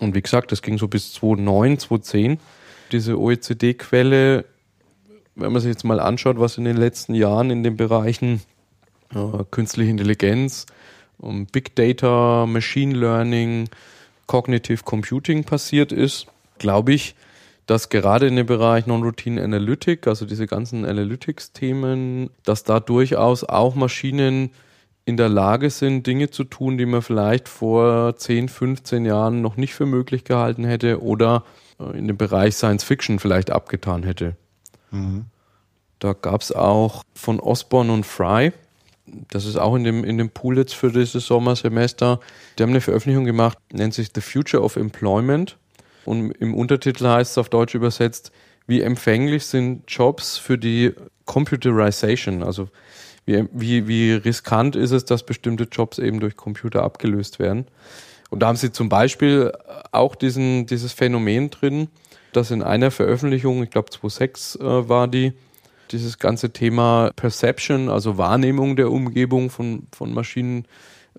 Und 0.00 0.14
wie 0.14 0.22
gesagt, 0.22 0.52
das 0.52 0.62
ging 0.62 0.78
so 0.78 0.88
bis 0.88 1.12
2009, 1.14 1.78
2010. 1.78 2.38
Diese 2.92 3.18
OECD-Quelle 3.18 4.44
wenn 5.34 5.52
man 5.52 5.62
sich 5.62 5.70
jetzt 5.70 5.84
mal 5.84 6.00
anschaut, 6.00 6.38
was 6.38 6.58
in 6.58 6.64
den 6.64 6.76
letzten 6.76 7.14
Jahren 7.14 7.50
in 7.50 7.62
den 7.62 7.76
Bereichen 7.76 8.42
äh, 9.14 9.44
künstliche 9.50 9.90
Intelligenz, 9.90 10.66
um 11.18 11.46
Big 11.46 11.74
Data, 11.76 12.46
Machine 12.46 12.94
Learning, 12.94 13.68
Cognitive 14.26 14.82
Computing 14.84 15.44
passiert 15.44 15.92
ist, 15.92 16.26
glaube 16.58 16.92
ich, 16.92 17.14
dass 17.66 17.88
gerade 17.88 18.26
in 18.26 18.36
dem 18.36 18.46
Bereich 18.46 18.86
Non-Routine 18.86 19.42
Analytic, 19.42 20.06
also 20.06 20.26
diese 20.26 20.46
ganzen 20.46 20.84
Analytics-Themen, 20.84 22.30
dass 22.44 22.64
da 22.64 22.80
durchaus 22.80 23.44
auch 23.44 23.74
Maschinen 23.74 24.50
in 25.04 25.16
der 25.16 25.28
Lage 25.28 25.70
sind, 25.70 26.06
Dinge 26.06 26.30
zu 26.30 26.44
tun, 26.44 26.78
die 26.78 26.86
man 26.86 27.02
vielleicht 27.02 27.48
vor 27.48 28.16
10, 28.16 28.48
15 28.48 29.04
Jahren 29.04 29.42
noch 29.42 29.56
nicht 29.56 29.74
für 29.74 29.86
möglich 29.86 30.24
gehalten 30.24 30.64
hätte 30.64 31.02
oder 31.02 31.44
äh, 31.80 31.96
in 31.96 32.06
dem 32.08 32.16
Bereich 32.16 32.54
Science 32.54 32.84
Fiction 32.84 33.18
vielleicht 33.18 33.50
abgetan 33.50 34.02
hätte. 34.02 34.36
Mhm. 34.92 35.26
Da 35.98 36.12
gab 36.14 36.40
es 36.40 36.52
auch 36.52 37.04
von 37.14 37.40
Osborne 37.40 37.92
und 37.92 38.06
Fry, 38.06 38.52
das 39.30 39.44
ist 39.44 39.56
auch 39.56 39.74
in 39.74 39.84
dem, 39.84 40.04
in 40.04 40.18
dem 40.18 40.30
Pool 40.30 40.58
jetzt 40.58 40.74
für 40.74 40.90
dieses 40.90 41.26
Sommersemester, 41.26 42.20
die 42.56 42.62
haben 42.62 42.70
eine 42.70 42.80
Veröffentlichung 42.80 43.24
gemacht, 43.24 43.58
nennt 43.72 43.94
sich 43.94 44.10
The 44.14 44.20
Future 44.20 44.62
of 44.62 44.76
Employment. 44.76 45.56
Und 46.04 46.32
im 46.32 46.54
Untertitel 46.54 47.06
heißt 47.06 47.32
es 47.32 47.38
auf 47.38 47.48
Deutsch 47.48 47.74
übersetzt, 47.74 48.32
wie 48.66 48.80
empfänglich 48.80 49.46
sind 49.46 49.84
Jobs 49.88 50.38
für 50.38 50.58
die 50.58 50.92
Computerization, 51.26 52.42
also 52.42 52.68
wie, 53.24 53.44
wie, 53.52 53.86
wie 53.86 54.12
riskant 54.12 54.76
ist 54.76 54.90
es, 54.90 55.04
dass 55.04 55.24
bestimmte 55.24 55.64
Jobs 55.64 55.98
eben 55.98 56.20
durch 56.20 56.36
Computer 56.36 56.82
abgelöst 56.82 57.38
werden. 57.38 57.66
Und 58.30 58.40
da 58.40 58.48
haben 58.48 58.56
sie 58.56 58.72
zum 58.72 58.88
Beispiel 58.88 59.52
auch 59.92 60.14
diesen, 60.14 60.66
dieses 60.66 60.92
Phänomen 60.92 61.50
drin, 61.50 61.88
dass 62.32 62.50
in 62.50 62.62
einer 62.62 62.90
Veröffentlichung, 62.90 63.62
ich 63.62 63.70
glaube 63.70 63.90
2006 63.90 64.56
äh, 64.56 64.88
war 64.88 65.08
die, 65.08 65.32
dieses 65.90 66.18
ganze 66.18 66.50
Thema 66.50 67.10
Perception, 67.16 67.88
also 67.88 68.18
Wahrnehmung 68.18 68.76
der 68.76 68.90
Umgebung 68.90 69.50
von, 69.50 69.86
von 69.92 70.12
Maschinen 70.14 70.66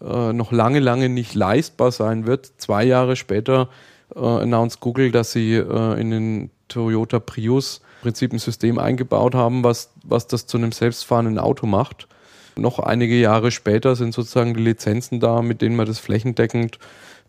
äh, 0.01 0.33
noch 0.33 0.51
lange, 0.51 0.79
lange 0.79 1.09
nicht 1.09 1.35
leistbar 1.35 1.91
sein 1.91 2.25
wird. 2.25 2.51
Zwei 2.57 2.83
Jahre 2.83 3.15
später 3.15 3.69
äh, 4.15 4.19
announced 4.19 4.79
Google, 4.79 5.11
dass 5.11 5.31
sie 5.31 5.53
äh, 5.53 5.99
in 5.99 6.11
den 6.11 6.49
Toyota 6.67 7.19
Prius 7.19 7.81
im 8.01 8.03
Prinzip 8.03 8.33
ein 8.33 8.39
System 8.39 8.79
eingebaut 8.79 9.35
haben, 9.35 9.63
was, 9.63 9.91
was 10.03 10.27
das 10.27 10.47
zu 10.47 10.57
einem 10.57 10.71
selbstfahrenden 10.71 11.39
Auto 11.39 11.67
macht. 11.67 12.07
Noch 12.55 12.79
einige 12.79 13.15
Jahre 13.15 13.51
später 13.51 13.95
sind 13.95 14.13
sozusagen 14.13 14.53
die 14.53 14.61
Lizenzen 14.61 15.19
da, 15.19 15.41
mit 15.41 15.61
denen 15.61 15.75
man 15.75 15.87
das 15.87 15.99
flächendeckend 15.99 16.79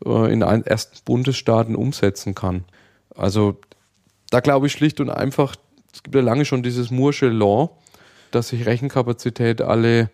äh, 0.04 0.32
in 0.32 0.42
ersten 0.42 0.98
Bundesstaaten 1.04 1.76
umsetzen 1.76 2.34
kann. 2.34 2.64
Also 3.14 3.56
da 4.34 4.40
glaube 4.40 4.66
ich 4.66 4.72
schlicht 4.72 4.98
und 4.98 5.10
einfach, 5.10 5.54
es 5.92 6.02
gibt 6.02 6.16
ja 6.16 6.20
lange 6.20 6.44
schon 6.44 6.64
dieses 6.64 6.90
Moore'sche 6.90 7.28
Law, 7.28 7.70
dass 8.32 8.48
sich 8.48 8.66
Rechenkapazität 8.66 9.62
alle 9.62 10.10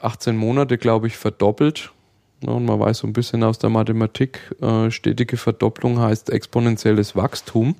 18 0.00 0.34
Monate, 0.34 0.78
glaube 0.78 1.08
ich, 1.08 1.18
verdoppelt. 1.18 1.90
und 2.46 2.64
man 2.64 2.80
weiß 2.80 2.98
so 2.98 3.06
ein 3.06 3.12
bisschen 3.12 3.44
aus 3.44 3.58
der 3.58 3.68
Mathematik, 3.68 4.40
äh, 4.62 4.90
stetige 4.90 5.36
Verdopplung 5.36 5.98
heißt 5.98 6.30
exponentielles 6.30 7.14
Wachstum. 7.16 7.74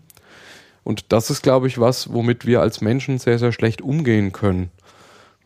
Und 0.85 1.13
das 1.13 1.31
ist, 1.31 1.43
glaube 1.43 1.67
ich, 1.67 1.81
was, 1.81 2.13
womit 2.13 2.45
wir 2.45 2.61
als 2.61 2.83
Menschen 2.83 3.17
sehr, 3.17 3.39
sehr 3.39 3.53
schlecht 3.53 3.81
umgehen 3.81 4.33
können. 4.33 4.71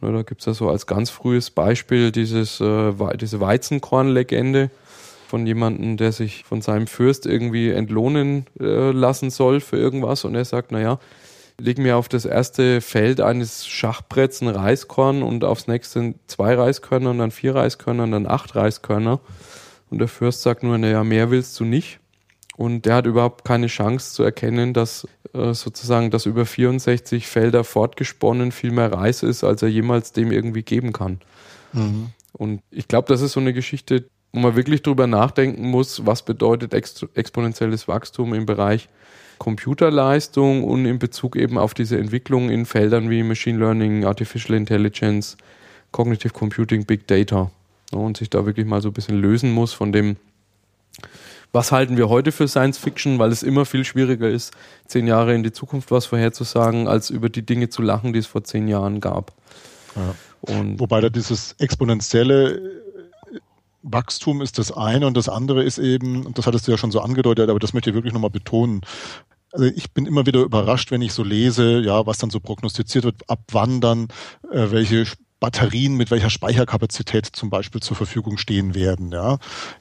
da 0.00 0.22
gibt 0.22 0.40
es 0.40 0.46
ja 0.46 0.54
so 0.54 0.68
als 0.68 0.88
ganz 0.88 1.10
frühes 1.10 1.50
Beispiel 1.50 2.10
dieses, 2.10 2.60
äh, 2.60 2.92
diese 3.18 3.40
Weizenkorn-Legende 3.40 4.70
von 5.34 5.48
jemandem, 5.48 5.96
der 5.96 6.12
sich 6.12 6.44
von 6.44 6.62
seinem 6.62 6.86
Fürst 6.86 7.26
irgendwie 7.26 7.70
entlohnen 7.70 8.46
äh, 8.60 8.92
lassen 8.92 9.30
soll 9.30 9.58
für 9.58 9.76
irgendwas 9.76 10.24
und 10.24 10.36
er 10.36 10.44
sagt, 10.44 10.70
naja, 10.70 11.00
leg 11.58 11.78
mir 11.78 11.96
auf 11.96 12.08
das 12.08 12.24
erste 12.24 12.80
Feld 12.80 13.20
eines 13.20 13.66
Schachbretts 13.66 14.42
ein 14.42 14.48
Reiskorn 14.48 15.24
und 15.24 15.42
aufs 15.42 15.66
nächste 15.66 16.14
zwei 16.28 16.54
Reiskörner 16.54 17.10
und 17.10 17.18
dann 17.18 17.32
vier 17.32 17.56
Reiskörner 17.56 18.04
und 18.04 18.12
dann 18.12 18.28
acht 18.28 18.54
Reiskörner. 18.54 19.18
Und 19.90 19.98
der 19.98 20.06
Fürst 20.06 20.42
sagt 20.42 20.62
nur, 20.62 20.78
naja, 20.78 21.02
mehr 21.02 21.32
willst 21.32 21.58
du 21.58 21.64
nicht. 21.64 21.98
Und 22.56 22.86
der 22.86 22.94
hat 22.94 23.06
überhaupt 23.06 23.44
keine 23.44 23.66
Chance 23.66 24.14
zu 24.14 24.22
erkennen, 24.22 24.72
dass 24.72 25.08
äh, 25.32 25.52
sozusagen 25.52 26.12
das 26.12 26.26
über 26.26 26.46
64 26.46 27.26
Felder 27.26 27.64
fortgesponnen 27.64 28.52
viel 28.52 28.70
mehr 28.70 28.92
Reis 28.92 29.24
ist, 29.24 29.42
als 29.42 29.62
er 29.62 29.68
jemals 29.68 30.12
dem 30.12 30.30
irgendwie 30.30 30.62
geben 30.62 30.92
kann. 30.92 31.18
Mhm. 31.72 32.10
Und 32.36 32.62
ich 32.70 32.86
glaube, 32.86 33.08
das 33.08 33.20
ist 33.20 33.32
so 33.32 33.40
eine 33.40 33.52
Geschichte, 33.52 34.04
wo 34.34 34.40
man 34.40 34.56
wirklich 34.56 34.82
drüber 34.82 35.06
nachdenken 35.06 35.70
muss, 35.70 36.04
was 36.06 36.24
bedeutet 36.24 36.74
ex 36.74 37.06
exponentielles 37.14 37.86
Wachstum 37.86 38.34
im 38.34 38.46
Bereich 38.46 38.88
Computerleistung 39.38 40.64
und 40.64 40.86
in 40.86 40.98
Bezug 40.98 41.36
eben 41.36 41.56
auf 41.56 41.72
diese 41.72 41.98
Entwicklung 41.98 42.50
in 42.50 42.66
Feldern 42.66 43.10
wie 43.10 43.22
Machine 43.22 43.58
Learning, 43.58 44.04
Artificial 44.04 44.56
Intelligence, 44.56 45.36
Cognitive 45.92 46.32
Computing, 46.32 46.84
Big 46.84 47.06
Data. 47.06 47.50
Und 47.92 48.16
sich 48.16 48.28
da 48.28 48.44
wirklich 48.44 48.66
mal 48.66 48.82
so 48.82 48.88
ein 48.88 48.92
bisschen 48.92 49.20
lösen 49.20 49.52
muss 49.52 49.72
von 49.72 49.92
dem, 49.92 50.16
was 51.52 51.70
halten 51.70 51.96
wir 51.96 52.08
heute 52.08 52.32
für 52.32 52.48
Science 52.48 52.78
Fiction, 52.78 53.20
weil 53.20 53.30
es 53.30 53.44
immer 53.44 53.64
viel 53.64 53.84
schwieriger 53.84 54.28
ist, 54.28 54.52
zehn 54.86 55.06
Jahre 55.06 55.34
in 55.34 55.44
die 55.44 55.52
Zukunft 55.52 55.92
was 55.92 56.06
vorherzusagen, 56.06 56.88
als 56.88 57.10
über 57.10 57.28
die 57.28 57.46
Dinge 57.46 57.68
zu 57.68 57.82
lachen, 57.82 58.12
die 58.12 58.18
es 58.18 58.26
vor 58.26 58.42
zehn 58.42 58.66
Jahren 58.66 59.00
gab. 59.00 59.32
Ja. 59.94 60.14
Und 60.40 60.80
Wobei 60.80 61.00
da 61.00 61.08
dieses 61.08 61.54
exponentielle 61.58 62.83
Wachstum 63.84 64.40
ist 64.40 64.58
das 64.58 64.72
eine 64.72 65.06
und 65.06 65.16
das 65.16 65.28
andere 65.28 65.62
ist 65.62 65.78
eben, 65.78 66.24
und 66.26 66.38
das 66.38 66.46
hattest 66.46 66.66
du 66.66 66.72
ja 66.72 66.78
schon 66.78 66.90
so 66.90 67.00
angedeutet, 67.00 67.50
aber 67.50 67.58
das 67.58 67.74
möchte 67.74 67.90
ich 67.90 67.94
wirklich 67.94 68.14
nochmal 68.14 68.30
betonen. 68.30 68.80
Also 69.52 69.66
ich 69.66 69.92
bin 69.92 70.06
immer 70.06 70.26
wieder 70.26 70.40
überrascht, 70.40 70.90
wenn 70.90 71.02
ich 71.02 71.12
so 71.12 71.22
lese, 71.22 71.80
ja, 71.80 72.06
was 72.06 72.18
dann 72.18 72.30
so 72.30 72.40
prognostiziert 72.40 73.04
wird, 73.04 73.28
ab 73.28 73.40
wann 73.52 73.80
dann 73.80 74.08
äh, 74.50 74.70
welche 74.70 75.04
Batterien 75.44 75.98
mit 75.98 76.10
welcher 76.10 76.30
Speicherkapazität 76.30 77.26
zum 77.26 77.50
Beispiel 77.50 77.82
zur 77.82 77.98
Verfügung 77.98 78.38
stehen 78.38 78.74
werden. 78.74 79.12
Ja. 79.12 79.36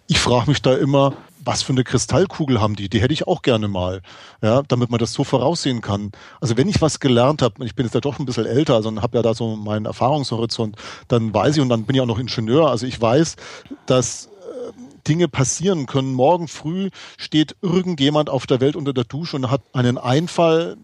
Ich 0.08 0.20
frage 0.20 0.50
mich 0.50 0.62
da 0.62 0.76
immer, 0.76 1.14
was 1.40 1.64
für 1.64 1.72
eine 1.72 1.86
Kristallkugel 1.86 2.60
haben 2.60 2.76
die? 2.76 2.90
Die 2.90 3.00
hätte 3.00 3.14
ich 3.14 3.30
auch 3.30 3.42
gerne 3.42 3.70
mal, 3.70 4.02
ja, 4.42 4.64
damit 4.68 4.92
man 4.92 5.00
das 5.00 5.14
so 5.14 5.24
voraussehen 5.24 5.80
kann. 5.80 6.12
Also 6.42 6.58
wenn 6.58 6.68
ich 6.68 6.82
was 6.82 7.00
gelernt 7.00 7.42
habe, 7.42 7.64
ich 7.64 7.76
bin 7.76 7.86
jetzt 7.86 7.96
ja 7.96 8.02
doch 8.02 8.20
ein 8.20 8.26
bisschen 8.26 8.46
älter, 8.46 8.76
also 8.76 8.94
habe 9.02 9.16
ja 9.16 9.22
da 9.22 9.34
so 9.34 9.56
meinen 9.56 9.86
Erfahrungshorizont, 9.86 10.76
dann 11.08 11.34
weiß 11.34 11.56
ich 11.56 11.62
und 11.62 11.70
dann 11.70 11.86
bin 11.86 11.96
ich 11.96 12.02
auch 12.02 12.08
noch 12.08 12.20
Ingenieur, 12.20 12.70
also 12.70 12.86
ich 12.86 13.00
weiß, 13.00 13.38
dass 13.86 14.26
äh, 14.26 14.74
Dinge 15.08 15.30
passieren 15.30 15.86
können. 15.86 16.14
Morgen 16.14 16.50
früh 16.50 16.90
steht 17.16 17.56
irgendjemand 17.62 18.30
auf 18.30 18.48
der 18.48 18.60
Welt 18.60 18.76
unter 18.76 18.92
der 18.92 19.06
Dusche 19.06 19.38
und 19.38 19.50
hat 19.50 19.62
einen 19.72 19.98
Einfall, 19.98 20.76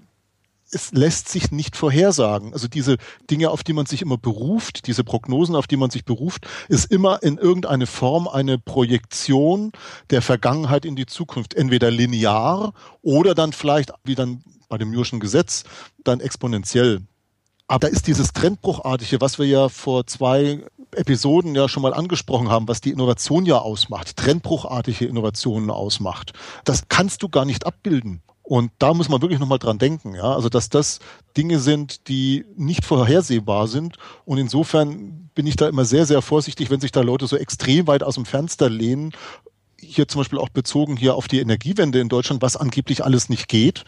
es 0.71 0.91
lässt 0.91 1.29
sich 1.29 1.51
nicht 1.51 1.75
vorhersagen. 1.75 2.53
Also 2.53 2.67
diese 2.67 2.97
Dinge, 3.29 3.49
auf 3.49 3.63
die 3.63 3.73
man 3.73 3.85
sich 3.85 4.01
immer 4.01 4.17
beruft, 4.17 4.87
diese 4.87 5.03
Prognosen, 5.03 5.55
auf 5.55 5.67
die 5.67 5.77
man 5.77 5.89
sich 5.89 6.05
beruft, 6.05 6.45
ist 6.67 6.91
immer 6.91 7.23
in 7.23 7.37
irgendeine 7.37 7.87
Form 7.87 8.27
eine 8.27 8.57
Projektion 8.57 9.71
der 10.09 10.21
Vergangenheit 10.21 10.85
in 10.85 10.95
die 10.95 11.05
Zukunft. 11.05 11.53
Entweder 11.53 11.91
linear 11.91 12.73
oder 13.01 13.35
dann 13.35 13.53
vielleicht, 13.53 13.91
wie 14.03 14.15
dann 14.15 14.43
bei 14.67 14.77
dem 14.77 14.91
Newton'schen 14.91 15.19
Gesetz, 15.19 15.63
dann 16.03 16.19
exponentiell. 16.19 17.01
Aber 17.67 17.79
da 17.79 17.87
ist 17.87 18.07
dieses 18.07 18.33
Trendbruchartige, 18.33 19.21
was 19.21 19.37
wir 19.37 19.45
ja 19.45 19.69
vor 19.69 20.07
zwei 20.07 20.63
Episoden 20.91 21.53
ja 21.53 21.69
schon 21.69 21.83
mal 21.83 21.93
angesprochen 21.93 22.49
haben, 22.49 22.67
was 22.67 22.81
die 22.81 22.89
Innovation 22.89 23.45
ja 23.45 23.59
ausmacht, 23.59 24.17
trendbruchartige 24.17 25.05
Innovationen 25.05 25.69
ausmacht. 25.69 26.33
Das 26.63 26.87
kannst 26.89 27.21
du 27.21 27.29
gar 27.29 27.45
nicht 27.45 27.67
abbilden. 27.67 28.21
Und 28.49 28.71
da 28.79 28.95
muss 28.95 29.09
man 29.09 29.21
wirklich 29.21 29.39
nochmal 29.39 29.59
dran 29.59 29.77
denken, 29.77 30.15
ja. 30.15 30.33
Also, 30.33 30.49
dass 30.49 30.69
das 30.69 30.97
Dinge 31.37 31.59
sind, 31.59 32.07
die 32.07 32.45
nicht 32.55 32.83
vorhersehbar 32.83 33.67
sind. 33.67 33.97
Und 34.25 34.39
insofern 34.39 35.29
bin 35.35 35.45
ich 35.45 35.55
da 35.55 35.69
immer 35.69 35.85
sehr, 35.85 36.07
sehr 36.07 36.23
vorsichtig, 36.23 36.71
wenn 36.71 36.81
sich 36.81 36.91
da 36.91 37.01
Leute 37.01 37.27
so 37.27 37.37
extrem 37.37 37.85
weit 37.85 38.01
aus 38.01 38.15
dem 38.15 38.25
Fenster 38.25 38.67
lehnen. 38.67 39.11
Hier 39.79 40.07
zum 40.07 40.21
Beispiel 40.21 40.39
auch 40.39 40.49
bezogen 40.49 40.97
hier 40.97 41.13
auf 41.13 41.27
die 41.27 41.41
Energiewende 41.41 41.99
in 41.99 42.09
Deutschland, 42.09 42.41
was 42.41 42.57
angeblich 42.57 43.05
alles 43.05 43.29
nicht 43.29 43.49
geht. 43.49 43.83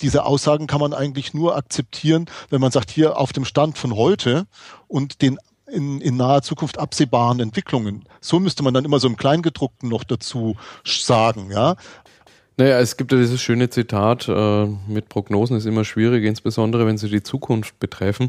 Diese 0.00 0.24
Aussagen 0.24 0.66
kann 0.66 0.80
man 0.80 0.92
eigentlich 0.92 1.32
nur 1.32 1.54
akzeptieren, 1.54 2.26
wenn 2.48 2.60
man 2.60 2.72
sagt, 2.72 2.90
hier 2.90 3.16
auf 3.16 3.32
dem 3.32 3.44
Stand 3.44 3.78
von 3.78 3.94
heute 3.94 4.48
und 4.88 5.22
den 5.22 5.38
in, 5.70 6.00
in 6.00 6.16
naher 6.16 6.42
Zukunft 6.42 6.78
absehbaren 6.78 7.38
Entwicklungen. 7.38 8.08
So 8.20 8.40
müsste 8.40 8.64
man 8.64 8.74
dann 8.74 8.84
immer 8.84 8.98
so 8.98 9.06
im 9.06 9.16
Kleingedruckten 9.16 9.88
noch 9.88 10.02
dazu 10.02 10.56
sagen, 10.84 11.52
ja. 11.52 11.76
Naja, 12.60 12.78
es 12.78 12.98
gibt 12.98 13.10
ja 13.10 13.16
dieses 13.16 13.40
schöne 13.40 13.70
Zitat, 13.70 14.28
äh, 14.28 14.66
mit 14.86 15.08
Prognosen 15.08 15.56
ist 15.56 15.64
immer 15.64 15.82
schwierig, 15.82 16.26
insbesondere 16.26 16.84
wenn 16.84 16.98
sie 16.98 17.08
die 17.08 17.22
Zukunft 17.22 17.80
betreffen. 17.80 18.28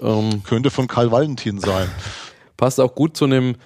Ähm, 0.00 0.42
Könnte 0.44 0.70
von 0.70 0.88
Karl 0.88 1.12
Valentin 1.12 1.60
sein. 1.60 1.90
Passt 2.56 2.80
auch 2.80 2.94
gut 2.94 3.18
zu 3.18 3.26
einem 3.26 3.56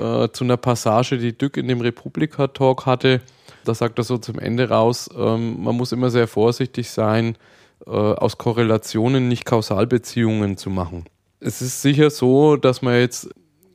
äh, 0.00 0.28
zu 0.30 0.44
einer 0.44 0.56
Passage, 0.56 1.18
die 1.18 1.36
Dück 1.36 1.58
in 1.58 1.68
dem 1.68 1.82
Republika-Talk 1.82 2.86
hatte. 2.86 3.20
Da 3.64 3.74
sagt 3.74 3.98
er 3.98 4.04
so 4.04 4.16
zum 4.16 4.38
Ende 4.38 4.70
raus, 4.70 5.10
ähm, 5.14 5.62
man 5.62 5.76
muss 5.76 5.92
immer 5.92 6.08
sehr 6.08 6.26
vorsichtig 6.26 6.88
sein, 6.88 7.36
äh, 7.86 7.90
aus 7.90 8.38
Korrelationen 8.38 9.28
nicht 9.28 9.44
Kausalbeziehungen 9.44 10.56
zu 10.56 10.70
machen. 10.70 11.04
Es 11.38 11.60
ist 11.60 11.82
sicher 11.82 12.08
so, 12.08 12.56
dass 12.56 12.80
man 12.80 12.94
jetzt 12.94 13.28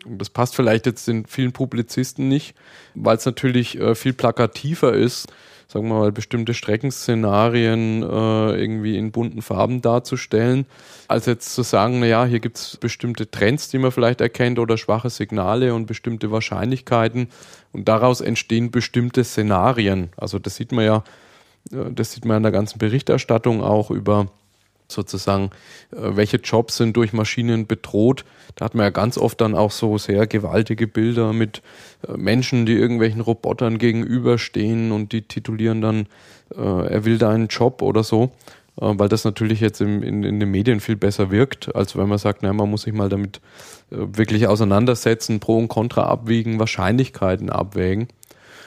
das 0.06 0.30
passt 0.30 0.56
vielleicht 0.56 0.86
jetzt 0.86 1.08
den 1.08 1.26
vielen 1.26 1.52
Publizisten 1.52 2.28
nicht, 2.28 2.56
weil 2.96 3.18
es 3.18 3.26
natürlich 3.26 3.80
äh, 3.80 3.96
viel 3.96 4.14
plakativer 4.14 4.94
ist, 4.94 5.32
sagen 5.68 5.88
wir 5.88 6.00
mal, 6.00 6.12
bestimmte 6.12 6.54
Streckenszenarien 6.54 8.04
äh, 8.04 8.06
irgendwie 8.06 8.98
in 8.98 9.12
bunten 9.12 9.42
Farben 9.42 9.82
darzustellen, 9.82 10.66
als 11.08 11.26
jetzt 11.26 11.54
zu 11.54 11.64
sagen, 11.64 12.00
naja, 12.00 12.26
hier 12.26 12.40
gibt 12.40 12.58
es 12.58 12.78
bestimmte 12.78 13.30
Trends, 13.30 13.70
die 13.70 13.80
man 13.80 13.92
vielleicht 13.92 14.22
erkennt 14.22 14.60
oder 14.60 14.78
schwache 14.78 15.10
Signale 15.10 15.74
und 15.74 15.86
bestimmte 15.86 16.32
Wahrscheinlichkeiten 16.32 17.30
und 17.72 17.88
daraus 17.88 18.22
entstehen 18.22 18.72
bestimmte 18.72 19.24
Szenarien. 19.24 20.10
Also 20.18 20.38
das 20.40 20.56
sieht 20.56 20.72
man 20.72 20.86
ja, 20.86 21.04
äh, 21.72 21.92
das 21.92 22.12
sieht 22.12 22.26
man 22.26 22.38
in 22.38 22.44
der 22.44 22.52
ganzen 22.52 22.78
Berichterstattung 22.78 23.64
auch 23.64 23.90
über 23.90 24.28
sozusagen, 24.94 25.50
äh, 25.92 26.16
welche 26.16 26.38
Jobs 26.38 26.78
sind 26.78 26.96
durch 26.96 27.14
Maschinen 27.14 27.68
bedroht. 27.68 28.24
Da 28.56 28.66
hat 28.66 28.76
man 28.76 28.86
ja 28.86 28.90
ganz 28.90 29.18
oft 29.18 29.42
dann 29.42 29.56
auch 29.56 29.72
so 29.72 29.98
sehr 29.98 30.28
gewaltige 30.28 30.88
Bilder 30.88 31.34
mit 31.34 31.62
äh, 32.08 32.14
Menschen, 32.16 32.66
die 32.66 32.74
irgendwelchen 32.74 33.22
Robotern 33.22 33.78
gegenüberstehen 33.78 34.92
und 34.92 35.12
die 35.12 35.24
titulieren 35.24 35.82
dann, 35.82 36.08
äh, 36.56 36.88
er 36.88 37.06
will 37.06 37.18
deinen 37.18 37.48
Job 37.48 37.82
oder 37.82 38.04
so, 38.04 38.32
weil 38.76 39.08
das 39.08 39.24
natürlich 39.24 39.60
jetzt 39.60 39.82
im, 39.82 40.02
in, 40.02 40.24
in 40.24 40.40
den 40.40 40.50
Medien 40.50 40.80
viel 40.80 40.96
besser 40.96 41.30
wirkt, 41.30 41.76
als 41.76 41.96
wenn 41.96 42.10
man 42.10 42.18
sagt, 42.18 42.42
naja, 42.42 42.54
man 42.54 42.72
muss 42.72 42.82
sich 42.84 42.94
mal 42.94 43.08
damit 43.08 43.40
wirklich 43.92 44.48
auseinandersetzen, 44.48 45.40
Pro 45.40 45.60
und 45.60 45.68
Contra 45.68 46.06
abwiegen, 46.06 46.60
Wahrscheinlichkeiten 46.60 47.52
abwägen. 47.52 48.08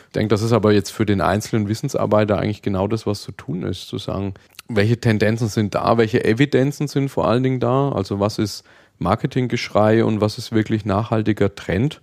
Ich 0.07 0.12
denke, 0.12 0.29
das 0.29 0.43
ist 0.43 0.53
aber 0.53 0.72
jetzt 0.72 0.91
für 0.91 1.05
den 1.05 1.20
einzelnen 1.20 1.68
Wissensarbeiter 1.68 2.39
eigentlich 2.39 2.62
genau 2.62 2.89
das, 2.89 3.07
was 3.07 3.22
zu 3.22 3.33
tun 3.33 3.64
ist, 3.64 3.89
zu 3.89 3.99
sagen, 3.99 4.35
welche 4.69 4.99
Tendenzen 4.99 5.49
sind 5.49 5.75
da, 5.75 5.99
welche 5.99 6.25
Evidenzen 6.25 6.89
sind 6.89 7.09
vor 7.09 7.29
allen 7.29 7.43
Dingen 7.43 7.61
da, 7.61 7.91
also 7.93 8.21
was 8.21 8.39
ist 8.39 8.64
Marketinggeschrei 8.99 10.05
und 10.05 10.21
was 10.21 10.39
ist 10.39 10.53
wirklich 10.53 10.85
nachhaltiger 10.85 11.55
Trend. 11.55 12.01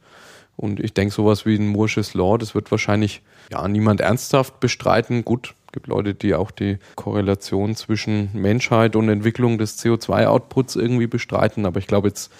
Und 0.55 0.79
ich 0.79 0.93
denke, 0.93 1.13
sowas 1.13 1.45
wie 1.45 1.55
ein 1.55 1.67
Moore's 1.67 2.13
Law, 2.13 2.37
das 2.37 2.53
wird 2.53 2.69
wahrscheinlich 2.69 3.21
ja 3.51 3.67
niemand 3.67 4.01
ernsthaft 4.01 4.59
bestreiten. 4.59 5.25
Gut, 5.25 5.55
gibt 5.71 5.87
Leute, 5.87 6.13
die 6.13 6.35
auch 6.35 6.51
die 6.51 6.77
Korrelation 6.95 7.75
zwischen 7.75 8.29
Menschheit 8.33 8.95
und 8.95 9.09
Entwicklung 9.09 9.57
des 9.57 9.83
CO2-Outputs 9.83 10.75
irgendwie 10.75 11.07
bestreiten, 11.07 11.65
aber 11.65 11.79
ich 11.79 11.87
glaube 11.87 12.09
jetzt 12.09 12.31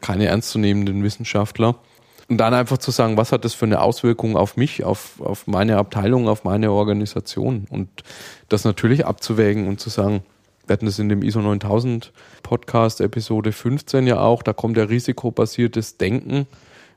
keine 0.00 0.26
ernstzunehmenden 0.26 1.02
Wissenschaftler. 1.02 1.76
Und 2.32 2.38
dann 2.38 2.54
einfach 2.54 2.78
zu 2.78 2.90
sagen, 2.90 3.18
was 3.18 3.30
hat 3.30 3.44
das 3.44 3.52
für 3.52 3.66
eine 3.66 3.82
Auswirkung 3.82 4.38
auf 4.38 4.56
mich, 4.56 4.84
auf, 4.84 5.20
auf 5.20 5.46
meine 5.46 5.76
Abteilung, 5.76 6.28
auf 6.28 6.44
meine 6.44 6.72
Organisation 6.72 7.66
und 7.68 7.90
das 8.48 8.64
natürlich 8.64 9.04
abzuwägen 9.04 9.68
und 9.68 9.80
zu 9.80 9.90
sagen, 9.90 10.22
wir 10.66 10.72
hatten 10.72 10.86
das 10.86 10.98
in 10.98 11.10
dem 11.10 11.22
ISO 11.22 11.42
9000 11.42 12.10
Podcast 12.42 13.02
Episode 13.02 13.52
15 13.52 14.06
ja 14.06 14.18
auch, 14.20 14.42
da 14.42 14.54
kommt 14.54 14.78
ja 14.78 14.84
risikobasiertes 14.84 15.98
Denken 15.98 16.46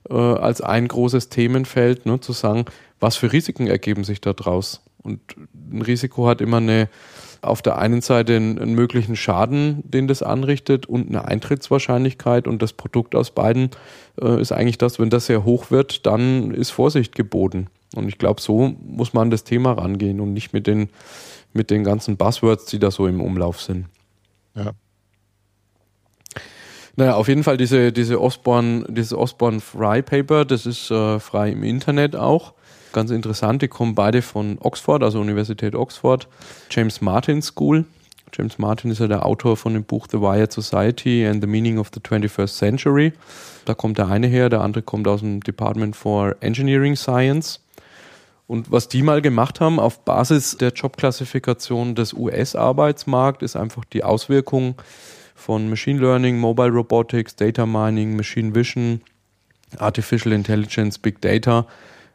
äh, 0.09 0.13
als 0.13 0.61
ein 0.61 0.87
großes 0.87 1.27
Themenfeld, 1.27 2.05
ne, 2.05 2.21
zu 2.21 2.31
sagen, 2.31 2.63
was 3.01 3.17
für 3.17 3.33
Risiken 3.33 3.67
ergeben 3.67 4.05
sich 4.05 4.21
da 4.21 4.31
draus. 4.31 4.85
Und 5.03 5.19
ein 5.53 5.81
Risiko 5.81 6.27
hat 6.29 6.39
immer 6.39 6.57
eine, 6.57 6.87
auf 7.45 7.61
der 7.61 7.77
einen 7.77 8.01
Seite 8.01 8.35
einen, 8.35 8.75
möglichen 8.75 9.15
Schaden, 9.15 9.83
den 9.83 10.07
das 10.07 10.23
anrichtet 10.23 10.85
und 10.85 11.07
eine 11.07 11.25
Eintrittswahrscheinlichkeit 11.25 12.47
und 12.47 12.61
das 12.61 12.73
Produkt 12.73 13.15
aus 13.15 13.31
beiden 13.31 13.69
äh, 14.21 14.41
ist 14.41 14.51
eigentlich 14.51 14.77
das, 14.77 14.99
wenn 14.99 15.09
das 15.09 15.27
sehr 15.27 15.43
hoch 15.45 15.71
wird, 15.71 16.05
dann 16.05 16.51
ist 16.51 16.71
Vorsicht 16.71 17.15
geboten. 17.15 17.67
Und 17.95 18.07
ich 18.07 18.17
glaube, 18.17 18.41
so 18.41 18.75
muss 18.85 19.13
man 19.13 19.23
an 19.23 19.31
das 19.31 19.43
Thema 19.43 19.73
rangehen 19.73 20.19
und 20.19 20.33
nicht 20.33 20.53
mit 20.53 20.67
den, 20.67 20.89
mit 21.53 21.69
den 21.69 21.83
ganzen 21.83 22.17
Buzzwords, 22.17 22.65
die 22.65 22.79
da 22.79 22.91
so 22.91 23.07
im 23.07 23.21
Umlauf 23.21 23.61
sind. 23.61 23.85
Ja. 24.55 24.71
Naja, 26.97 27.15
auf 27.15 27.27
jeden 27.27 27.43
Fall 27.43 27.57
diese, 27.57 27.91
diese 27.91 28.21
Osborne, 28.21 28.85
dieses 28.89 29.13
Osborne 29.13 29.59
Fry 29.59 30.01
Paper, 30.01 30.45
das 30.45 30.65
ist 30.65 30.91
äh, 30.91 31.19
frei 31.19 31.51
im 31.51 31.63
Internet 31.63 32.15
auch. 32.15 32.53
Ganz 32.95 33.11
interessant, 33.11 33.61
die 33.61 33.67
kommen 33.67 33.93
beide 33.93 34.21
von 34.21 34.57
Oxford, 34.61 35.03
also 35.03 35.19
Universität 35.19 35.75
Oxford, 35.75 36.29
James 36.69 37.01
Martin 37.01 37.41
School. 37.41 37.83
James 38.33 38.57
Martin 38.57 38.89
ist 38.89 38.99
ja 38.99 39.07
der 39.07 39.25
Autor 39.25 39.57
von 39.57 39.73
dem 39.73 39.83
Buch 39.83 40.07
The 40.09 40.21
Wired 40.21 40.53
Society 40.53 41.27
and 41.27 41.43
the 41.43 41.47
Meaning 41.47 41.77
of 41.77 41.91
the 41.93 41.99
21st 41.99 42.57
Century. 42.57 43.11
Da 43.65 43.73
kommt 43.73 43.97
der 43.97 44.07
eine 44.07 44.27
her, 44.27 44.47
der 44.47 44.61
andere 44.61 44.81
kommt 44.81 45.09
aus 45.09 45.19
dem 45.19 45.41
Department 45.41 45.97
for 45.97 46.37
Engineering 46.39 46.95
Science. 46.95 47.59
Und 48.47 48.71
was 48.71 48.87
die 48.87 49.03
mal 49.03 49.21
gemacht 49.21 49.59
haben 49.59 49.77
auf 49.77 50.05
Basis 50.05 50.55
der 50.55 50.69
Jobklassifikation 50.69 51.95
des 51.95 52.13
US-Arbeitsmarkts, 52.13 53.43
ist 53.43 53.57
einfach 53.57 53.83
die 53.83 54.05
Auswirkung 54.05 54.75
von 55.35 55.69
Machine 55.69 55.99
Learning, 55.99 56.39
Mobile 56.39 56.71
Robotics, 56.71 57.35
Data 57.35 57.65
Mining, 57.65 58.15
Machine 58.15 58.55
Vision, 58.55 59.01
Artificial 59.79 60.31
Intelligence, 60.31 60.97
Big 60.97 61.19
Data 61.19 61.67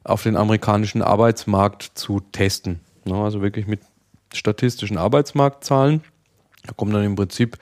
auf 0.05 0.23
den 0.23 0.37
amerikanischen 0.37 1.03
Arbeitsmarkt 1.03 1.93
zu 1.95 2.21
testen. 2.33 2.81
Also 3.11 3.43
wirklich 3.43 3.67
mit 3.67 3.81
statistischen 4.33 4.99
Arbeitsmarktzahlen. 4.99 6.03
Da 6.67 6.73
kommen 6.73 6.93
dann 6.93 7.05
im 7.05 7.17
Prinzip, 7.17 7.57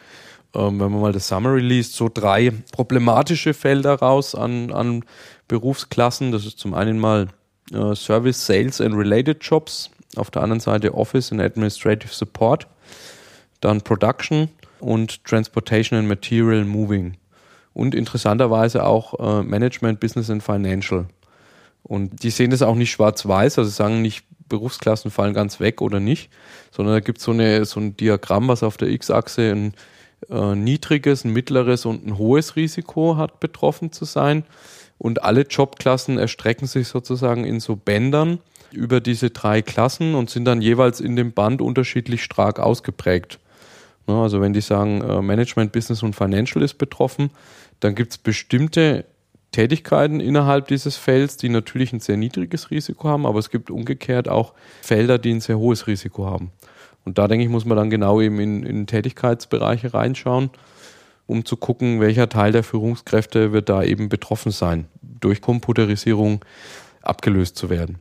ähm, 0.54 0.80
wenn 0.80 0.92
man 0.92 1.00
mal 1.00 1.12
das 1.12 1.28
Summary 1.28 1.60
liest, 1.60 1.94
so 1.94 2.10
drei 2.12 2.52
problematische 2.72 3.54
Felder 3.54 3.94
raus 3.94 4.34
an, 4.34 4.72
an 4.72 5.04
Berufsklassen. 5.46 6.32
Das 6.32 6.44
ist 6.44 6.58
zum 6.58 6.74
einen 6.74 6.98
mal 6.98 7.28
äh, 7.72 7.94
Service, 7.94 8.44
Sales 8.46 8.80
and 8.80 8.94
Related 8.94 9.42
Jobs. 9.42 9.90
Auf 10.16 10.30
der 10.30 10.42
anderen 10.42 10.60
Seite 10.60 10.94
Office 10.94 11.32
and 11.32 11.40
Administrative 11.40 12.12
Support. 12.12 12.66
Dann 13.60 13.82
Production 13.82 14.48
und 14.80 15.24
Transportation 15.24 15.98
and 15.98 16.08
Material 16.08 16.64
Moving. 16.64 17.16
Und 17.74 17.94
interessanterweise 17.94 18.84
auch 18.84 19.14
äh, 19.20 19.42
Management, 19.42 20.00
Business 20.00 20.30
and 20.30 20.42
Financial. 20.42 21.06
Und 21.82 22.22
die 22.22 22.30
sehen 22.30 22.50
das 22.50 22.62
auch 22.62 22.74
nicht 22.74 22.90
schwarz-weiß, 22.90 23.58
also 23.58 23.70
sagen 23.70 24.02
nicht, 24.02 24.24
Berufsklassen 24.48 25.10
fallen 25.10 25.34
ganz 25.34 25.60
weg 25.60 25.82
oder 25.82 26.00
nicht, 26.00 26.30
sondern 26.70 26.94
da 26.94 27.00
gibt 27.00 27.20
so 27.20 27.32
es 27.32 27.70
so 27.70 27.80
ein 27.80 27.96
Diagramm, 27.96 28.48
was 28.48 28.62
auf 28.62 28.76
der 28.76 28.88
X-Achse 28.88 29.50
ein 29.52 29.74
äh, 30.30 30.54
niedriges, 30.54 31.24
ein 31.24 31.32
mittleres 31.32 31.84
und 31.84 32.06
ein 32.06 32.18
hohes 32.18 32.56
Risiko 32.56 33.16
hat, 33.16 33.40
betroffen 33.40 33.92
zu 33.92 34.04
sein. 34.04 34.44
Und 34.96 35.22
alle 35.22 35.42
Jobklassen 35.42 36.18
erstrecken 36.18 36.66
sich 36.66 36.88
sozusagen 36.88 37.44
in 37.44 37.60
so 37.60 37.76
Bändern 37.76 38.40
über 38.72 39.00
diese 39.00 39.30
drei 39.30 39.62
Klassen 39.62 40.14
und 40.14 40.28
sind 40.28 40.44
dann 40.44 40.60
jeweils 40.60 41.00
in 41.00 41.14
dem 41.14 41.32
Band 41.32 41.62
unterschiedlich 41.62 42.22
stark 42.22 42.58
ausgeprägt. 42.58 43.38
Ne, 44.06 44.20
also 44.20 44.40
wenn 44.40 44.52
die 44.52 44.60
sagen, 44.60 45.02
äh, 45.02 45.22
Management, 45.22 45.72
Business 45.72 46.02
und 46.02 46.16
Financial 46.16 46.62
ist 46.64 46.74
betroffen, 46.74 47.30
dann 47.80 47.94
gibt 47.94 48.12
es 48.12 48.18
bestimmte 48.18 49.04
Tätigkeiten 49.52 50.20
innerhalb 50.20 50.68
dieses 50.68 50.96
Felds, 50.96 51.36
die 51.36 51.48
natürlich 51.48 51.92
ein 51.92 52.00
sehr 52.00 52.16
niedriges 52.16 52.70
Risiko 52.70 53.08
haben, 53.08 53.26
aber 53.26 53.38
es 53.38 53.50
gibt 53.50 53.70
umgekehrt 53.70 54.28
auch 54.28 54.54
Felder, 54.82 55.18
die 55.18 55.32
ein 55.32 55.40
sehr 55.40 55.58
hohes 55.58 55.86
Risiko 55.86 56.26
haben. 56.26 56.52
Und 57.04 57.18
da 57.18 57.26
denke 57.28 57.44
ich, 57.44 57.50
muss 57.50 57.64
man 57.64 57.76
dann 57.76 57.90
genau 57.90 58.20
eben 58.20 58.38
in, 58.40 58.64
in 58.64 58.86
Tätigkeitsbereiche 58.86 59.94
reinschauen, 59.94 60.50
um 61.26 61.44
zu 61.44 61.56
gucken, 61.56 62.00
welcher 62.00 62.28
Teil 62.28 62.52
der 62.52 62.62
Führungskräfte 62.62 63.52
wird 63.52 63.68
da 63.68 63.82
eben 63.82 64.08
betroffen 64.08 64.52
sein, 64.52 64.86
durch 65.00 65.40
Computerisierung 65.40 66.44
abgelöst 67.02 67.56
zu 67.56 67.70
werden. 67.70 67.98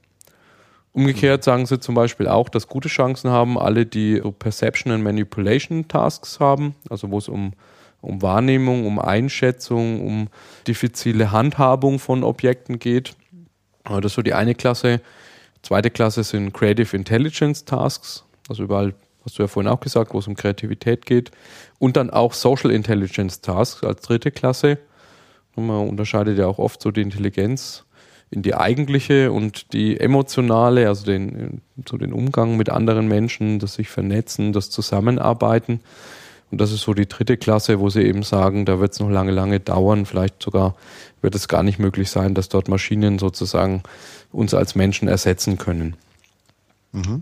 Umgekehrt 0.91 1.43
sagen 1.43 1.65
sie 1.65 1.79
zum 1.79 1.95
Beispiel 1.95 2.27
auch, 2.27 2.49
dass 2.49 2.67
gute 2.67 2.89
Chancen 2.89 3.29
haben 3.29 3.57
alle, 3.57 3.85
die 3.85 4.19
Perception 4.39 4.91
and 4.91 5.03
Manipulation 5.03 5.87
Tasks 5.87 6.39
haben, 6.39 6.75
also 6.89 7.11
wo 7.11 7.19
es 7.19 7.29
um 7.29 7.53
um 8.01 8.21
Wahrnehmung, 8.21 8.85
um 8.85 8.99
Einschätzung, 8.99 10.05
um 10.05 10.27
diffizile 10.67 11.31
Handhabung 11.31 11.99
von 11.99 12.23
Objekten 12.23 12.79
geht. 12.79 13.15
Das 13.83 14.05
ist 14.05 14.13
so 14.13 14.21
die 14.21 14.33
eine 14.33 14.55
Klasse. 14.55 15.01
Zweite 15.63 15.89
Klasse 15.89 16.23
sind 16.23 16.53
Creative 16.53 16.95
Intelligence 16.95 17.65
Tasks, 17.65 18.23
also 18.47 18.63
überall, 18.63 18.93
hast 19.25 19.37
du 19.37 19.43
ja 19.43 19.47
vorhin 19.47 19.71
auch 19.71 19.79
gesagt, 19.79 20.13
wo 20.13 20.19
es 20.19 20.27
um 20.27 20.35
Kreativität 20.35 21.05
geht. 21.05 21.31
Und 21.79 21.97
dann 21.97 22.09
auch 22.09 22.33
Social 22.33 22.71
Intelligence 22.71 23.41
Tasks 23.41 23.83
als 23.83 24.01
dritte 24.01 24.31
Klasse. 24.31 24.77
Man 25.55 25.89
unterscheidet 25.89 26.37
ja 26.37 26.45
auch 26.45 26.59
oft 26.59 26.81
so 26.81 26.91
die 26.91 27.01
Intelligenz 27.01 27.83
in 28.29 28.41
die 28.41 28.55
eigentliche 28.55 29.31
und 29.31 29.73
die 29.73 29.99
emotionale, 29.99 30.87
also 30.87 31.05
den, 31.05 31.61
so 31.87 31.97
den 31.97 32.13
Umgang 32.13 32.57
mit 32.57 32.69
anderen 32.69 33.07
Menschen, 33.07 33.59
das 33.59 33.75
sich 33.75 33.89
vernetzen, 33.89 34.53
das 34.53 34.69
Zusammenarbeiten. 34.69 35.81
Und 36.49 36.61
das 36.61 36.71
ist 36.71 36.81
so 36.81 36.93
die 36.93 37.07
dritte 37.07 37.35
Klasse, 37.35 37.79
wo 37.79 37.89
sie 37.89 38.03
eben 38.03 38.23
sagen, 38.23 38.65
da 38.65 38.79
wird 38.79 38.93
es 38.93 38.99
noch 38.99 39.09
lange, 39.09 39.31
lange 39.31 39.59
dauern. 39.59 40.05
Vielleicht 40.05 40.41
sogar 40.41 40.75
wird 41.21 41.35
es 41.35 41.47
gar 41.47 41.63
nicht 41.63 41.77
möglich 41.77 42.09
sein, 42.09 42.33
dass 42.33 42.47
dort 42.47 42.69
Maschinen 42.69 43.19
sozusagen 43.19 43.83
uns 44.31 44.53
als 44.53 44.75
Menschen 44.75 45.07
ersetzen 45.07 45.57
können. 45.57 45.95
Mhm. 46.93 47.21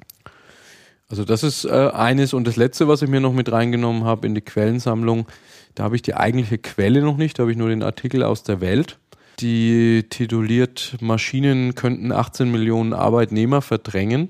Also 1.09 1.23
das 1.23 1.43
ist 1.43 1.65
äh, 1.65 1.89
eines. 1.93 2.33
Und 2.33 2.45
das 2.45 2.55
letzte, 2.55 2.87
was 2.87 3.01
ich 3.01 3.09
mir 3.09 3.19
noch 3.19 3.33
mit 3.33 3.51
reingenommen 3.51 4.03
habe 4.03 4.27
in 4.27 4.35
die 4.35 4.41
Quellensammlung, 4.41 5.27
da 5.73 5.83
habe 5.83 5.95
ich 5.95 6.01
die 6.01 6.15
eigentliche 6.15 6.57
Quelle 6.57 7.01
noch 7.01 7.17
nicht, 7.17 7.37
da 7.37 7.43
habe 7.43 7.51
ich 7.51 7.57
nur 7.57 7.69
den 7.69 7.83
Artikel 7.83 8.23
aus 8.23 8.43
der 8.43 8.61
Welt. 8.61 8.97
Die 9.39 10.05
tituliert, 10.09 10.95
Maschinen 11.01 11.75
könnten 11.75 12.11
18 12.11 12.49
Millionen 12.49 12.93
Arbeitnehmer 12.93 13.61
verdrängen. 13.61 14.29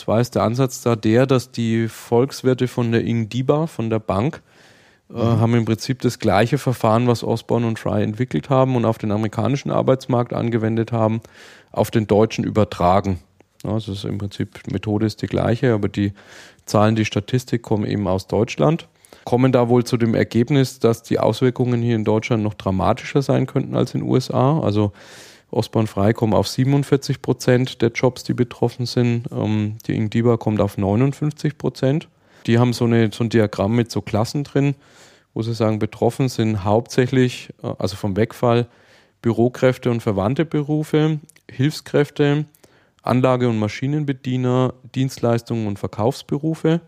Zwar 0.00 0.22
ist 0.22 0.34
der 0.34 0.44
Ansatz 0.44 0.80
da 0.80 0.96
der, 0.96 1.26
dass 1.26 1.50
die 1.50 1.86
Volkswirte 1.86 2.68
von 2.68 2.90
der 2.90 3.04
Ingdiba, 3.04 3.66
von 3.66 3.90
der 3.90 3.98
Bank, 3.98 4.40
äh, 5.10 5.12
mhm. 5.12 5.40
haben 5.40 5.54
im 5.54 5.64
Prinzip 5.66 6.00
das 6.00 6.18
gleiche 6.18 6.56
Verfahren, 6.56 7.06
was 7.06 7.22
Osborne 7.22 7.66
und 7.66 7.78
Fry 7.78 8.02
entwickelt 8.02 8.48
haben 8.48 8.76
und 8.76 8.86
auf 8.86 8.96
den 8.96 9.12
amerikanischen 9.12 9.70
Arbeitsmarkt 9.70 10.32
angewendet 10.32 10.90
haben, 10.90 11.20
auf 11.70 11.90
den 11.90 12.06
deutschen 12.06 12.44
übertragen. 12.44 13.18
Ja, 13.62 13.72
also 13.74 13.92
ist 13.92 14.04
im 14.04 14.16
Prinzip, 14.16 14.62
die 14.64 14.72
Methode 14.72 15.04
ist 15.04 15.20
die 15.20 15.26
gleiche, 15.26 15.74
aber 15.74 15.90
die 15.90 16.14
Zahlen, 16.64 16.96
die 16.96 17.04
Statistik 17.04 17.60
kommen 17.60 17.84
eben 17.84 18.08
aus 18.08 18.26
Deutschland. 18.26 18.88
Kommen 19.24 19.52
da 19.52 19.68
wohl 19.68 19.84
zu 19.84 19.98
dem 19.98 20.14
Ergebnis, 20.14 20.78
dass 20.78 21.02
die 21.02 21.18
Auswirkungen 21.18 21.82
hier 21.82 21.94
in 21.94 22.04
Deutschland 22.04 22.42
noch 22.42 22.54
dramatischer 22.54 23.20
sein 23.20 23.46
könnten 23.46 23.76
als 23.76 23.92
in 23.92 24.00
den 24.00 24.08
USA. 24.08 24.60
Also 24.60 24.92
Osborn 25.50 25.86
Frei 25.86 26.12
kommt 26.12 26.34
auf 26.34 26.48
47 26.48 27.22
Prozent 27.22 27.82
der 27.82 27.90
Jobs, 27.90 28.22
die 28.22 28.34
betroffen 28.34 28.86
sind. 28.86 29.26
Ähm, 29.32 29.78
die 29.86 29.96
Ingdiba 29.96 30.36
kommt 30.36 30.60
auf 30.60 30.78
59 30.78 31.58
Prozent. 31.58 32.08
Die 32.46 32.58
haben 32.58 32.72
so, 32.72 32.84
eine, 32.84 33.10
so 33.12 33.24
ein 33.24 33.30
Diagramm 33.30 33.74
mit 33.74 33.90
so 33.90 34.00
Klassen 34.00 34.44
drin, 34.44 34.74
wo 35.34 35.42
sie 35.42 35.54
sagen, 35.54 35.78
betroffen 35.78 36.28
sind 36.28 36.64
hauptsächlich, 36.64 37.50
äh, 37.62 37.72
also 37.78 37.96
vom 37.96 38.16
Wegfall, 38.16 38.66
Bürokräfte 39.22 39.90
und 39.90 40.00
verwandte 40.00 40.44
Berufe, 40.44 41.18
Hilfskräfte, 41.50 42.46
Anlage- 43.02 43.48
und 43.48 43.58
Maschinenbediener, 43.58 44.74
Dienstleistungen 44.94 45.66
und 45.66 45.78
Verkaufsberufe. 45.78 46.80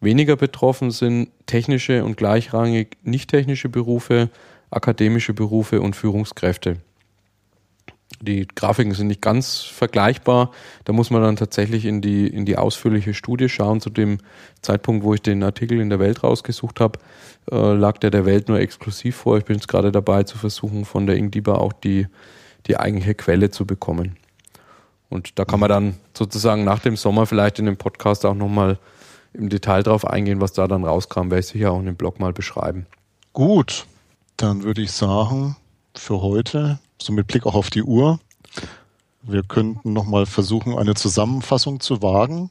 Weniger 0.00 0.36
betroffen 0.36 0.90
sind 0.90 1.28
technische 1.46 2.04
und 2.04 2.16
gleichrangig 2.16 2.96
nicht 3.04 3.30
technische 3.30 3.68
Berufe, 3.68 4.30
akademische 4.70 5.34
Berufe 5.34 5.80
und 5.80 5.94
Führungskräfte. 5.94 6.78
Die 8.22 8.46
Grafiken 8.46 8.94
sind 8.94 9.08
nicht 9.08 9.20
ganz 9.20 9.62
vergleichbar. 9.62 10.52
Da 10.84 10.92
muss 10.92 11.10
man 11.10 11.22
dann 11.22 11.34
tatsächlich 11.34 11.84
in 11.84 12.00
die, 12.00 12.28
in 12.28 12.46
die 12.46 12.56
ausführliche 12.56 13.14
Studie 13.14 13.48
schauen. 13.48 13.80
Zu 13.80 13.90
dem 13.90 14.18
Zeitpunkt, 14.62 15.04
wo 15.04 15.12
ich 15.12 15.22
den 15.22 15.42
Artikel 15.42 15.80
in 15.80 15.90
der 15.90 15.98
Welt 15.98 16.22
rausgesucht 16.22 16.78
habe, 16.78 17.00
äh, 17.50 17.72
lag 17.72 17.98
der 17.98 18.12
der 18.12 18.24
Welt 18.24 18.48
nur 18.48 18.60
exklusiv 18.60 19.16
vor. 19.16 19.38
Ich 19.38 19.44
bin 19.44 19.56
jetzt 19.56 19.66
gerade 19.66 19.90
dabei 19.90 20.22
zu 20.22 20.38
versuchen, 20.38 20.84
von 20.84 21.06
der 21.06 21.16
Ingdiba 21.16 21.56
auch 21.56 21.72
die, 21.72 22.06
die 22.68 22.76
eigentliche 22.76 23.16
Quelle 23.16 23.50
zu 23.50 23.66
bekommen. 23.66 24.16
Und 25.08 25.40
da 25.40 25.44
kann 25.44 25.58
man 25.58 25.68
dann 25.68 25.96
sozusagen 26.16 26.62
nach 26.62 26.78
dem 26.78 26.96
Sommer 26.96 27.26
vielleicht 27.26 27.58
in 27.58 27.66
dem 27.66 27.76
Podcast 27.76 28.24
auch 28.24 28.34
nochmal 28.34 28.78
im 29.32 29.48
Detail 29.48 29.82
drauf 29.82 30.06
eingehen, 30.06 30.40
was 30.40 30.52
da 30.52 30.68
dann 30.68 30.84
rauskam, 30.84 31.30
werde 31.30 31.40
ich 31.40 31.46
sicher 31.48 31.72
auch 31.72 31.80
in 31.80 31.86
dem 31.86 31.96
Blog 31.96 32.20
mal 32.20 32.32
beschreiben. 32.32 32.86
Gut, 33.32 33.86
dann 34.36 34.62
würde 34.62 34.82
ich 34.82 34.92
sagen, 34.92 35.56
für 35.96 36.22
heute 36.22 36.78
So 37.04 37.12
mit 37.12 37.26
Blick 37.26 37.46
auch 37.46 37.54
auf 37.54 37.70
die 37.70 37.82
Uhr. 37.82 38.20
Wir 39.22 39.42
könnten 39.42 39.92
nochmal 39.92 40.26
versuchen, 40.26 40.76
eine 40.76 40.94
Zusammenfassung 40.94 41.80
zu 41.80 42.02
wagen. 42.02 42.50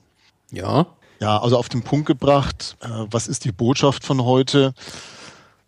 Ja. 0.52 0.88
Ja, 1.20 1.40
also 1.40 1.58
auf 1.58 1.70
den 1.70 1.84
Punkt 1.84 2.08
gebracht, 2.08 2.78
äh, 2.82 2.88
was 3.12 3.28
ist 3.28 3.46
die 3.46 3.52
Botschaft 3.52 4.04
von 4.04 4.24
heute? 4.24 4.74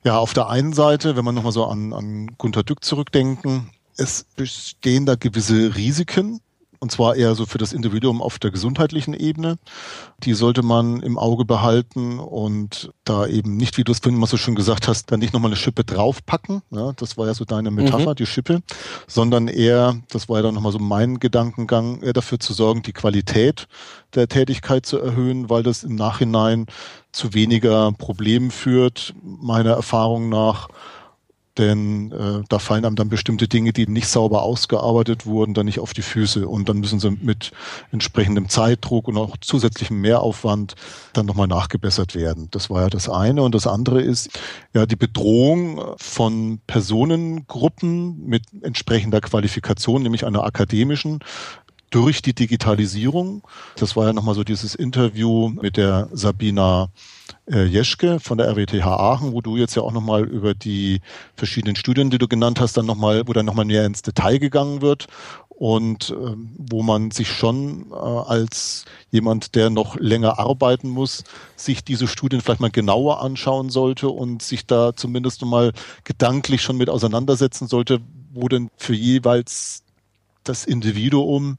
Ja, 0.03 0.17
auf 0.17 0.33
der 0.33 0.49
einen 0.49 0.73
Seite, 0.73 1.15
wenn 1.15 1.23
man 1.23 1.35
nochmal 1.35 1.51
so 1.51 1.65
an, 1.65 1.93
an 1.93 2.35
Gunter 2.37 2.63
Dück 2.63 2.83
zurückdenken, 2.83 3.69
es 3.95 4.25
bestehen 4.35 5.05
da 5.05 5.15
gewisse 5.15 5.75
Risiken, 5.75 6.41
und 6.83 6.91
zwar 6.91 7.15
eher 7.15 7.33
so 7.33 7.45
für 7.45 7.57
das 7.57 7.71
Individuum 7.71 8.21
auf 8.21 8.39
der 8.39 8.51
gesundheitlichen 8.51 9.13
Ebene. 9.13 9.57
Die 10.19 10.33
sollte 10.33 10.63
man 10.63 11.01
im 11.01 11.17
Auge 11.17 11.45
behalten 11.45 12.19
und 12.19 12.91
da 13.05 13.25
eben 13.25 13.55
nicht, 13.55 13.77
wie 13.77 13.85
du 13.85 13.93
es 13.93 13.99
vorhin 13.99 14.19
mal 14.19 14.27
so 14.27 14.35
schön 14.35 14.53
gesagt 14.53 14.89
hast, 14.89 15.09
dann 15.09 15.21
nicht 15.21 15.33
nochmal 15.33 15.51
eine 15.51 15.55
Schippe 15.55 15.85
draufpacken. 15.85 16.61
Ja, 16.71 16.91
das 16.91 17.17
war 17.17 17.25
ja 17.25 17.33
so 17.33 17.45
deine 17.45 17.71
Metapher, 17.71 18.09
mhm. 18.11 18.15
die 18.15 18.25
Schippe, 18.25 18.61
sondern 19.07 19.47
eher, 19.47 19.95
das 20.09 20.27
war 20.27 20.37
ja 20.37 20.43
dann 20.43 20.55
nochmal 20.55 20.73
so 20.73 20.79
mein 20.79 21.19
Gedankengang, 21.19 22.01
eher 22.01 22.11
dafür 22.11 22.41
zu 22.41 22.51
sorgen, 22.51 22.81
die 22.81 22.91
Qualität 22.91 23.67
der 24.13 24.27
Tätigkeit 24.27 24.85
zu 24.85 24.99
erhöhen, 24.99 25.49
weil 25.49 25.63
das 25.63 25.85
im 25.85 25.95
Nachhinein 25.95 26.65
zu 27.13 27.33
weniger 27.33 27.93
Problemen 27.93 28.51
führt, 28.51 29.15
meiner 29.23 29.71
Erfahrung 29.71 30.27
nach 30.27 30.67
denn 31.57 32.11
äh, 32.11 32.43
da 32.49 32.59
fallen 32.59 32.85
einem 32.85 32.95
dann 32.95 33.09
bestimmte 33.09 33.47
Dinge, 33.47 33.73
die 33.73 33.87
nicht 33.87 34.07
sauber 34.07 34.41
ausgearbeitet 34.41 35.25
wurden, 35.25 35.53
dann 35.53 35.67
nicht 35.67 35.79
auf 35.79 35.93
die 35.93 36.01
Füße 36.01 36.47
und 36.47 36.67
dann 36.67 36.79
müssen 36.79 36.99
sie 36.99 37.11
mit 37.11 37.51
entsprechendem 37.91 38.49
Zeitdruck 38.49 39.07
und 39.07 39.17
auch 39.17 39.37
zusätzlichem 39.37 40.01
Mehraufwand 40.01 40.75
dann 41.13 41.27
nochmal 41.27 41.47
nachgebessert 41.47 42.15
werden. 42.15 42.47
Das 42.51 42.69
war 42.69 42.81
ja 42.81 42.89
das 42.89 43.07
eine 43.07 43.43
und 43.43 43.53
das 43.53 43.67
andere 43.67 44.01
ist 44.01 44.29
ja 44.73 44.85
die 44.85 44.95
Bedrohung 44.95 45.79
von 45.97 46.59
Personengruppen 46.65 48.25
mit 48.25 48.43
entsprechender 48.61 49.21
Qualifikation, 49.21 50.01
nämlich 50.01 50.25
einer 50.25 50.43
akademischen, 50.43 51.19
durch 51.91 52.23
die 52.23 52.33
Digitalisierung. 52.33 53.47
Das 53.75 53.95
war 53.95 54.07
ja 54.07 54.13
nochmal 54.13 54.33
so 54.33 54.43
dieses 54.43 54.73
Interview 54.73 55.49
mit 55.49 55.77
der 55.77 56.09
Sabina 56.11 56.89
äh, 57.51 57.65
Jeschke 57.65 58.19
von 58.19 58.37
der 58.37 58.47
RWTH 58.49 58.85
Aachen, 58.85 59.33
wo 59.33 59.41
du 59.41 59.57
jetzt 59.57 59.75
ja 59.75 59.81
auch 59.81 59.91
nochmal 59.91 60.23
über 60.23 60.53
die 60.53 61.01
verschiedenen 61.35 61.75
Studien, 61.75 62.09
die 62.09 62.17
du 62.17 62.27
genannt 62.27 62.59
hast, 62.59 62.77
dann 62.77 62.85
nochmal, 62.85 63.27
wo 63.27 63.33
dann 63.33 63.45
nochmal 63.45 63.65
mehr 63.65 63.85
ins 63.85 64.01
Detail 64.01 64.39
gegangen 64.39 64.81
wird. 64.81 65.07
Und 65.49 66.09
äh, 66.09 66.35
wo 66.57 66.81
man 66.81 67.11
sich 67.11 67.29
schon 67.29 67.91
äh, 67.91 67.95
als 67.95 68.85
jemand, 69.11 69.55
der 69.55 69.69
noch 69.69 69.95
länger 69.97 70.39
arbeiten 70.39 70.89
muss, 70.89 71.23
sich 71.55 71.83
diese 71.83 72.07
Studien 72.07 72.41
vielleicht 72.41 72.59
mal 72.59 72.71
genauer 72.71 73.21
anschauen 73.21 73.69
sollte 73.69 74.09
und 74.09 74.41
sich 74.41 74.65
da 74.65 74.95
zumindest 74.95 75.45
mal 75.45 75.71
gedanklich 76.05 76.63
schon 76.63 76.77
mit 76.77 76.89
auseinandersetzen 76.89 77.67
sollte, 77.67 77.99
wo 78.33 78.47
denn 78.47 78.71
für 78.77 78.95
jeweils 78.95 79.83
das 80.43 80.65
Individuum 80.65 81.57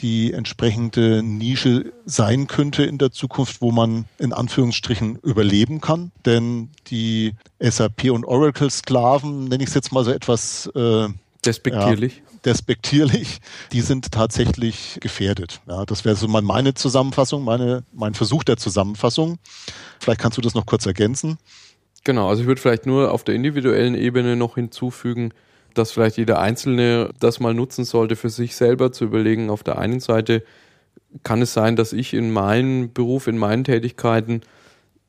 die 0.00 0.32
entsprechende 0.32 1.22
Nische 1.22 1.92
sein 2.04 2.46
könnte 2.46 2.84
in 2.84 2.98
der 2.98 3.12
Zukunft, 3.12 3.60
wo 3.60 3.72
man 3.72 4.04
in 4.18 4.32
Anführungsstrichen 4.32 5.16
überleben 5.22 5.80
kann. 5.80 6.12
Denn 6.24 6.70
die 6.88 7.32
SAP 7.60 8.10
und 8.10 8.24
Oracle-Sklaven, 8.24 9.44
nenne 9.44 9.62
ich 9.62 9.70
es 9.70 9.74
jetzt 9.74 9.92
mal 9.92 10.04
so 10.04 10.10
etwas 10.10 10.66
äh, 10.74 11.08
despektierlich. 11.44 12.16
Ja, 12.16 12.38
despektierlich, 12.44 13.40
die 13.72 13.80
sind 13.80 14.12
tatsächlich 14.12 14.98
gefährdet. 15.00 15.60
Ja, 15.66 15.84
das 15.86 16.04
wäre 16.04 16.16
so 16.16 16.28
mal 16.28 16.42
meine 16.42 16.74
Zusammenfassung, 16.74 17.44
meine, 17.44 17.82
mein 17.92 18.14
Versuch 18.14 18.44
der 18.44 18.56
Zusammenfassung. 18.56 19.38
Vielleicht 19.98 20.20
kannst 20.20 20.36
du 20.36 20.42
das 20.42 20.54
noch 20.54 20.66
kurz 20.66 20.84
ergänzen. 20.86 21.38
Genau, 22.04 22.28
also 22.28 22.42
ich 22.42 22.46
würde 22.46 22.60
vielleicht 22.60 22.86
nur 22.86 23.10
auf 23.10 23.24
der 23.24 23.34
individuellen 23.34 23.96
Ebene 23.96 24.36
noch 24.36 24.54
hinzufügen, 24.54 25.32
dass 25.78 25.92
vielleicht 25.92 26.16
jeder 26.16 26.40
Einzelne 26.40 27.10
das 27.20 27.40
mal 27.40 27.54
nutzen 27.54 27.84
sollte, 27.84 28.16
für 28.16 28.30
sich 28.30 28.56
selber 28.56 28.92
zu 28.92 29.04
überlegen. 29.04 29.50
Auf 29.50 29.62
der 29.62 29.78
einen 29.78 30.00
Seite 30.00 30.42
kann 31.22 31.42
es 31.42 31.52
sein, 31.52 31.76
dass 31.76 31.92
ich 31.92 32.14
in 32.14 32.30
meinem 32.30 32.92
Beruf, 32.92 33.26
in 33.26 33.38
meinen 33.38 33.64
Tätigkeiten 33.64 34.42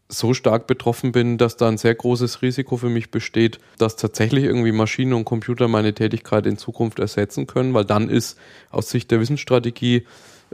so 0.09 0.33
stark 0.33 0.67
betroffen 0.67 1.11
bin, 1.11 1.37
dass 1.37 1.57
da 1.57 1.67
ein 1.67 1.77
sehr 1.77 1.93
großes 1.93 2.41
Risiko 2.41 2.77
für 2.77 2.89
mich 2.89 3.11
besteht, 3.11 3.59
dass 3.77 3.97
tatsächlich 3.97 4.45
irgendwie 4.45 4.71
Maschinen 4.71 5.13
und 5.13 5.25
Computer 5.25 5.67
meine 5.67 5.93
Tätigkeit 5.93 6.45
in 6.45 6.57
Zukunft 6.57 6.99
ersetzen 6.99 7.45
können, 7.45 7.73
weil 7.73 7.85
dann 7.85 8.09
ist 8.09 8.37
aus 8.69 8.89
Sicht 8.89 9.11
der 9.11 9.19
Wissensstrategie 9.19 10.05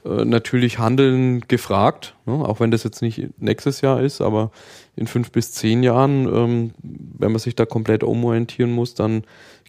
äh, 0.06 0.26
natürlich 0.26 0.80
Handeln 0.80 1.42
gefragt, 1.42 2.16
ne? 2.26 2.34
auch 2.34 2.60
wenn 2.60 2.72
das 2.72 2.84
jetzt 2.84 3.04
nicht 3.04 3.30
nächstes 3.40 3.82
Jahr 3.82 4.02
ist, 4.02 4.22
aber 4.22 4.52
in 4.96 5.06
fünf 5.06 5.32
bis 5.32 5.52
zehn 5.52 5.84
Jahren, 5.84 6.26
ähm, 6.28 6.72
wenn 6.82 7.32
man 7.32 7.40
sich 7.40 7.56
da 7.56 7.66
komplett 7.66 8.04
umorientieren 8.04 8.72
muss, 8.72 8.96
dann 8.96 9.24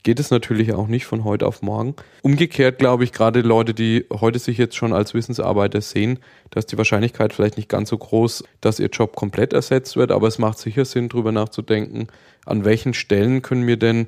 geht 0.04 0.20
es 0.20 0.30
natürlich 0.30 0.72
auch 0.74 0.86
nicht 0.86 1.06
von 1.06 1.24
heute 1.24 1.46
auf 1.46 1.62
morgen. 1.62 1.96
Umgekehrt 2.22 2.78
glaube 2.78 3.02
ich, 3.02 3.12
gerade 3.12 3.40
Leute, 3.40 3.74
die 3.74 4.06
heute 4.12 4.38
sich 4.38 4.58
jetzt 4.58 4.76
schon 4.76 4.92
als 4.92 5.14
Wissensarbeiter 5.14 5.80
sehen, 5.80 6.20
dass 6.50 6.66
die 6.66 6.78
Wahrscheinlichkeit 6.78 7.32
vielleicht 7.32 7.56
nicht 7.56 7.68
ganz 7.68 7.88
so 7.88 7.98
groß, 7.98 8.44
dass 8.60 8.78
ihr 8.78 8.88
Job 8.88 9.16
komplett 9.16 9.52
ersetzt 9.52 9.96
wird, 9.96 10.12
aber 10.12 10.28
es 10.28 10.38
macht 10.38 10.58
sicher 10.58 10.84
Sinn, 10.84 11.08
darüber 11.08 11.32
nachzudenken, 11.32 12.06
an 12.44 12.64
welchen 12.64 12.94
Stellen 12.94 13.42
können 13.42 13.62
mir 13.62 13.78
denn 13.78 14.06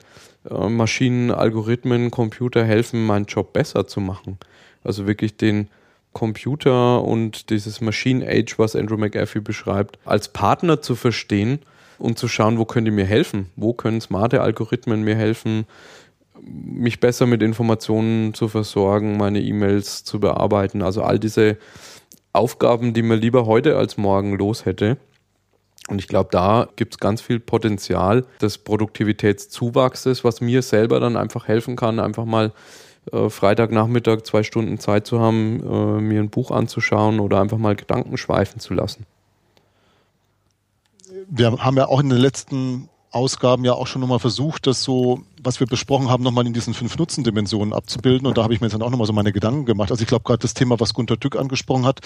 äh, 0.48 0.68
Maschinen, 0.68 1.30
Algorithmen, 1.30 2.10
Computer 2.10 2.62
helfen, 2.62 3.04
meinen 3.06 3.24
Job 3.24 3.54
besser 3.54 3.86
zu 3.86 4.00
machen. 4.00 4.38
Also 4.84 5.06
wirklich 5.06 5.36
den 5.38 5.68
Computer 6.12 7.02
und 7.02 7.48
dieses 7.50 7.80
Machine 7.80 8.26
Age, 8.26 8.58
was 8.58 8.76
Andrew 8.76 8.98
McAfee 8.98 9.40
beschreibt, 9.40 9.98
als 10.04 10.28
Partner 10.28 10.82
zu 10.82 10.94
verstehen 10.94 11.60
und 11.98 12.18
zu 12.18 12.28
schauen, 12.28 12.58
wo 12.58 12.64
können 12.64 12.84
die 12.84 12.90
mir 12.90 13.04
helfen? 13.04 13.50
Wo 13.56 13.72
können 13.72 14.00
smarte 14.00 14.40
Algorithmen 14.40 15.02
mir 15.02 15.16
helfen, 15.16 15.66
mich 16.40 17.00
besser 17.00 17.26
mit 17.26 17.42
Informationen 17.42 18.34
zu 18.34 18.48
versorgen, 18.48 19.16
meine 19.16 19.40
E-Mails 19.40 20.04
zu 20.04 20.20
bearbeiten? 20.20 20.82
Also 20.82 21.02
all 21.02 21.18
diese 21.18 21.56
Aufgaben, 22.32 22.92
die 22.92 23.02
man 23.02 23.18
lieber 23.18 23.46
heute 23.46 23.76
als 23.76 23.96
morgen 23.96 24.36
los 24.36 24.64
hätte. 24.64 24.98
Und 25.88 26.00
ich 26.00 26.08
glaube, 26.08 26.28
da 26.32 26.68
gibt 26.76 26.94
es 26.94 26.98
ganz 26.98 27.22
viel 27.22 27.38
Potenzial 27.38 28.24
des 28.42 28.58
Produktivitätszuwachses, 28.58 30.24
was 30.24 30.40
mir 30.40 30.62
selber 30.62 31.00
dann 31.00 31.16
einfach 31.16 31.46
helfen 31.46 31.76
kann, 31.76 32.00
einfach 32.00 32.24
mal 32.24 32.52
äh, 33.12 33.30
Freitagnachmittag 33.30 34.22
zwei 34.22 34.42
Stunden 34.42 34.78
Zeit 34.78 35.06
zu 35.06 35.20
haben, 35.20 35.60
äh, 35.62 36.00
mir 36.00 36.20
ein 36.20 36.30
Buch 36.30 36.50
anzuschauen 36.50 37.20
oder 37.20 37.40
einfach 37.40 37.58
mal 37.58 37.76
Gedanken 37.76 38.16
schweifen 38.16 38.60
zu 38.60 38.74
lassen 38.74 39.06
wir 41.28 41.52
haben 41.58 41.76
ja 41.76 41.88
auch 41.88 42.00
in 42.00 42.08
den 42.08 42.18
letzten 42.18 42.88
Ausgaben 43.10 43.64
ja 43.64 43.72
auch 43.72 43.86
schon 43.86 44.00
nochmal 44.00 44.18
versucht, 44.18 44.66
das 44.66 44.82
so, 44.82 45.22
was 45.42 45.58
wir 45.58 45.66
besprochen 45.66 46.10
haben, 46.10 46.22
nochmal 46.22 46.46
in 46.46 46.52
diesen 46.52 46.74
fünf 46.74 46.98
Nutzendimensionen 46.98 47.72
abzubilden. 47.72 48.26
Und 48.26 48.36
da 48.36 48.42
habe 48.42 48.52
ich 48.52 48.60
mir 48.60 48.66
jetzt 48.66 48.74
dann 48.74 48.82
auch 48.82 48.90
nochmal 48.90 49.06
so 49.06 49.12
meine 49.14 49.32
Gedanken 49.32 49.64
gemacht. 49.64 49.90
Also 49.90 50.02
ich 50.02 50.08
glaube, 50.08 50.24
gerade 50.24 50.40
das 50.40 50.54
Thema, 50.54 50.78
was 50.80 50.92
Gunter 50.92 51.16
Dück 51.16 51.36
angesprochen 51.36 51.86
hat, 51.86 52.00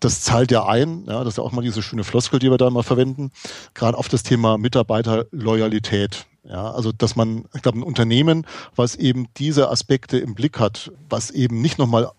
das 0.00 0.22
zahlt 0.22 0.50
ja 0.50 0.66
ein. 0.66 1.04
Ja, 1.06 1.22
das 1.22 1.34
ist 1.34 1.38
ja 1.38 1.44
auch 1.44 1.52
mal 1.52 1.62
diese 1.62 1.82
schöne 1.82 2.02
Floskel, 2.02 2.38
die 2.38 2.50
wir 2.50 2.56
da 2.56 2.68
immer 2.68 2.82
verwenden. 2.82 3.30
Gerade 3.74 3.98
auf 3.98 4.08
das 4.08 4.22
Thema 4.22 4.56
Mitarbeiterloyalität. 4.56 6.26
Ja, 6.44 6.72
also 6.72 6.92
dass 6.92 7.16
man, 7.16 7.44
ich 7.54 7.62
glaube, 7.62 7.78
ein 7.78 7.82
Unternehmen, 7.82 8.46
was 8.74 8.96
eben 8.96 9.26
diese 9.36 9.70
Aspekte 9.70 10.18
im 10.18 10.34
Blick 10.34 10.58
hat, 10.58 10.92
was 11.08 11.30
eben 11.30 11.60
nicht 11.60 11.78
nochmal 11.78 12.10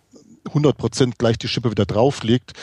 100 0.47 0.77
Prozent 0.77 1.19
gleich 1.19 1.37
die 1.37 1.47
Schippe 1.47 1.71
wieder 1.71 1.85
drauflegt, 1.85 2.53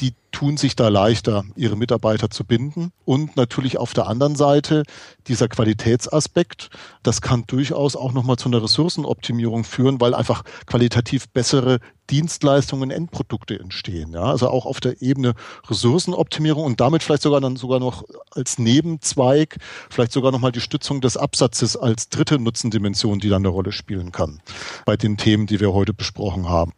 die 0.00 0.14
tun 0.32 0.56
sich 0.56 0.74
da 0.74 0.88
leichter, 0.88 1.44
ihre 1.54 1.76
Mitarbeiter 1.76 2.28
zu 2.28 2.44
binden. 2.44 2.90
Und 3.04 3.36
natürlich 3.36 3.78
auf 3.78 3.94
der 3.94 4.08
anderen 4.08 4.34
Seite 4.34 4.82
dieser 5.28 5.48
Qualitätsaspekt, 5.48 6.70
das 7.02 7.20
kann 7.20 7.44
durchaus 7.46 7.94
auch 7.94 8.12
nochmal 8.12 8.36
zu 8.36 8.48
einer 8.48 8.62
Ressourcenoptimierung 8.62 9.62
führen, 9.64 10.00
weil 10.00 10.14
einfach 10.14 10.42
qualitativ 10.66 11.28
bessere 11.28 11.78
Dienstleistungen, 12.10 12.90
Endprodukte 12.90 13.58
entstehen. 13.58 14.12
Ja, 14.12 14.24
also 14.24 14.48
auch 14.48 14.66
auf 14.66 14.80
der 14.80 15.00
Ebene 15.00 15.34
Ressourcenoptimierung 15.68 16.64
und 16.64 16.80
damit 16.80 17.02
vielleicht 17.02 17.22
sogar 17.22 17.40
dann 17.40 17.56
sogar 17.56 17.78
noch 17.78 18.02
als 18.32 18.58
Nebenzweig, 18.58 19.56
vielleicht 19.88 20.12
sogar 20.12 20.32
nochmal 20.32 20.52
die 20.52 20.60
Stützung 20.60 21.00
des 21.00 21.16
Absatzes 21.16 21.76
als 21.76 22.08
dritte 22.08 22.38
Nutzendimension, 22.38 23.20
die 23.20 23.28
dann 23.28 23.42
eine 23.42 23.48
Rolle 23.48 23.72
spielen 23.72 24.10
kann 24.12 24.42
bei 24.84 24.96
den 24.96 25.16
Themen, 25.16 25.46
die 25.46 25.60
wir 25.60 25.72
heute 25.72 25.94
besprochen 25.94 26.48
haben. 26.48 26.72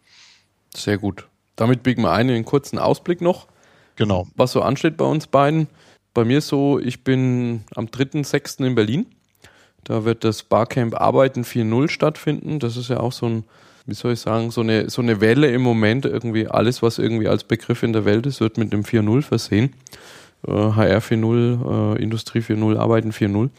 Sehr 0.75 0.99
gut. 0.99 1.27
Damit 1.57 1.83
biegen 1.83 2.03
wir 2.03 2.13
ein 2.13 2.29
in 2.29 2.35
einen 2.37 2.45
kurzen 2.45 2.79
Ausblick 2.79 3.21
noch. 3.21 3.47
Genau. 3.97 4.27
Was 4.37 4.53
so 4.53 4.63
ansteht 4.63 4.97
bei 4.97 5.07
uns 5.07 5.27
beiden. 5.27 5.69
Bei 6.15 6.25
mir 6.25 6.39
ist 6.39 6.49
so, 6.49 6.79
ich 6.79 7.03
bin 7.03 7.65
am 7.75 7.87
3.6. 7.87 8.65
in 8.65 8.75
Berlin. 8.75 9.07
Da 9.85 10.05
wird 10.05 10.25
das 10.25 10.43
Barcamp 10.43 11.01
Arbeiten 11.01 11.43
4.0 11.43 11.89
stattfinden. 11.89 12.59
Das 12.59 12.77
ist 12.77 12.89
ja 12.89 13.01
auch 13.01 13.13
so 13.13 13.27
ein, 13.27 13.45
wie 13.87 13.95
soll 13.95 14.13
ich 14.13 14.21
sagen, 14.21 14.51
so 14.51 14.61
eine, 14.61 14.91
so 14.91 15.01
eine 15.01 15.21
Welle 15.21 15.51
im 15.51 15.63
Moment. 15.63 16.05
Irgendwie 16.05 16.49
alles, 16.49 16.83
was 16.83 16.99
irgendwie 16.99 17.29
als 17.29 17.45
Begriff 17.45 17.83
in 17.83 17.93
der 17.93 18.05
Welt 18.05 18.27
ist, 18.27 18.41
wird 18.41 18.59
mit 18.59 18.73
dem 18.73 18.83
4.0 18.83 19.23
versehen. 19.23 19.75
Äh, 20.47 20.53
HR 20.53 21.01
4.0, 21.01 21.97
äh, 21.97 22.03
Industrie 22.03 22.41
4.0, 22.41 22.77
Arbeiten 22.77 23.13
4.0. 23.13 23.51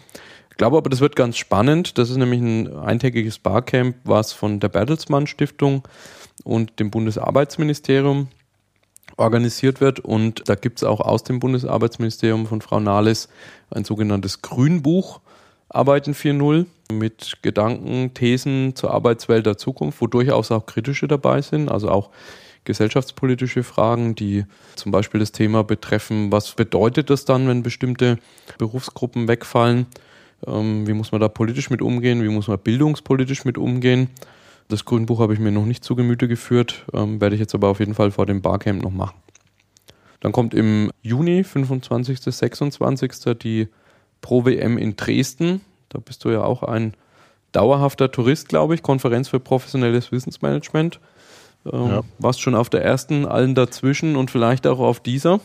Ich 0.52 0.58
glaube 0.58 0.78
aber, 0.78 0.89
das 0.89 1.00
wird 1.00 1.16
ganz 1.16 1.38
spannend. 1.38 1.98
Das 1.98 2.10
ist 2.10 2.18
nämlich 2.18 2.41
ein 2.41 2.76
eintägiges 2.76 3.38
Barcamp, 3.39 3.95
was 4.04 4.34
von 4.34 4.60
der 4.60 4.70
Bertelsmann 4.70 5.28
Stiftung 5.28 5.84
und 6.44 6.80
dem 6.80 6.92
Bundesarbeitsministerium 6.92 8.28
organisiert 9.18 9.82
wird. 9.82 10.00
Und 10.00 10.48
da 10.48 10.56
gibt 10.56 10.80
es 10.80 10.84
auch 10.84 11.02
aus 11.02 11.24
dem 11.24 11.40
Bundesarbeitsministerium 11.40 12.46
von 12.48 12.62
Frau 12.62 12.80
Nahles 12.80 13.30
ein 13.72 13.84
sogenanntes 13.84 14.42
Grünbuch 14.42 15.22
Arbeiten 15.70 16.14
4.0. 16.14 16.66
mit 16.92 17.40
Gedanken, 17.42 18.14
Thesen 18.14 18.76
zur 18.76 18.92
Arbeitswelt 18.92 19.46
der 19.46 19.58
Zukunft, 19.58 20.00
wo 20.02 20.08
durchaus 20.08 20.52
auch 20.52 20.66
kritische 20.66 21.08
dabei 21.08 21.42
sind, 21.42 21.70
also 21.70 21.90
auch 21.90 22.10
gesellschaftspolitische 22.64 23.64
Fragen, 23.64 24.16
die 24.16 24.46
zum 24.76 24.92
Beispiel 24.92 25.20
das 25.20 25.32
Thema 25.32 25.64
betreffen, 25.64 26.32
was 26.32 26.54
bedeutet 26.54 27.10
das 27.10 27.26
dann, 27.26 27.48
wenn 27.48 27.64
bestimmte 27.64 28.18
Berufsgruppen 28.58 29.28
wegfallen? 29.28 29.88
Ähm, 30.46 30.88
wie 30.88 30.94
muss 30.94 31.12
man 31.12 31.22
da 31.22 31.28
politisch 31.28 31.70
mit 31.70 31.82
umgehen? 31.82 32.24
Wie 32.24 32.30
muss 32.30 32.48
man 32.48 32.60
bildungspolitisch 32.60 33.46
mit 33.46 33.58
umgehen? 33.58 34.10
Das 34.70 34.86
Grünbuch 34.86 35.20
habe 35.20 35.34
ich 35.34 35.39
mir 35.39 35.51
noch 35.51 35.65
nicht 35.65 35.84
zu 35.84 35.95
Gemüte 35.95 36.28
geführt, 36.28 36.86
ähm, 36.93 37.22
werde 37.22 37.36
ich 37.36 37.39
jetzt 37.39 37.55
aber 37.55 37.70
auf 37.70 37.80
jeden 37.80 37.93
Fall 37.93 38.11
vor 38.11 38.26
dem 38.26 38.41
Barcamp 38.41 38.84
noch 38.84 38.91
machen. 38.91 39.15
Dann 40.20 40.32
kommt 40.32 40.53
im 40.53 40.91
Juni, 41.01 41.43
25., 41.43 42.20
26. 42.20 43.11
die 43.41 43.68
Pro 44.22 44.45
WM 44.45 44.78
in 44.78 44.95
Dresden. 44.95 45.61
Da 45.89 45.99
bist 45.99 46.26
du 46.26 46.30
ja 46.30 46.43
auch 46.43 46.63
ein 46.63 46.93
dauerhafter 47.51 48.11
Tourist, 48.11 48.49
glaube 48.49 48.76
ich. 48.76 48.82
Konferenz 48.82 49.30
für 49.30 49.39
professionelles 49.39 50.11
Wissensmanagement. 50.11 50.99
Ähm, 51.72 51.88
ja. 51.88 52.01
Warst 52.20 52.41
schon 52.41 52.55
auf 52.55 52.70
der 52.70 52.84
ersten, 52.84 53.26
allen 53.26 53.55
dazwischen 53.55 54.15
und 54.15 54.32
vielleicht 54.32 54.68
auch 54.68 54.80
auf 54.80 54.99
dieser. 54.99 55.39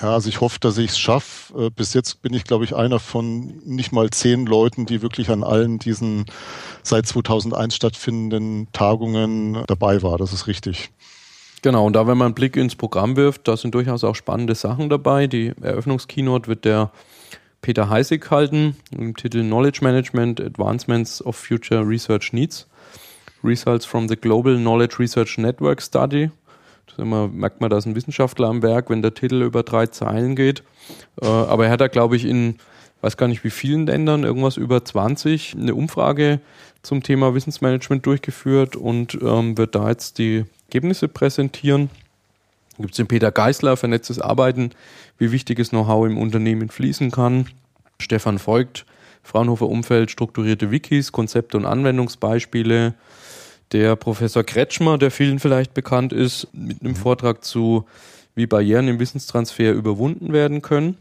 Ja, 0.00 0.14
also 0.14 0.28
ich 0.28 0.40
hoffe, 0.40 0.58
dass 0.60 0.78
ich 0.78 0.90
es 0.90 0.98
schaffe. 0.98 1.66
Äh, 1.66 1.70
bis 1.70 1.94
jetzt 1.94 2.22
bin 2.22 2.32
ich, 2.32 2.44
glaube 2.44 2.64
ich, 2.64 2.74
einer 2.74 3.00
von 3.00 3.60
nicht 3.64 3.92
mal 3.92 4.10
zehn 4.10 4.46
Leuten, 4.46 4.86
die 4.86 5.02
wirklich 5.02 5.30
an 5.30 5.42
allen 5.42 5.78
diesen 5.78 6.26
seit 6.82 7.06
2001 7.06 7.74
stattfindenden 7.74 8.68
Tagungen 8.72 9.64
dabei 9.66 10.02
war. 10.02 10.18
Das 10.18 10.32
ist 10.32 10.46
richtig. 10.46 10.90
Genau, 11.62 11.86
und 11.86 11.94
da, 11.94 12.06
wenn 12.06 12.16
man 12.16 12.26
einen 12.26 12.34
Blick 12.34 12.56
ins 12.56 12.74
Programm 12.74 13.16
wirft, 13.16 13.46
da 13.46 13.56
sind 13.56 13.74
durchaus 13.74 14.02
auch 14.02 14.14
spannende 14.14 14.54
Sachen 14.54 14.88
dabei. 14.88 15.26
Die 15.26 15.52
Eröffnungskeynote 15.60 16.48
wird 16.48 16.64
der 16.64 16.90
Peter 17.60 17.90
Heisig 17.90 18.30
halten, 18.30 18.76
im 18.90 19.14
Titel 19.14 19.42
Knowledge 19.42 19.80
Management 19.82 20.40
Advancements 20.40 21.22
of 21.24 21.36
Future 21.36 21.86
Research 21.86 22.32
Needs. 22.32 22.66
Results 23.44 23.84
from 23.84 24.08
the 24.08 24.16
Global 24.16 24.56
Knowledge 24.56 24.98
Research 24.98 25.38
Network 25.38 25.82
Study. 25.82 26.30
Das 26.86 26.98
immer, 26.98 27.28
merkt 27.28 27.60
man, 27.60 27.70
da 27.70 27.78
ist 27.78 27.86
ein 27.86 27.94
Wissenschaftler 27.94 28.48
am 28.48 28.62
Werk, 28.62 28.90
wenn 28.90 29.02
der 29.02 29.14
Titel 29.14 29.42
über 29.42 29.62
drei 29.62 29.86
Zeilen 29.86 30.36
geht. 30.36 30.62
Äh, 31.20 31.26
aber 31.26 31.66
er 31.66 31.72
hat 31.72 31.80
da, 31.80 31.88
glaube 31.88 32.16
ich, 32.16 32.24
in, 32.24 32.56
weiß 33.02 33.16
gar 33.16 33.28
nicht 33.28 33.44
wie 33.44 33.50
vielen 33.50 33.86
Ländern, 33.86 34.24
irgendwas 34.24 34.56
über 34.56 34.84
20, 34.84 35.56
eine 35.58 35.74
Umfrage 35.74 36.40
zum 36.82 37.02
Thema 37.02 37.34
Wissensmanagement 37.34 38.04
durchgeführt 38.06 38.76
und 38.76 39.18
ähm, 39.22 39.58
wird 39.58 39.74
da 39.74 39.88
jetzt 39.88 40.18
die 40.18 40.44
Ergebnisse 40.68 41.08
präsentieren. 41.08 41.90
Gibt 42.78 42.92
es 42.92 42.96
den 42.96 43.08
Peter 43.08 43.30
Geisler, 43.30 43.76
vernetztes 43.76 44.20
Arbeiten, 44.20 44.70
wie 45.18 45.32
wichtiges 45.32 45.70
Know-how 45.70 46.06
im 46.06 46.16
Unternehmen 46.16 46.70
fließen 46.70 47.10
kann. 47.10 47.46
Stefan 47.98 48.38
Voigt, 48.44 48.86
Fraunhofer 49.22 49.68
Umfeld, 49.68 50.10
strukturierte 50.10 50.70
Wikis, 50.70 51.12
Konzepte 51.12 51.56
und 51.56 51.66
Anwendungsbeispiele. 51.66 52.94
Der 53.72 53.96
Professor 53.96 54.42
Kretschmer, 54.42 54.98
der 54.98 55.10
vielen 55.10 55.38
vielleicht 55.38 55.74
bekannt 55.74 56.12
ist, 56.12 56.48
mit 56.52 56.80
einem 56.80 56.92
mhm. 56.92 56.96
Vortrag 56.96 57.44
zu, 57.44 57.86
wie 58.34 58.46
Barrieren 58.46 58.88
im 58.88 58.98
Wissenstransfer 58.98 59.72
überwunden 59.72 60.32
werden 60.32 60.62
können. 60.62 60.96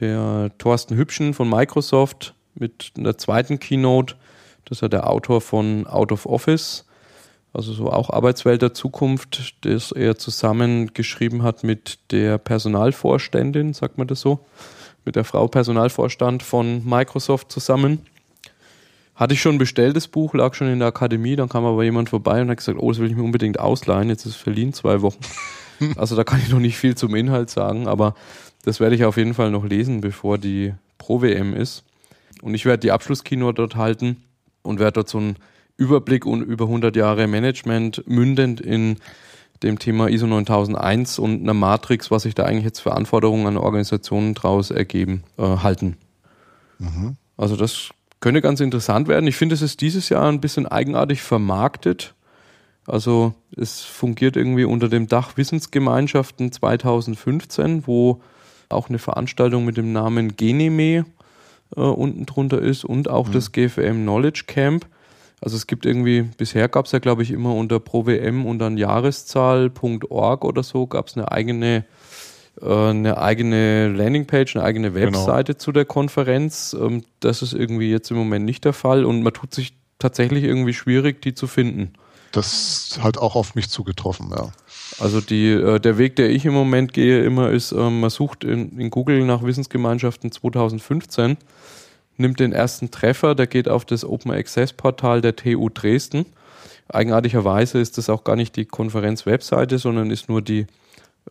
Der 0.00 0.50
Thorsten 0.58 0.96
Hübschen 0.96 1.34
von 1.34 1.48
Microsoft 1.48 2.34
mit 2.54 2.92
einer 2.96 3.18
zweiten 3.18 3.58
Keynote. 3.58 4.14
Das 4.68 4.78
ist 4.78 4.82
ja 4.82 4.88
der 4.88 5.08
Autor 5.08 5.40
von 5.40 5.86
Out 5.86 6.12
of 6.12 6.26
Office, 6.26 6.84
also 7.54 7.72
so 7.72 7.90
auch 7.90 8.10
Arbeitswelt 8.10 8.60
der 8.60 8.74
Zukunft, 8.74 9.56
das 9.62 9.92
er 9.92 10.18
zusammengeschrieben 10.18 11.42
hat 11.42 11.64
mit 11.64 11.98
der 12.10 12.36
Personalvorständin, 12.36 13.72
sagt 13.72 13.96
man 13.96 14.06
das 14.06 14.20
so, 14.20 14.40
mit 15.06 15.16
der 15.16 15.24
Frau 15.24 15.48
Personalvorstand 15.48 16.42
von 16.42 16.84
Microsoft 16.84 17.50
zusammen. 17.50 18.06
Hatte 19.14 19.34
ich 19.34 19.40
schon 19.40 19.56
bestellt, 19.56 19.96
das 19.96 20.06
Buch, 20.06 20.34
lag 20.34 20.52
schon 20.52 20.68
in 20.68 20.80
der 20.80 20.88
Akademie, 20.88 21.34
dann 21.34 21.48
kam 21.48 21.64
aber 21.64 21.82
jemand 21.82 22.10
vorbei 22.10 22.42
und 22.42 22.50
hat 22.50 22.58
gesagt, 22.58 22.78
oh, 22.78 22.90
das 22.92 23.00
will 23.00 23.10
ich 23.10 23.16
mir 23.16 23.24
unbedingt 23.24 23.58
ausleihen, 23.58 24.10
jetzt 24.10 24.26
ist 24.26 24.36
es 24.36 24.40
verliehen, 24.40 24.72
zwei 24.72 25.02
Wochen. 25.02 25.20
Also 25.96 26.16
da 26.16 26.24
kann 26.24 26.40
ich 26.40 26.48
noch 26.48 26.58
nicht 26.58 26.76
viel 26.76 26.96
zum 26.96 27.14
Inhalt 27.14 27.50
sagen, 27.50 27.86
aber 27.86 28.16
das 28.64 28.80
werde 28.80 28.96
ich 28.96 29.04
auf 29.04 29.16
jeden 29.16 29.32
Fall 29.32 29.52
noch 29.52 29.64
lesen, 29.64 30.00
bevor 30.00 30.36
die 30.36 30.74
Pro-WM 30.98 31.54
ist. 31.54 31.84
Und 32.42 32.54
ich 32.54 32.64
werde 32.64 32.80
die 32.80 32.90
Abschlusskino 32.90 33.52
dort 33.52 33.76
halten 33.76 34.16
und 34.68 34.78
werde 34.78 34.92
dort 34.94 35.08
so 35.08 35.18
einen 35.18 35.36
Überblick 35.76 36.26
und 36.26 36.42
über 36.42 36.66
100 36.66 36.94
Jahre 36.94 37.26
Management 37.26 38.04
mündend 38.06 38.60
in 38.60 38.96
dem 39.62 39.78
Thema 39.78 40.08
ISO 40.08 40.26
9001 40.26 41.18
und 41.18 41.42
einer 41.42 41.54
Matrix, 41.54 42.10
was 42.10 42.22
sich 42.22 42.34
da 42.34 42.44
eigentlich 42.44 42.64
jetzt 42.64 42.80
für 42.80 42.94
Anforderungen 42.94 43.46
an 43.46 43.56
Organisationen 43.56 44.34
daraus 44.34 44.70
ergeben, 44.70 45.24
äh, 45.36 45.42
halten. 45.42 45.96
Mhm. 46.78 47.16
Also 47.36 47.56
das 47.56 47.90
könnte 48.20 48.42
ganz 48.42 48.60
interessant 48.60 49.08
werden. 49.08 49.26
Ich 49.26 49.36
finde, 49.36 49.54
es 49.54 49.62
ist 49.62 49.80
dieses 49.80 50.08
Jahr 50.08 50.30
ein 50.30 50.40
bisschen 50.40 50.66
eigenartig 50.66 51.22
vermarktet. 51.22 52.14
Also 52.86 53.34
es 53.56 53.82
fungiert 53.82 54.36
irgendwie 54.36 54.64
unter 54.64 54.88
dem 54.88 55.08
Dach 55.08 55.36
Wissensgemeinschaften 55.36 56.52
2015, 56.52 57.86
wo 57.86 58.20
auch 58.68 58.88
eine 58.88 58.98
Veranstaltung 58.98 59.64
mit 59.64 59.76
dem 59.76 59.92
Namen 59.92 60.36
Geneme 60.36 61.04
äh, 61.76 61.80
unten 61.80 62.26
drunter 62.26 62.60
ist 62.60 62.84
und 62.84 63.08
auch 63.08 63.28
mhm. 63.28 63.32
das 63.32 63.52
GFM 63.52 64.02
Knowledge 64.02 64.44
Camp. 64.46 64.86
Also 65.40 65.56
es 65.56 65.66
gibt 65.66 65.86
irgendwie, 65.86 66.22
bisher 66.22 66.68
gab 66.68 66.86
es 66.86 66.92
ja, 66.92 66.98
glaube 66.98 67.22
ich, 67.22 67.30
immer 67.30 67.54
unter 67.54 67.78
ProWM 67.78 68.44
und 68.44 68.58
dann 68.58 68.76
Jahreszahl.org 68.76 70.44
oder 70.44 70.62
so 70.62 70.86
gab 70.86 71.06
es 71.06 71.16
eine 71.16 71.30
eigene 71.30 71.84
äh, 72.60 72.90
eine 72.90 73.18
eigene 73.18 73.88
Landingpage, 73.88 74.56
eine 74.56 74.64
eigene 74.64 74.90
genau. 74.90 75.18
Webseite 75.18 75.52
genau. 75.52 75.62
zu 75.62 75.72
der 75.72 75.84
Konferenz. 75.84 76.76
Ähm, 76.78 77.04
das 77.20 77.42
ist 77.42 77.52
irgendwie 77.52 77.90
jetzt 77.90 78.10
im 78.10 78.16
Moment 78.16 78.44
nicht 78.44 78.64
der 78.64 78.72
Fall 78.72 79.04
und 79.04 79.22
man 79.22 79.32
tut 79.32 79.54
sich 79.54 79.74
tatsächlich 79.98 80.44
irgendwie 80.44 80.74
schwierig, 80.74 81.22
die 81.22 81.34
zu 81.34 81.46
finden. 81.46 81.92
Das 82.32 82.98
hat 83.02 83.16
auch 83.16 83.36
auf 83.36 83.54
mich 83.54 83.70
zugetroffen, 83.70 84.30
ja. 84.30 84.52
Also 85.00 85.20
die, 85.20 85.50
äh, 85.50 85.80
der 85.80 85.98
Weg, 85.98 86.16
der 86.16 86.30
ich 86.30 86.44
im 86.44 86.52
Moment 86.52 86.92
gehe, 86.92 87.22
immer 87.24 87.50
ist, 87.50 87.72
ähm, 87.72 88.00
man 88.00 88.10
sucht 88.10 88.44
in, 88.44 88.78
in 88.78 88.90
Google 88.90 89.24
nach 89.24 89.42
Wissensgemeinschaften 89.42 90.30
2015 90.30 91.36
nimmt 92.18 92.40
den 92.40 92.52
ersten 92.52 92.90
Treffer, 92.90 93.34
der 93.34 93.46
geht 93.46 93.68
auf 93.68 93.84
das 93.84 94.04
Open 94.04 94.32
Access 94.32 94.72
Portal 94.72 95.20
der 95.20 95.36
TU 95.36 95.68
Dresden. 95.68 96.26
Eigenartigerweise 96.88 97.78
ist 97.78 97.98
das 97.98 98.10
auch 98.10 98.24
gar 98.24 98.36
nicht 98.36 98.56
die 98.56 98.64
Konferenz-Webseite, 98.64 99.78
sondern 99.78 100.10
ist 100.10 100.28
nur 100.28 100.42
die 100.42 100.66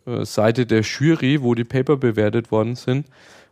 äh, 0.06 0.24
Seite 0.24 0.66
der 0.66 0.82
Jury, 0.82 1.42
wo 1.42 1.54
die 1.54 1.64
Paper 1.64 1.96
bewertet 1.96 2.52
worden 2.52 2.76
sind. 2.76 3.06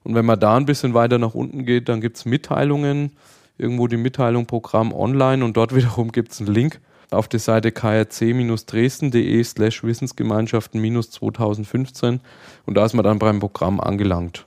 Und 0.05 0.14
wenn 0.14 0.24
man 0.24 0.39
da 0.39 0.57
ein 0.57 0.66
bisschen 0.66 0.95
weiter 0.95 1.18
nach 1.18 1.34
unten 1.34 1.64
geht, 1.64 1.89
dann 1.89 2.01
gibt 2.01 2.16
es 2.16 2.24
Mitteilungen, 2.24 3.11
irgendwo 3.59 3.89
die 3.89 3.97
Mitteilung 3.97 4.47
Programm 4.47 4.93
online 4.93 5.45
und 5.45 5.57
dort 5.57 5.74
wiederum 5.74 6.12
gibt 6.12 6.30
es 6.32 6.41
einen 6.41 6.55
Link 6.55 6.80
auf 7.11 7.26
die 7.28 7.39
Seite 7.39 7.70
krc-dresden.de 7.70 9.45
slash 9.45 9.84
Wissensgemeinschaften-2015 9.84 12.18
und 12.66 12.74
da 12.74 12.84
ist 12.84 12.93
man 12.95 13.05
dann 13.05 13.18
beim 13.18 13.41
Programm 13.41 13.80
angelangt. 13.80 14.47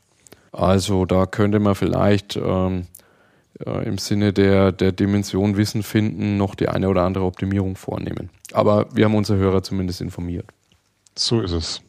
Also 0.51 1.05
da 1.05 1.25
könnte 1.25 1.59
man 1.59 1.75
vielleicht 1.75 2.35
ähm, 2.35 2.87
äh, 3.65 3.85
im 3.85 3.97
Sinne 3.97 4.33
der, 4.33 4.71
der 4.71 4.91
Dimension 4.91 5.57
Wissen 5.57 5.83
finden 5.83 6.37
noch 6.37 6.55
die 6.55 6.69
eine 6.69 6.89
oder 6.89 7.03
andere 7.03 7.25
Optimierung 7.25 7.75
vornehmen. 7.75 8.29
Aber 8.53 8.87
wir 8.93 9.05
haben 9.05 9.15
unsere 9.15 9.37
Hörer 9.37 9.63
zumindest 9.63 10.01
informiert. 10.01 10.45
So 11.15 11.41
ist 11.41 11.51
es. 11.51 11.81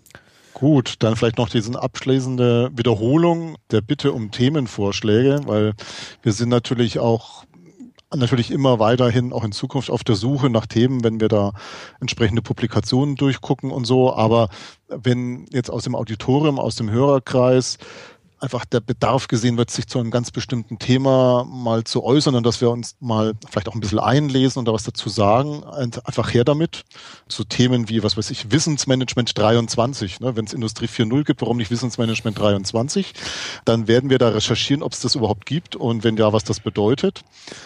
Gut, 0.52 0.96
dann 0.98 1.16
vielleicht 1.16 1.38
noch 1.38 1.48
diese 1.48 1.80
abschließende 1.80 2.70
Wiederholung 2.74 3.56
der 3.70 3.80
Bitte 3.80 4.12
um 4.12 4.30
Themenvorschläge, 4.30 5.40
weil 5.46 5.72
wir 6.22 6.32
sind 6.32 6.48
natürlich 6.48 6.98
auch 6.98 7.44
natürlich 8.14 8.50
immer 8.50 8.80
weiterhin 8.80 9.32
auch 9.32 9.44
in 9.44 9.52
Zukunft 9.52 9.88
auf 9.88 10.02
der 10.02 10.16
Suche 10.16 10.50
nach 10.50 10.66
Themen, 10.66 11.04
wenn 11.04 11.20
wir 11.20 11.28
da 11.28 11.52
entsprechende 12.00 12.42
Publikationen 12.42 13.14
durchgucken 13.14 13.70
und 13.70 13.84
so. 13.84 14.12
Aber 14.12 14.48
wenn 14.88 15.46
jetzt 15.52 15.70
aus 15.70 15.84
dem 15.84 15.94
Auditorium, 15.94 16.58
aus 16.58 16.74
dem 16.74 16.90
Hörerkreis 16.90 17.78
einfach 18.40 18.64
der 18.64 18.80
Bedarf 18.80 19.28
gesehen 19.28 19.56
wird, 19.58 19.70
sich 19.70 19.86
zu 19.86 19.98
einem 19.98 20.10
ganz 20.10 20.30
bestimmten 20.30 20.78
Thema 20.78 21.44
mal 21.44 21.84
zu 21.84 22.02
äußern 22.02 22.34
und 22.34 22.44
dass 22.44 22.60
wir 22.60 22.70
uns 22.70 22.96
mal 23.00 23.34
vielleicht 23.48 23.68
auch 23.68 23.74
ein 23.74 23.80
bisschen 23.80 23.98
einlesen 23.98 24.58
und 24.60 24.64
da 24.66 24.72
was 24.72 24.84
dazu 24.84 25.08
sagen. 25.08 25.62
Einfach 25.64 26.32
her 26.32 26.44
damit. 26.44 26.84
So 27.28 27.44
Themen 27.44 27.88
wie, 27.88 28.02
was 28.02 28.16
weiß 28.16 28.30
ich, 28.30 28.50
Wissensmanagement 28.50 29.36
23. 29.36 30.20
Ne? 30.20 30.36
Wenn 30.36 30.46
es 30.46 30.52
Industrie 30.52 30.86
4.0 30.86 31.24
gibt, 31.24 31.42
warum 31.42 31.58
nicht 31.58 31.70
Wissensmanagement 31.70 32.38
23? 32.38 33.12
Dann 33.64 33.88
werden 33.88 34.10
wir 34.10 34.18
da 34.18 34.30
recherchieren, 34.30 34.82
ob 34.82 34.92
es 34.92 35.00
das 35.00 35.14
überhaupt 35.14 35.44
gibt 35.44 35.76
und 35.76 36.02
wenn 36.02 36.16
ja, 36.16 36.32
was 36.32 36.44
das 36.44 36.60
bedeutet. 36.60 37.22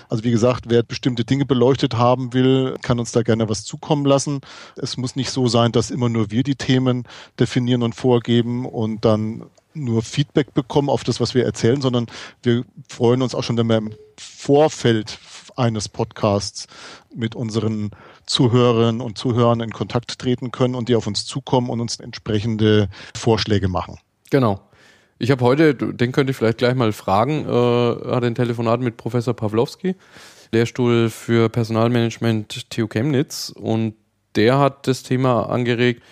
Also 0.09 0.25
wie 0.25 0.31
gesagt, 0.31 0.64
wer 0.68 0.83
bestimmte 0.83 1.25
Dinge 1.25 1.47
beleuchtet 1.47 1.95
haben 1.95 2.33
will, 2.33 2.77
kann 2.83 2.99
uns 2.99 3.12
da 3.12 3.22
gerne 3.22 3.49
was 3.49 3.64
zukommen 3.64 4.05
lassen. 4.05 4.41
Es 4.77 4.97
muss 4.97 5.16
nicht 5.16 5.31
so 5.31 5.47
sein, 5.47 5.72
dass 5.72 5.91
immer 5.91 6.09
nur 6.09 6.31
wir 6.31 6.43
die 6.43 6.57
Themen 6.57 7.05
definieren 7.39 7.83
und 7.83 7.95
vorgeben 7.95 8.66
und 8.66 9.05
dann 9.05 9.45
nur 9.75 10.03
Feedback 10.03 10.55
bekommen 10.55 10.89
auf 10.89 11.05
das, 11.05 11.20
was 11.20 11.35
wir 11.35 11.45
erzählen, 11.45 11.81
sondern 11.81 12.07
wir 12.43 12.64
freuen 12.89 13.22
uns 13.22 13.35
auch 13.35 13.43
schon, 13.43 13.57
wenn 13.57 13.66
wir 13.66 13.77
im 13.77 13.95
Vorfeld 14.18 15.18
eines 15.57 15.89
Podcasts 15.89 16.66
mit 17.14 17.35
unseren 17.35 17.91
Zuhörerinnen 18.27 19.01
und 19.01 19.18
Zuhörern 19.18 19.61
in 19.61 19.70
Kontakt 19.70 20.18
treten 20.18 20.51
können 20.51 20.75
und 20.75 20.89
die 20.89 20.97
auf 20.97 21.07
uns 21.07 21.27
zukommen 21.27 21.70
und 21.70 21.81
uns 21.81 22.01
entsprechende 22.01 22.89
Vorschläge 23.16 23.68
machen. 23.68 23.99
Genau. 24.31 24.61
Ich 25.18 25.31
habe 25.31 25.45
heute, 25.45 25.75
den 25.75 26.12
könnte 26.12 26.33
ich 26.33 26.37
vielleicht 26.37 26.59
gleich 26.59 26.75
mal 26.75 26.93
fragen, 26.93 27.45
äh, 27.47 27.49
hatte 27.49 28.27
ein 28.27 28.35
Telefonat 28.35 28.81
mit 28.81 28.97
Professor 28.97 29.35
Pawlowski, 29.35 29.95
Lehrstuhl 30.51 31.09
für 31.09 31.49
Personalmanagement 31.49 32.68
TU 32.70 32.89
Chemnitz 32.89 33.53
und 33.55 33.95
der 34.35 34.59
hat 34.59 34.89
das 34.89 35.05
Thema 35.05 35.49
angeregt, 35.49 36.03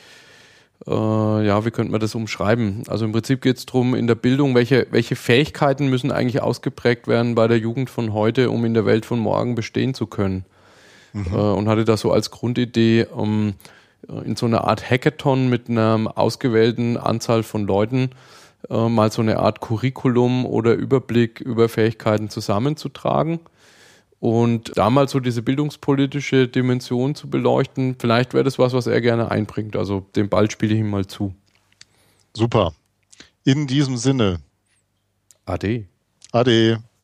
ja, 0.91 1.64
wie 1.64 1.70
könnte 1.70 1.93
man 1.93 2.01
das 2.01 2.14
umschreiben? 2.14 2.83
Also 2.89 3.05
im 3.05 3.12
Prinzip 3.12 3.41
geht 3.41 3.57
es 3.57 3.66
darum, 3.66 3.95
in 3.95 4.07
der 4.07 4.16
Bildung, 4.16 4.55
welche, 4.55 4.87
welche 4.91 5.16
Fähigkeiten 5.16 5.89
müssen 5.89 6.11
eigentlich 6.11 6.43
ausgeprägt 6.43 7.07
werden 7.07 7.35
bei 7.35 7.47
der 7.47 7.59
Jugend 7.59 7.89
von 7.89 8.12
heute, 8.12 8.51
um 8.51 8.64
in 8.64 8.74
der 8.74 8.85
Welt 8.85 9.07
von 9.07 9.20
morgen 9.20 9.55
bestehen 9.55 9.95
zu 9.95 10.07
können. 10.07 10.45
Mhm. 11.12 11.26
Äh, 11.33 11.37
und 11.37 11.68
hatte 11.68 11.85
das 11.85 12.01
so 12.01 12.11
als 12.11 12.30
Grundidee, 12.30 13.07
um 13.07 13.55
in 14.24 14.35
so 14.35 14.47
einer 14.47 14.64
Art 14.64 14.91
Hackathon 14.91 15.49
mit 15.49 15.68
einer 15.68 16.12
ausgewählten 16.16 16.97
Anzahl 16.97 17.43
von 17.45 17.66
Leuten 17.66 18.11
äh, 18.68 18.89
mal 18.89 19.12
so 19.12 19.22
eine 19.22 19.39
Art 19.39 19.61
Curriculum 19.61 20.45
oder 20.47 20.74
Überblick 20.74 21.41
über 21.41 21.68
Fähigkeiten 21.68 22.28
zusammenzutragen 22.28 23.41
und 24.23 24.70
da 24.77 24.89
mal 24.89 25.09
so 25.09 25.18
diese 25.18 25.43
bildungspolitische 25.43 26.47
Dimension 26.47 27.16
zu 27.16 27.29
beleuchten, 27.29 27.97
vielleicht 27.99 28.35
wäre 28.35 28.45
das 28.45 28.57
was, 28.57 28.73
was 28.73 28.87
er 28.87 29.01
gerne 29.01 29.33
einbringt. 29.33 29.75
Also 29.75 30.07
den 30.14 30.29
Ball 30.29 30.49
spiele 30.49 30.75
ich 30.75 30.79
ihm 30.79 30.91
mal 30.91 31.05
zu. 31.05 31.35
Super. 32.33 32.73
In 33.43 33.66
diesem 33.66 33.97
Sinne. 33.97 34.39
Ade. 35.45 35.87
Ade. 36.31 36.81